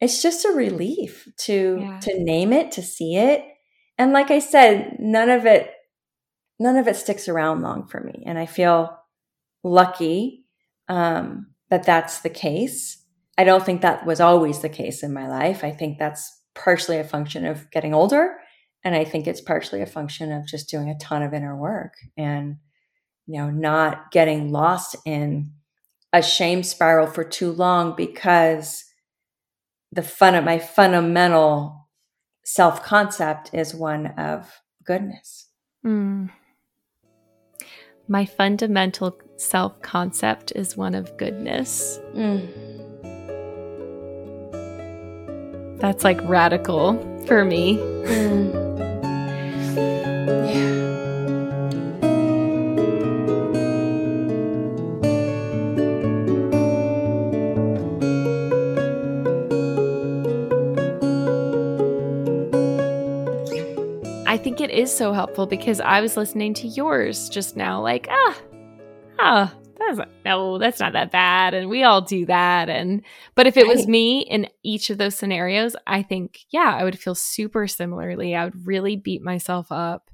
it's 0.00 0.22
just 0.22 0.44
a 0.44 0.52
relief 0.52 1.28
to 1.38 1.78
yeah. 1.80 2.00
to 2.00 2.22
name 2.22 2.52
it, 2.52 2.72
to 2.72 2.82
see 2.82 3.16
it. 3.16 3.44
And 3.98 4.12
like 4.12 4.30
I 4.30 4.38
said, 4.38 4.96
none 5.00 5.28
of 5.30 5.44
it 5.44 5.72
none 6.62 6.76
of 6.76 6.86
it 6.86 6.96
sticks 6.96 7.28
around 7.28 7.62
long 7.62 7.86
for 7.86 8.00
me. 8.00 8.22
And 8.24 8.38
I 8.38 8.46
feel 8.46 8.96
lucky 9.64 10.44
um, 10.88 11.48
that 11.70 11.84
that's 11.84 12.20
the 12.20 12.30
case. 12.30 13.01
I 13.38 13.44
don't 13.44 13.64
think 13.64 13.80
that 13.82 14.06
was 14.06 14.20
always 14.20 14.60
the 14.60 14.68
case 14.68 15.02
in 15.02 15.12
my 15.12 15.28
life. 15.28 15.64
I 15.64 15.70
think 15.70 15.98
that's 15.98 16.40
partially 16.54 16.98
a 16.98 17.04
function 17.04 17.46
of 17.46 17.70
getting 17.70 17.94
older. 17.94 18.36
And 18.84 18.94
I 18.94 19.04
think 19.04 19.26
it's 19.26 19.40
partially 19.40 19.80
a 19.80 19.86
function 19.86 20.32
of 20.32 20.46
just 20.46 20.68
doing 20.68 20.90
a 20.90 20.98
ton 20.98 21.22
of 21.22 21.32
inner 21.32 21.56
work 21.56 21.94
and, 22.16 22.56
you 23.26 23.38
know, 23.38 23.50
not 23.50 24.10
getting 24.10 24.50
lost 24.50 24.96
in 25.06 25.52
a 26.12 26.22
shame 26.22 26.62
spiral 26.62 27.06
for 27.06 27.24
too 27.24 27.52
long 27.52 27.94
because 27.96 28.84
the 29.92 30.02
fun 30.02 30.34
of 30.34 30.44
my 30.44 30.58
fundamental 30.58 31.88
self 32.44 32.82
concept 32.82 33.50
is 33.52 33.74
one 33.74 34.08
of 34.18 34.60
goodness. 34.84 35.48
Mm. 35.84 36.30
My 38.08 38.26
fundamental 38.26 39.18
self 39.36 39.80
concept 39.80 40.52
is 40.54 40.76
one 40.76 40.94
of 40.94 41.16
goodness. 41.16 41.98
Mm. 42.14 42.71
That's 45.82 46.04
like 46.04 46.18
radical 46.22 46.94
for 47.26 47.44
me. 47.44 47.76
Mm. 47.76 48.62
think 64.42 64.60
it 64.60 64.70
is 64.70 64.94
so 64.94 65.12
helpful 65.12 65.46
because 65.46 65.80
I 65.80 66.00
was 66.00 66.16
listening 66.16 66.52
to 66.54 66.66
yours 66.66 67.28
just 67.28 67.56
now, 67.56 67.80
like, 67.80 68.08
ah, 68.10 68.38
ah, 69.18 69.54
that's 70.32 70.32
not, 70.32 70.52
no, 70.52 70.58
that's 70.58 70.80
not 70.80 70.92
that 70.92 71.10
bad. 71.10 71.54
And 71.54 71.68
we 71.68 71.82
all 71.82 72.00
do 72.00 72.26
that. 72.26 72.68
And, 72.68 73.02
but 73.34 73.46
if 73.46 73.56
it 73.56 73.66
was 73.66 73.86
me 73.86 74.20
in 74.20 74.48
each 74.62 74.90
of 74.90 74.98
those 74.98 75.14
scenarios, 75.14 75.76
I 75.86 76.02
think, 76.02 76.40
yeah, 76.50 76.76
I 76.78 76.84
would 76.84 76.98
feel 76.98 77.14
super 77.14 77.66
similarly. 77.66 78.34
I 78.34 78.44
would 78.44 78.66
really 78.66 78.96
beat 78.96 79.22
myself 79.22 79.70
up. 79.70 80.10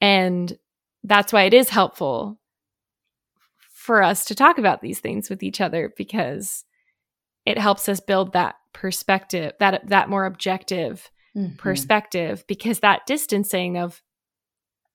And 0.00 0.56
that's 1.04 1.32
why 1.32 1.44
it 1.44 1.54
is 1.54 1.68
helpful 1.68 2.38
for 3.58 4.02
us 4.02 4.24
to 4.26 4.34
talk 4.34 4.58
about 4.58 4.82
these 4.82 5.00
things 5.00 5.30
with 5.30 5.42
each 5.42 5.60
other 5.60 5.92
because 5.96 6.64
it 7.46 7.58
helps 7.58 7.88
us 7.88 8.00
build 8.00 8.32
that 8.32 8.56
perspective, 8.72 9.52
that, 9.58 9.88
that 9.88 10.08
more 10.08 10.26
objective 10.26 11.10
mm-hmm. 11.36 11.56
perspective 11.56 12.44
because 12.46 12.80
that 12.80 13.06
distancing 13.06 13.78
of 13.78 14.02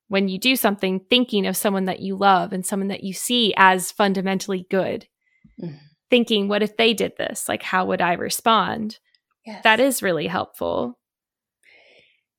when 0.08 0.28
you 0.28 0.40
do 0.40 0.56
something 0.56 1.00
thinking 1.10 1.46
of 1.46 1.58
someone 1.58 1.86
that 1.86 2.00
you 2.00 2.16
love 2.16 2.54
and 2.54 2.66
someone 2.66 2.88
that 2.88 3.04
you 3.04 3.14
see 3.14 3.54
as 3.58 3.92
fundamentally 3.92 4.66
good 4.70 5.08
mm-hmm. 5.62 5.76
thinking 6.10 6.48
what 6.48 6.64
if 6.64 6.78
they 6.78 6.94
did 6.94 7.14
this 7.18 7.48
like 7.50 7.64
how 7.64 7.86
would 7.86 8.02
i 8.02 8.14
respond 8.14 9.00
yes. 9.46 9.64
that 9.64 9.80
is 9.80 10.04
really 10.04 10.28
helpful 10.28 11.00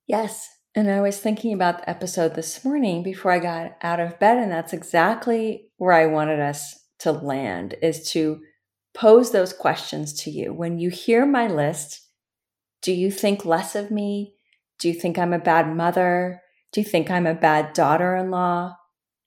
yes 0.06 0.48
and 0.74 0.90
i 0.90 1.00
was 1.00 1.18
thinking 1.18 1.52
about 1.52 1.78
the 1.78 1.90
episode 1.90 2.34
this 2.34 2.64
morning 2.64 3.02
before 3.02 3.32
i 3.32 3.38
got 3.38 3.76
out 3.82 4.00
of 4.00 4.18
bed 4.18 4.38
and 4.38 4.50
that's 4.50 4.72
exactly 4.72 5.68
where 5.76 5.92
i 5.92 6.06
wanted 6.06 6.40
us 6.40 6.78
to 6.98 7.12
land 7.12 7.74
is 7.82 8.10
to 8.10 8.40
pose 8.96 9.30
those 9.30 9.52
questions 9.52 10.12
to 10.12 10.30
you. 10.30 10.52
When 10.52 10.78
you 10.78 10.90
hear 10.90 11.26
my 11.26 11.46
list, 11.46 12.00
do 12.82 12.92
you 12.92 13.10
think 13.10 13.44
less 13.44 13.74
of 13.74 13.90
me? 13.90 14.34
Do 14.78 14.88
you 14.88 14.94
think 14.94 15.18
I'm 15.18 15.34
a 15.34 15.38
bad 15.38 15.74
mother? 15.74 16.40
Do 16.76 16.82
you 16.82 16.86
think 16.86 17.10
I'm 17.10 17.26
a 17.26 17.32
bad 17.32 17.72
daughter 17.72 18.16
in 18.16 18.30
law? 18.30 18.76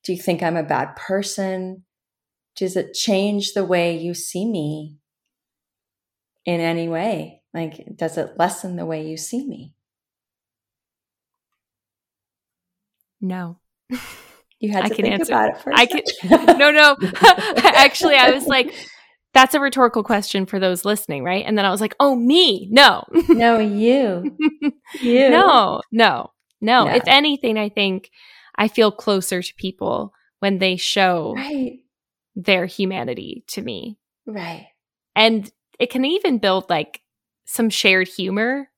Do 0.03 0.13
you 0.13 0.21
think 0.21 0.43
I'm 0.43 0.55
a 0.55 0.61
bad 0.61 0.95
person? 0.95 1.83
Does 2.55 2.75
it 2.75 2.93
change 2.93 3.53
the 3.53 3.65
way 3.65 3.97
you 3.97 4.13
see 4.13 4.45
me 4.45 4.99
in 6.45 6.59
any 6.59 6.87
way? 6.87 7.41
Like, 7.51 7.87
does 7.95 8.19
it 8.19 8.37
lessen 8.37 8.75
the 8.75 8.85
way 8.85 9.03
you 9.07 9.17
see 9.17 9.47
me? 9.47 9.73
No. 13.19 13.57
You 14.59 14.71
had 14.71 14.81
to 14.81 14.85
I 14.85 14.89
can 14.89 15.05
think 15.05 15.13
answer. 15.15 15.33
about 15.33 15.49
it 15.49 15.57
first. 15.57 15.79
I 15.79 15.85
can. 15.87 16.57
no, 16.59 16.69
no. 16.69 16.97
Actually, 17.63 18.17
I 18.17 18.29
was 18.29 18.45
like, 18.45 18.75
that's 19.33 19.55
a 19.55 19.59
rhetorical 19.59 20.03
question 20.03 20.45
for 20.45 20.59
those 20.59 20.85
listening, 20.85 21.23
right? 21.23 21.43
And 21.47 21.57
then 21.57 21.65
I 21.65 21.71
was 21.71 21.81
like, 21.81 21.95
oh, 21.99 22.15
me? 22.15 22.67
No. 22.69 23.05
no, 23.27 23.57
you. 23.57 24.37
You. 25.01 25.29
No, 25.29 25.81
no, 25.91 26.31
no, 26.61 26.85
No. 26.85 26.93
If 26.93 27.03
anything, 27.07 27.57
I 27.57 27.69
think 27.69 28.09
I 28.55 28.67
feel 28.67 28.91
closer 28.91 29.41
to 29.41 29.53
people 29.55 30.13
when 30.39 30.59
they 30.59 30.75
show 30.75 31.33
Right. 31.35 31.79
their 32.35 32.65
humanity 32.65 33.43
to 33.47 33.61
me. 33.61 33.97
Right. 34.25 34.67
And 35.15 35.51
it 35.79 35.89
can 35.89 36.05
even 36.05 36.37
build 36.39 36.69
like 36.69 37.01
some 37.45 37.69
shared 37.69 38.07
humor 38.07 38.69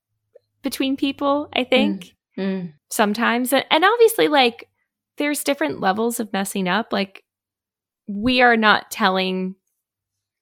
between 0.61 0.95
people, 0.97 1.49
I 1.53 1.63
think. 1.63 2.15
Mm. 2.37 2.73
sometimes 2.89 3.51
and 3.51 3.83
obviously 3.85 4.29
like 4.29 4.69
there's 5.17 5.43
different 5.43 5.81
levels 5.81 6.21
of 6.21 6.31
messing 6.31 6.65
up 6.65 6.93
like 6.93 7.25
we 8.07 8.41
are 8.41 8.55
not 8.55 8.89
telling 8.89 9.55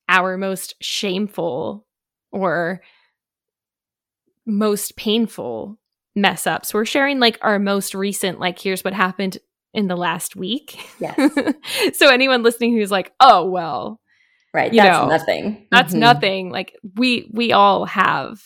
our 0.07 0.37
most 0.37 0.75
shameful 0.81 1.87
or 2.31 2.81
most 4.45 4.95
painful 4.97 5.79
mess 6.21 6.45
ups 6.47 6.73
we're 6.73 6.85
sharing 6.85 7.19
like 7.19 7.37
our 7.41 7.59
most 7.59 7.93
recent 7.95 8.39
like 8.39 8.59
here's 8.59 8.83
what 8.83 8.93
happened 8.93 9.37
in 9.73 9.87
the 9.87 9.95
last 9.95 10.35
week 10.35 10.79
Yes. 10.99 11.15
so 11.93 12.09
anyone 12.09 12.43
listening 12.43 12.75
who's 12.75 12.91
like 12.91 13.11
oh 13.19 13.45
well 13.49 13.99
Right. 14.51 14.73
You 14.73 14.81
That's 14.81 14.97
know, 14.97 15.07
nothing. 15.07 15.67
that's 15.69 15.93
Mhm. 15.93 15.99
nothing 15.99 16.49
like 16.49 16.75
we 16.95 17.29
we 17.31 17.51
all 17.51 17.85
have 17.85 18.41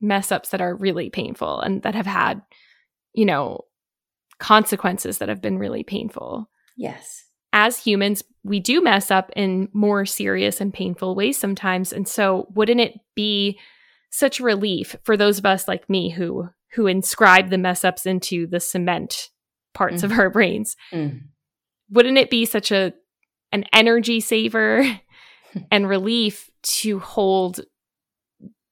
mess 0.00 0.32
ups 0.32 0.50
that 0.50 0.60
are 0.60 0.74
really 0.74 1.10
painful 1.10 1.60
and 1.60 1.82
that 1.82 1.94
have 1.94 2.06
had 2.06 2.42
you 3.12 3.24
know 3.24 3.60
consequences 4.38 5.18
that 5.18 5.28
have 5.28 5.40
been 5.40 5.58
really 5.58 5.82
painful 5.82 6.48
Yes. 6.76 7.24
as 7.52 7.78
humans 7.78 8.22
we 8.42 8.58
do 8.60 8.80
mess 8.82 9.10
up 9.10 9.30
in 9.36 9.68
more 9.72 10.04
serious 10.04 10.60
and 10.60 10.74
painful 10.74 11.14
ways 11.14 11.38
sometimes 11.38 11.92
and 11.92 12.08
so 12.08 12.48
wouldn't 12.54 12.80
it 12.80 12.94
be 13.14 13.58
such 14.16 14.38
relief 14.40 14.96
for 15.02 15.16
those 15.16 15.38
of 15.38 15.46
us 15.46 15.66
like 15.66 15.88
me 15.90 16.10
who 16.10 16.48
who 16.74 16.86
inscribe 16.86 17.50
the 17.50 17.58
mess 17.58 17.84
ups 17.84 18.06
into 18.06 18.46
the 18.46 18.60
cement 18.60 19.30
parts 19.74 20.02
of 20.04 20.12
our 20.12 20.30
brains 20.30 20.76
Mm. 20.92 21.22
wouldn't 21.90 22.18
it 22.18 22.30
be 22.30 22.44
such 22.44 22.70
a 22.70 22.92
an 23.52 23.64
energy 23.72 24.20
saver 24.20 24.84
and 25.70 25.88
relief 25.88 26.50
to 26.62 26.98
hold 26.98 27.60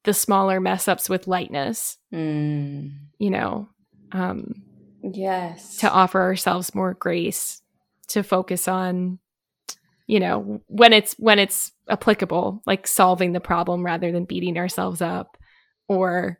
the 0.04 0.14
smaller 0.14 0.60
mess 0.60 0.88
ups 0.88 1.08
with 1.08 1.26
lightness 1.28 1.98
Mm. 2.12 2.92
you 3.18 3.30
know 3.30 3.68
um 4.12 4.62
Yes. 5.02 5.78
to 5.78 5.90
offer 5.90 6.20
ourselves 6.20 6.74
more 6.76 6.94
grace 6.94 7.60
to 8.08 8.22
focus 8.22 8.68
on 8.68 9.18
you 10.06 10.20
know 10.20 10.60
when 10.66 10.92
it's 10.92 11.14
when 11.14 11.38
it's 11.38 11.72
applicable 11.88 12.62
like 12.66 12.86
solving 12.86 13.32
the 13.32 13.40
problem 13.40 13.84
rather 13.84 14.12
than 14.12 14.24
beating 14.24 14.58
ourselves 14.58 15.00
up 15.00 15.36
or 15.88 16.38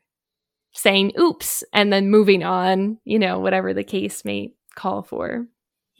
saying 0.73 1.13
oops 1.19 1.63
and 1.73 1.93
then 1.93 2.11
moving 2.11 2.43
on 2.43 2.99
you 3.05 3.19
know 3.19 3.39
whatever 3.39 3.75
the 3.75 3.85
case 3.85 4.25
may 4.25 4.53
call 4.75 5.03
for 5.03 5.47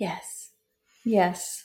Yes. 0.03 0.51
Yes. 1.05 1.65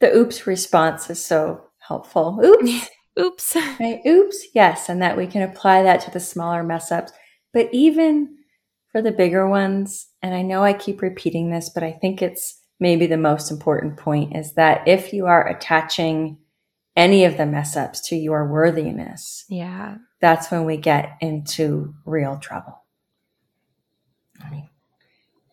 The 0.00 0.12
oops 0.12 0.44
response 0.44 1.08
is 1.08 1.24
so 1.24 1.68
helpful. 1.78 2.40
Oops. 2.44 2.88
oops 3.18 3.56
right? 3.80 4.00
Oops. 4.04 4.46
Yes. 4.54 4.88
And 4.88 5.00
that 5.02 5.16
we 5.16 5.28
can 5.28 5.42
apply 5.42 5.84
that 5.84 6.00
to 6.00 6.10
the 6.10 6.18
smaller 6.18 6.64
mess 6.64 6.90
ups. 6.90 7.12
But 7.52 7.68
even 7.72 8.36
for 8.90 9.00
the 9.00 9.12
bigger 9.12 9.48
ones, 9.48 10.08
and 10.20 10.34
I 10.34 10.42
know 10.42 10.64
I 10.64 10.72
keep 10.72 11.00
repeating 11.00 11.50
this, 11.50 11.70
but 11.72 11.84
I 11.84 11.92
think 11.92 12.22
it's 12.22 12.60
maybe 12.78 13.06
the 13.06 13.16
most 13.16 13.50
important 13.50 13.96
point 13.96 14.36
is 14.36 14.52
that 14.52 14.86
if 14.86 15.12
you 15.12 15.26
are 15.26 15.46
attaching 15.46 16.38
any 16.94 17.24
of 17.24 17.36
the 17.36 17.46
mess 17.46 17.76
ups 17.76 18.00
to 18.08 18.16
your 18.16 18.46
worthiness, 18.46 19.44
yeah 19.48 19.96
that's 20.20 20.50
when 20.50 20.64
we 20.64 20.76
get 20.76 21.16
into 21.20 21.94
real 22.04 22.38
trouble. 22.38 22.82
I 24.42 24.50
mean, 24.50 24.68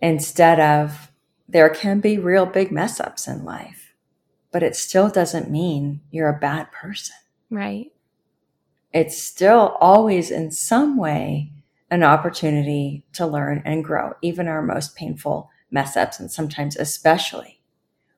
Instead 0.04 0.60
of, 0.60 1.14
there 1.48 1.70
can 1.70 2.02
be 2.02 2.18
real 2.18 2.46
big 2.46 2.74
mess 2.74 3.00
ups 3.00 3.26
in 3.26 3.46
life, 3.46 3.94
but 4.52 4.62
it 4.62 4.76
still 4.76 5.10
doesn't 5.10 5.50
mean 5.50 6.02
you're 6.12 6.28
a 6.28 6.38
bad 6.38 6.70
person. 6.74 7.16
right 7.50 7.90
It's 8.92 9.18
still 9.18 9.78
always 9.80 10.30
in 10.30 10.52
some 10.52 10.98
way 10.98 11.54
an 11.90 12.04
opportunity 12.04 13.06
to 13.14 13.26
learn 13.26 13.62
and 13.64 13.82
grow, 13.82 14.14
even 14.22 14.50
our 14.50 14.62
most 14.62 14.98
painful 14.98 15.50
mess 15.74 15.98
ups, 15.98 16.20
and 16.20 16.32
sometimes 16.32 16.78
especially 16.78 17.60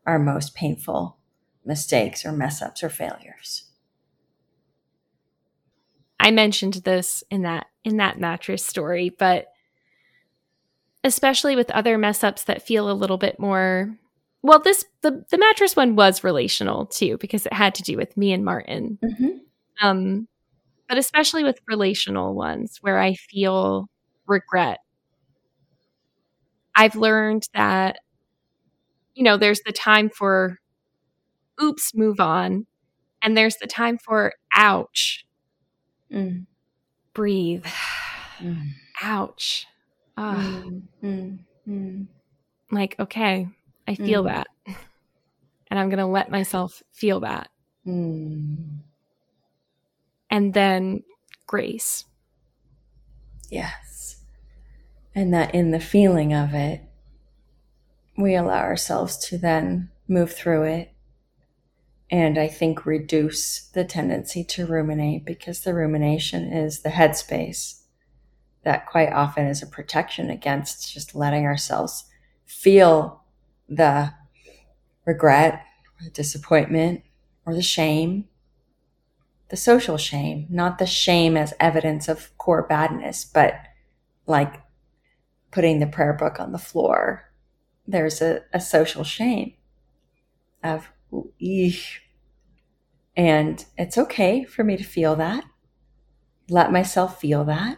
our 0.06 0.20
most 0.20 0.54
painful 0.54 1.18
mistakes 1.66 2.24
or 2.24 2.32
mess 2.32 2.62
ups 2.62 2.84
or 2.84 2.90
failures. 2.90 3.64
I 6.20 6.30
mentioned 6.32 6.76
this 6.86 7.24
in 7.32 7.42
that 7.44 7.68
in 7.84 7.98
that 7.98 8.20
mattress 8.20 8.66
story, 8.66 9.10
but 9.10 9.48
especially 11.04 11.56
with 11.56 11.72
other 11.72 11.98
mess 11.98 12.24
ups 12.24 12.44
that 12.44 12.62
feel 12.62 12.90
a 12.90 12.94
little 12.94 13.18
bit 13.18 13.40
more 13.40 13.96
well, 14.46 14.60
this 14.60 14.86
the 15.02 15.26
the 15.32 15.40
mattress 15.40 15.76
one 15.76 15.96
was 15.96 16.24
relational 16.24 16.86
too 16.86 17.18
because 17.20 17.48
it 17.48 17.54
had 17.54 17.74
to 17.76 17.84
do 17.84 17.98
with 17.98 18.16
me 18.16 18.32
and 18.32 18.46
Martin. 18.46 19.00
Mm-hmm. 19.04 19.30
Um, 19.82 20.28
but 20.88 21.00
especially 21.00 21.44
with 21.44 21.60
relational 21.68 22.36
ones 22.36 22.78
where 22.82 23.00
I 23.00 23.16
feel 23.16 23.88
regret. 24.28 24.80
I've 26.76 26.96
learned 26.96 27.48
that 27.54 27.98
you 29.14 29.24
know, 29.24 29.38
there's 29.38 29.62
the 29.66 29.72
time 29.72 30.10
for 30.10 30.60
oops, 31.62 31.94
move 31.96 32.20
on, 32.20 32.66
and 33.22 33.38
there's 33.38 33.56
the 33.62 33.68
time 33.68 33.98
for 33.98 34.34
ouch, 34.56 35.26
Mm, 36.12 36.46
breathe. 37.14 37.66
mm, 38.42 38.72
ouch. 39.02 39.66
Mm, 40.18 40.84
mm, 41.04 41.40
mm. 41.68 42.08
like, 42.72 42.96
okay, 43.00 43.48
I 43.88 43.96
feel 43.96 44.24
Mm. 44.24 44.28
that. 44.28 44.48
And 45.72 45.80
I'm 45.80 45.90
going 45.90 45.98
to 46.00 46.06
let 46.06 46.30
myself 46.32 46.84
feel 46.94 47.22
that. 47.22 47.50
Mm. 47.88 48.80
And 50.30 50.54
then 50.54 51.04
grace. 51.48 52.06
Yes. 53.50 53.95
And 55.16 55.34
that 55.34 55.56
in 55.56 55.72
the 55.72 55.80
feeling 55.80 56.34
of 56.34 56.54
it, 56.54 56.82
we 58.18 58.36
allow 58.36 58.60
ourselves 58.60 59.18
to 59.30 59.38
then 59.38 59.90
move 60.08 60.34
through 60.34 60.64
it 60.64 60.92
and 62.12 62.38
I 62.38 62.48
think 62.48 62.86
reduce 62.86 63.62
the 63.74 63.84
tendency 63.84 64.44
to 64.44 64.68
ruminate 64.68 65.26
because 65.26 65.62
the 65.62 65.74
rumination 65.74 66.52
is 66.54 66.82
the 66.82 66.90
headspace 66.90 67.82
that 68.64 68.86
quite 68.86 69.12
often 69.12 69.48
is 69.48 69.62
a 69.62 69.68
protection 69.68 70.30
against 70.30 70.94
just 70.94 71.16
letting 71.16 71.46
ourselves 71.46 72.06
feel 72.46 73.24
the 73.68 74.14
regret, 75.06 75.64
or 76.00 76.06
the 76.06 76.10
disappointment, 76.10 77.04
or 77.46 77.54
the 77.54 77.62
shame, 77.62 78.26
the 79.50 79.58
social 79.58 79.98
shame, 79.98 80.48
not 80.50 80.78
the 80.78 80.88
shame 80.88 81.38
as 81.38 81.54
evidence 81.60 82.08
of 82.08 82.36
core 82.38 82.64
badness, 82.64 83.24
but 83.24 83.56
like 84.26 84.62
putting 85.52 85.80
the 85.80 85.88
prayer 85.88 86.14
book 86.14 86.40
on 86.40 86.52
the 86.52 86.58
floor. 86.58 87.32
There's 87.88 88.22
a, 88.22 88.42
a 88.54 88.60
social 88.60 89.04
shame 89.04 89.54
of, 90.64 90.90
eesh. 91.42 92.00
and 93.16 93.64
it's 93.78 93.98
okay 93.98 94.44
for 94.44 94.64
me 94.64 94.76
to 94.78 94.84
feel 94.84 95.16
that. 95.16 95.46
Let 96.50 96.72
myself 96.72 97.20
feel 97.20 97.46
that. 97.46 97.78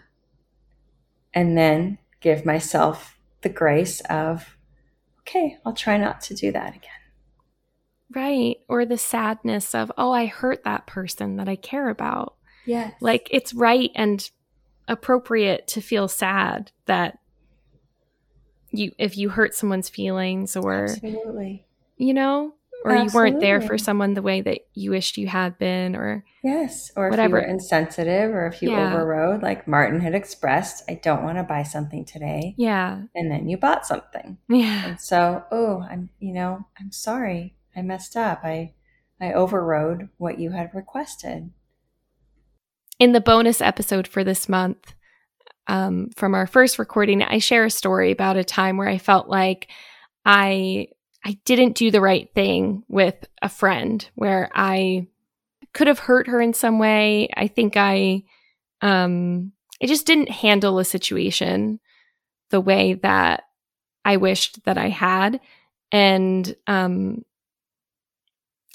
And 1.34 1.58
then 1.58 2.00
give 2.22 2.46
myself 2.46 3.20
the 3.42 3.50
grace 3.50 4.02
of, 4.10 4.58
okay, 5.22 5.58
I'll 5.66 5.74
try 5.74 5.98
not 5.98 6.22
to 6.22 6.34
do 6.34 6.52
that 6.52 6.76
again. 6.76 6.90
Right. 8.16 8.58
Or 8.68 8.86
the 8.86 8.98
sadness 8.98 9.76
of, 9.76 9.92
oh, 9.98 10.12
I 10.12 10.26
hurt 10.26 10.64
that 10.64 10.88
person 10.88 11.36
that 11.36 11.50
I 11.50 11.58
care 11.58 11.90
about. 11.90 12.36
Yes. 12.66 12.94
Like, 13.02 13.28
it's 13.32 13.54
right 13.54 13.92
and 13.94 14.28
appropriate 14.88 15.68
to 15.68 15.82
feel 15.82 16.08
sad 16.08 16.72
that 16.86 17.20
you, 18.78 18.92
if 18.98 19.18
you 19.18 19.30
hurt 19.30 19.54
someone's 19.54 19.90
feelings 19.90 20.56
or, 20.56 20.86
absolutely. 20.86 21.66
you 21.98 22.14
know, 22.14 22.54
or 22.84 22.92
Absolutely. 22.92 23.12
you 23.12 23.16
weren't 23.16 23.42
there 23.42 23.62
for 23.62 23.78
someone 23.78 24.14
the 24.14 24.22
way 24.22 24.42
that 24.42 24.60
you 24.74 24.92
wished 24.92 25.18
you 25.18 25.28
had 25.28 25.58
been 25.58 25.96
or 25.96 26.24
yes 26.44 26.92
or 26.96 27.10
whatever. 27.10 27.38
if 27.38 27.42
you 27.44 27.48
were 27.48 27.54
insensitive 27.54 28.32
or 28.32 28.48
if 28.48 28.62
you 28.62 28.72
yeah. 28.72 28.94
overrode 28.94 29.42
like 29.42 29.68
martin 29.68 30.00
had 30.00 30.14
expressed 30.14 30.84
i 30.90 30.94
don't 30.94 31.24
want 31.24 31.38
to 31.38 31.44
buy 31.44 31.64
something 31.64 32.06
today 32.06 32.54
yeah 32.58 33.02
and 33.16 33.32
then 33.32 33.50
you 33.50 33.58
bought 33.58 33.86
something 33.86 34.38
yeah 34.48 34.90
and 34.90 35.02
so 35.02 35.44
oh 35.52 35.86
i'm 35.90 36.10
you 36.20 36.34
know 36.34 36.66
i'm 36.80 36.92
sorry 36.92 37.56
i 37.76 37.82
messed 37.82 38.16
up 38.16 38.42
i 38.44 38.72
i 39.20 39.34
overrode 39.34 40.10
what 40.18 40.40
you 40.40 40.52
had 40.52 40.70
requested 40.74 41.50
in 43.00 43.12
the 43.12 43.22
bonus 43.22 43.60
episode 43.60 44.08
for 44.08 44.24
this 44.24 44.48
month 44.48 44.94
um, 45.68 46.10
from 46.16 46.34
our 46.34 46.48
first 46.48 46.80
recording 46.80 47.22
i 47.24 47.38
share 47.38 47.66
a 47.66 47.72
story 47.72 48.12
about 48.12 48.38
a 48.38 48.44
time 48.44 48.78
where 48.78 48.88
i 48.88 48.98
felt 48.98 49.28
like 49.28 49.68
i 50.26 50.88
I 51.28 51.38
didn't 51.44 51.76
do 51.76 51.92
the 51.92 52.00
right 52.00 52.34
thing 52.34 52.84
with 52.88 53.16
a 53.42 53.50
friend 53.50 54.10
where 54.16 54.50
I 54.56 55.08
could 55.74 55.88
have 55.88 56.00
hurt 56.00 56.28
her 56.28 56.40
in 56.40 56.54
some 56.54 56.80
way. 56.80 57.28
I 57.36 57.48
think 57.48 57.76
I 57.76 58.24
um 58.82 59.52
I 59.84 59.88
just 59.88 60.08
didn't 60.08 60.30
handle 60.30 60.80
a 60.80 60.86
situation 60.86 61.82
the 62.50 62.62
way 62.62 62.94
that 62.94 63.44
I 64.06 64.18
wished 64.18 64.64
that 64.64 64.78
I 64.78 64.88
had 64.88 65.42
and 65.92 66.56
um 66.66 67.24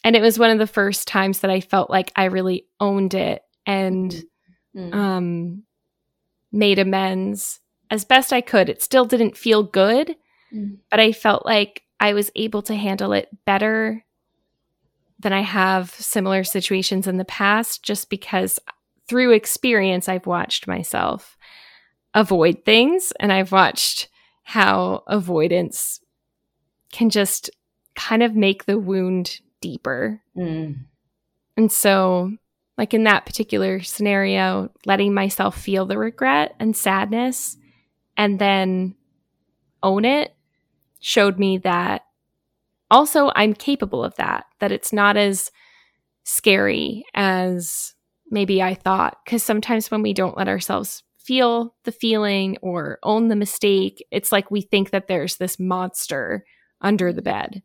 and 0.05 0.15
it 0.15 0.21
was 0.21 0.39
one 0.39 0.51
of 0.51 0.59
the 0.59 0.67
first 0.67 1.09
times 1.09 1.41
that 1.41 1.51
I 1.51 1.61
felt 1.61 1.89
like 1.89 2.13
I 2.17 2.25
really 2.25 2.67
owned 2.79 3.15
it 3.15 3.43
and 3.65 4.11
mm-hmm. 4.77 4.93
um 4.93 5.63
made 6.53 6.79
amends 6.79 7.61
as 7.91 8.05
best 8.05 8.33
I 8.33 8.41
could. 8.41 8.69
It 8.69 8.83
still 8.83 9.05
didn't 9.05 9.37
feel 9.37 9.63
good, 9.63 10.17
mm-hmm. 10.53 10.75
but 10.91 11.01
I 11.01 11.13
felt 11.13 11.45
like 11.45 11.83
I 11.99 12.15
was 12.15 12.31
able 12.35 12.63
to 12.63 12.75
handle 12.75 13.13
it 13.13 13.29
better 13.45 14.05
than 15.19 15.33
I 15.33 15.41
have 15.41 15.91
similar 15.91 16.45
situations 16.45 17.07
in 17.07 17.17
the 17.17 17.25
past, 17.25 17.83
just 17.83 18.11
because 18.11 18.59
through 19.07 19.33
experience, 19.33 20.09
I've 20.09 20.27
watched 20.27 20.67
myself 20.67 21.37
avoid 22.15 22.65
things 22.65 23.13
and 23.21 23.33
I've 23.33 23.53
watched 23.53 24.09
how 24.43 25.03
avoidance 25.07 26.01
can 26.93 27.09
just 27.09 27.51
kind 27.95 28.23
of 28.23 28.35
make 28.35 28.65
the 28.67 28.79
wound 28.79 29.41
deeper. 29.61 30.21
Mm. 30.37 30.85
And 31.57 31.71
so, 31.71 32.33
like 32.79 32.95
in 32.95 33.05
that 33.05 33.27
particular 33.27 33.81
scenario, 33.81 34.71
letting 34.87 35.15
myself 35.15 35.59
feel 35.59 35.87
the 35.87 35.99
regret 35.99 36.55
and 36.59 36.77
sadness 36.77 37.57
and 38.17 38.39
then 38.39 38.95
own 39.83 40.05
it 40.05 40.35
showed 41.01 41.39
me 41.39 41.59
that 41.59 42.03
also 42.91 43.31
I'm 43.35 43.55
capable 43.55 44.05
of 44.05 44.15
that, 44.17 44.45
that 44.61 44.73
it's 44.73 44.93
not 44.93 45.17
as 45.17 45.51
scary 46.25 47.05
as 47.15 47.95
maybe 48.31 48.63
I 48.63 48.75
thought. 48.75 49.19
Because 49.25 49.43
sometimes 49.43 49.91
when 49.91 50.03
we 50.03 50.13
don't 50.13 50.37
let 50.37 50.49
ourselves 50.49 51.03
feel 51.19 51.75
the 51.85 51.93
feeling 51.93 52.57
or 52.63 52.99
own 53.03 53.29
the 53.29 53.37
mistake, 53.37 54.05
it's 54.11 54.33
like 54.33 54.51
we 54.51 54.61
think 54.61 54.91
that 54.91 55.09
there's 55.09 55.37
this 55.37 55.59
monster 55.59 56.45
under 56.81 57.13
the 57.13 57.23
bed 57.23 57.63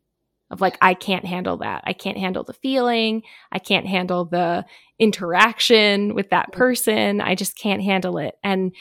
of 0.50 0.60
like, 0.60 0.78
I 0.80 0.94
can't 0.94 1.26
handle 1.26 1.58
that. 1.58 1.82
I 1.86 1.92
can't 1.92 2.18
handle 2.18 2.44
the 2.44 2.54
feeling. 2.54 3.22
I 3.52 3.58
can't 3.58 3.86
handle 3.86 4.24
the 4.24 4.64
interaction 4.98 6.14
with 6.14 6.30
that 6.30 6.50
mm-hmm. 6.50 6.58
person. 6.58 7.20
I 7.20 7.34
just 7.34 7.56
can't 7.58 7.82
handle 7.82 8.18
it. 8.18 8.36
And 8.42 8.72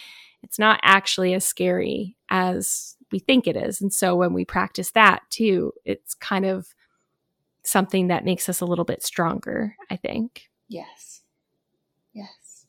it's 0.43 0.59
not 0.59 0.79
actually 0.83 1.33
as 1.33 1.45
scary 1.45 2.15
as 2.29 2.95
we 3.11 3.19
think 3.19 3.47
it 3.47 3.55
is. 3.55 3.81
And 3.81 3.91
so 3.91 4.15
when 4.15 4.33
we 4.33 4.45
practice 4.45 4.91
that 4.91 5.23
too, 5.29 5.73
it's 5.85 6.13
kind 6.13 6.45
of 6.45 6.73
something 7.63 8.07
that 8.07 8.25
makes 8.25 8.47
us 8.47 8.61
a 8.61 8.65
little 8.65 8.85
bit 8.85 9.03
stronger, 9.03 9.75
I 9.89 9.97
think. 9.97 10.49
Yes. 10.69 11.21
Yes. 12.13 12.65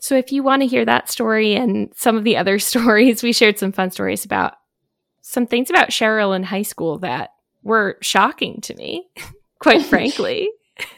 So 0.00 0.16
if 0.16 0.32
you 0.32 0.42
want 0.42 0.62
to 0.62 0.68
hear 0.68 0.84
that 0.84 1.10
story 1.10 1.54
and 1.54 1.92
some 1.94 2.16
of 2.16 2.24
the 2.24 2.36
other 2.36 2.58
stories, 2.58 3.22
we 3.22 3.32
shared 3.32 3.58
some 3.58 3.72
fun 3.72 3.90
stories 3.90 4.24
about 4.24 4.54
some 5.20 5.46
things 5.46 5.68
about 5.68 5.90
Cheryl 5.90 6.34
in 6.34 6.42
high 6.42 6.62
school 6.62 6.98
that 7.00 7.30
were 7.62 7.98
shocking 8.00 8.60
to 8.62 8.74
me, 8.74 9.08
quite 9.60 9.82
frankly. 9.86 10.50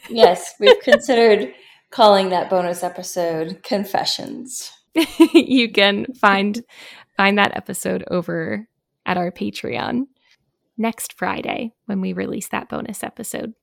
yes, 0.09 0.55
we've 0.61 0.81
considered 0.83 1.55
calling 1.91 2.29
that 2.31 2.51
bonus 2.51 2.83
episode 2.83 3.63
Confessions. 3.63 4.73
you 5.35 5.71
can 5.71 6.07
find 6.15 6.65
find 7.17 7.39
that 7.39 7.57
episode 7.57 8.05
over 8.11 8.67
at 9.07 9.17
our 9.17 9.31
Patreon 9.31 10.07
next 10.77 11.13
Friday 11.13 11.73
when 11.87 12.01
we 12.01 12.13
release 12.13 12.49
that 12.49 12.69
bonus 12.69 13.05
episode. 13.05 13.55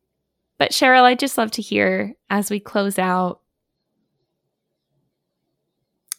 But 0.57 0.71
Cheryl, 0.71 1.03
I'd 1.03 1.19
just 1.19 1.37
love 1.37 1.51
to 1.51 1.61
hear 1.61 2.13
as 2.29 2.49
we 2.49 2.59
close 2.59 2.97
out 2.97 3.41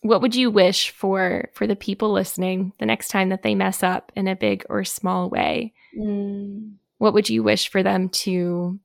what 0.02 0.22
would 0.22 0.34
you 0.34 0.50
wish 0.50 0.90
for 0.90 1.48
for 1.54 1.66
the 1.66 1.76
people 1.76 2.12
listening 2.12 2.72
the 2.78 2.86
next 2.86 3.08
time 3.08 3.30
that 3.30 3.42
they 3.42 3.54
mess 3.54 3.82
up 3.82 4.12
in 4.14 4.28
a 4.28 4.36
big 4.36 4.64
or 4.68 4.84
small 4.84 5.28
way? 5.28 5.72
Mm. 5.98 6.74
What 6.98 7.14
would 7.14 7.28
you 7.28 7.42
wish 7.42 7.68
for 7.68 7.82
them 7.82 8.08
to 8.10 8.78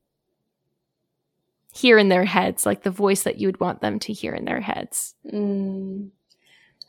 hear 1.73 1.97
in 1.97 2.09
their 2.09 2.25
heads, 2.25 2.65
like 2.65 2.83
the 2.83 2.91
voice 2.91 3.23
that 3.23 3.39
you 3.39 3.47
would 3.47 3.59
want 3.59 3.81
them 3.81 3.99
to 3.99 4.13
hear 4.13 4.33
in 4.33 4.45
their 4.45 4.61
heads? 4.61 5.15
Mm. 5.31 6.09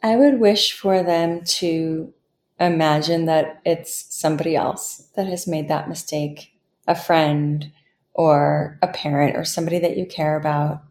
I 0.03 0.17
would 0.17 0.39
wish 0.39 0.73
for 0.73 1.03
them 1.03 1.43
to 1.45 2.13
imagine 2.61 3.25
that 3.25 3.61
it's 3.65 4.15
somebody 4.15 4.55
else 4.55 5.09
that 5.17 5.27
has 5.27 5.47
made 5.47 5.69
that 5.69 5.89
mistake, 5.89 6.53
a 6.87 6.95
friend 6.95 7.73
or 8.13 8.79
a 8.83 8.89
parent 8.89 9.37
or 9.37 9.45
somebody 9.45 9.79
that 9.79 9.97
you 9.97 10.07
care 10.07 10.37
about. 10.37 10.83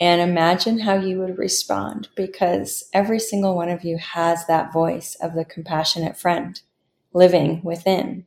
And 0.00 0.20
imagine 0.20 0.80
how 0.80 0.96
you 0.96 1.20
would 1.20 1.38
respond 1.38 2.08
because 2.16 2.88
every 2.92 3.20
single 3.20 3.54
one 3.54 3.68
of 3.68 3.84
you 3.84 3.98
has 3.98 4.46
that 4.46 4.72
voice 4.72 5.16
of 5.22 5.34
the 5.34 5.44
compassionate 5.44 6.16
friend 6.16 6.60
living 7.14 7.60
within. 7.62 8.26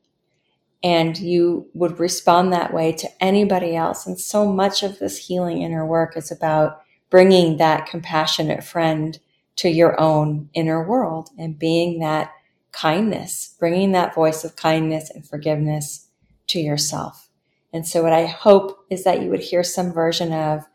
And 0.85 1.17
you 1.17 1.67
would 1.73 1.99
respond 1.99 2.53
that 2.53 2.71
way 2.71 2.91
to 2.91 3.09
anybody 3.19 3.75
else. 3.75 4.05
And 4.05 4.19
so 4.19 4.45
much 4.45 4.83
of 4.83 4.99
this 4.99 5.17
healing 5.17 5.63
inner 5.63 5.83
work 5.83 6.15
is 6.15 6.31
about 6.31 6.79
bringing 7.09 7.57
that 7.57 7.87
compassionate 7.87 8.63
friend 8.63 9.17
to 9.55 9.69
your 9.69 9.99
own 9.99 10.47
inner 10.53 10.87
world 10.87 11.29
and 11.39 11.57
being 11.57 11.99
that 12.01 12.31
kindness, 12.71 13.55
bringing 13.57 13.93
that 13.93 14.13
voice 14.13 14.43
of 14.43 14.57
kindness 14.57 15.09
and 15.09 15.27
forgiveness 15.27 16.07
to 16.47 16.59
yourself. 16.59 17.29
And 17.73 17.87
so, 17.87 18.03
what 18.03 18.13
I 18.13 18.27
hope 18.27 18.85
is 18.91 19.03
that 19.05 19.23
you 19.23 19.29
would 19.29 19.39
hear 19.39 19.63
some 19.63 19.91
version 19.91 20.31
of 20.31 20.65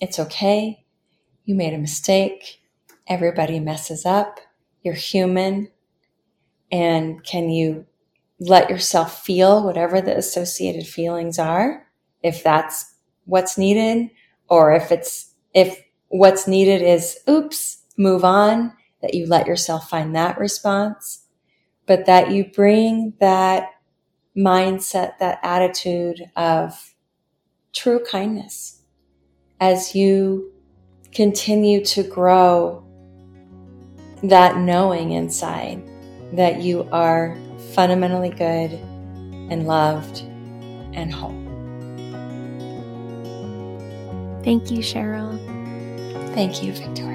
it's 0.00 0.18
okay, 0.18 0.84
you 1.44 1.54
made 1.54 1.74
a 1.74 1.78
mistake, 1.78 2.60
everybody 3.06 3.60
messes 3.60 4.04
up, 4.04 4.40
you're 4.82 4.94
human, 4.94 5.70
and 6.72 7.22
can 7.22 7.50
you 7.50 7.86
let 8.46 8.68
yourself 8.68 9.24
feel 9.24 9.64
whatever 9.64 10.00
the 10.00 10.16
associated 10.16 10.86
feelings 10.86 11.38
are, 11.38 11.86
if 12.22 12.42
that's 12.42 12.94
what's 13.24 13.56
needed, 13.56 14.10
or 14.48 14.74
if 14.74 14.92
it's, 14.92 15.32
if 15.54 15.82
what's 16.08 16.46
needed 16.46 16.82
is, 16.82 17.18
oops, 17.28 17.78
move 17.96 18.24
on, 18.24 18.72
that 19.00 19.14
you 19.14 19.26
let 19.26 19.46
yourself 19.46 19.88
find 19.88 20.14
that 20.14 20.38
response, 20.38 21.26
but 21.86 22.06
that 22.06 22.30
you 22.30 22.44
bring 22.44 23.14
that 23.20 23.70
mindset, 24.36 25.18
that 25.18 25.38
attitude 25.42 26.30
of 26.36 26.94
true 27.72 28.02
kindness 28.04 28.82
as 29.60 29.94
you 29.94 30.52
continue 31.12 31.84
to 31.84 32.02
grow 32.02 32.84
that 34.22 34.58
knowing 34.58 35.12
inside 35.12 35.82
that 36.32 36.62
you 36.62 36.88
are 36.90 37.36
fundamentally 37.74 38.30
good 38.30 38.72
and 39.50 39.66
loved 39.66 40.20
and 40.94 41.12
whole. 41.12 41.32
Thank 44.44 44.70
you, 44.70 44.78
Cheryl. 44.78 45.38
Thank 46.34 46.62
you, 46.62 46.72
Victoria. 46.72 47.13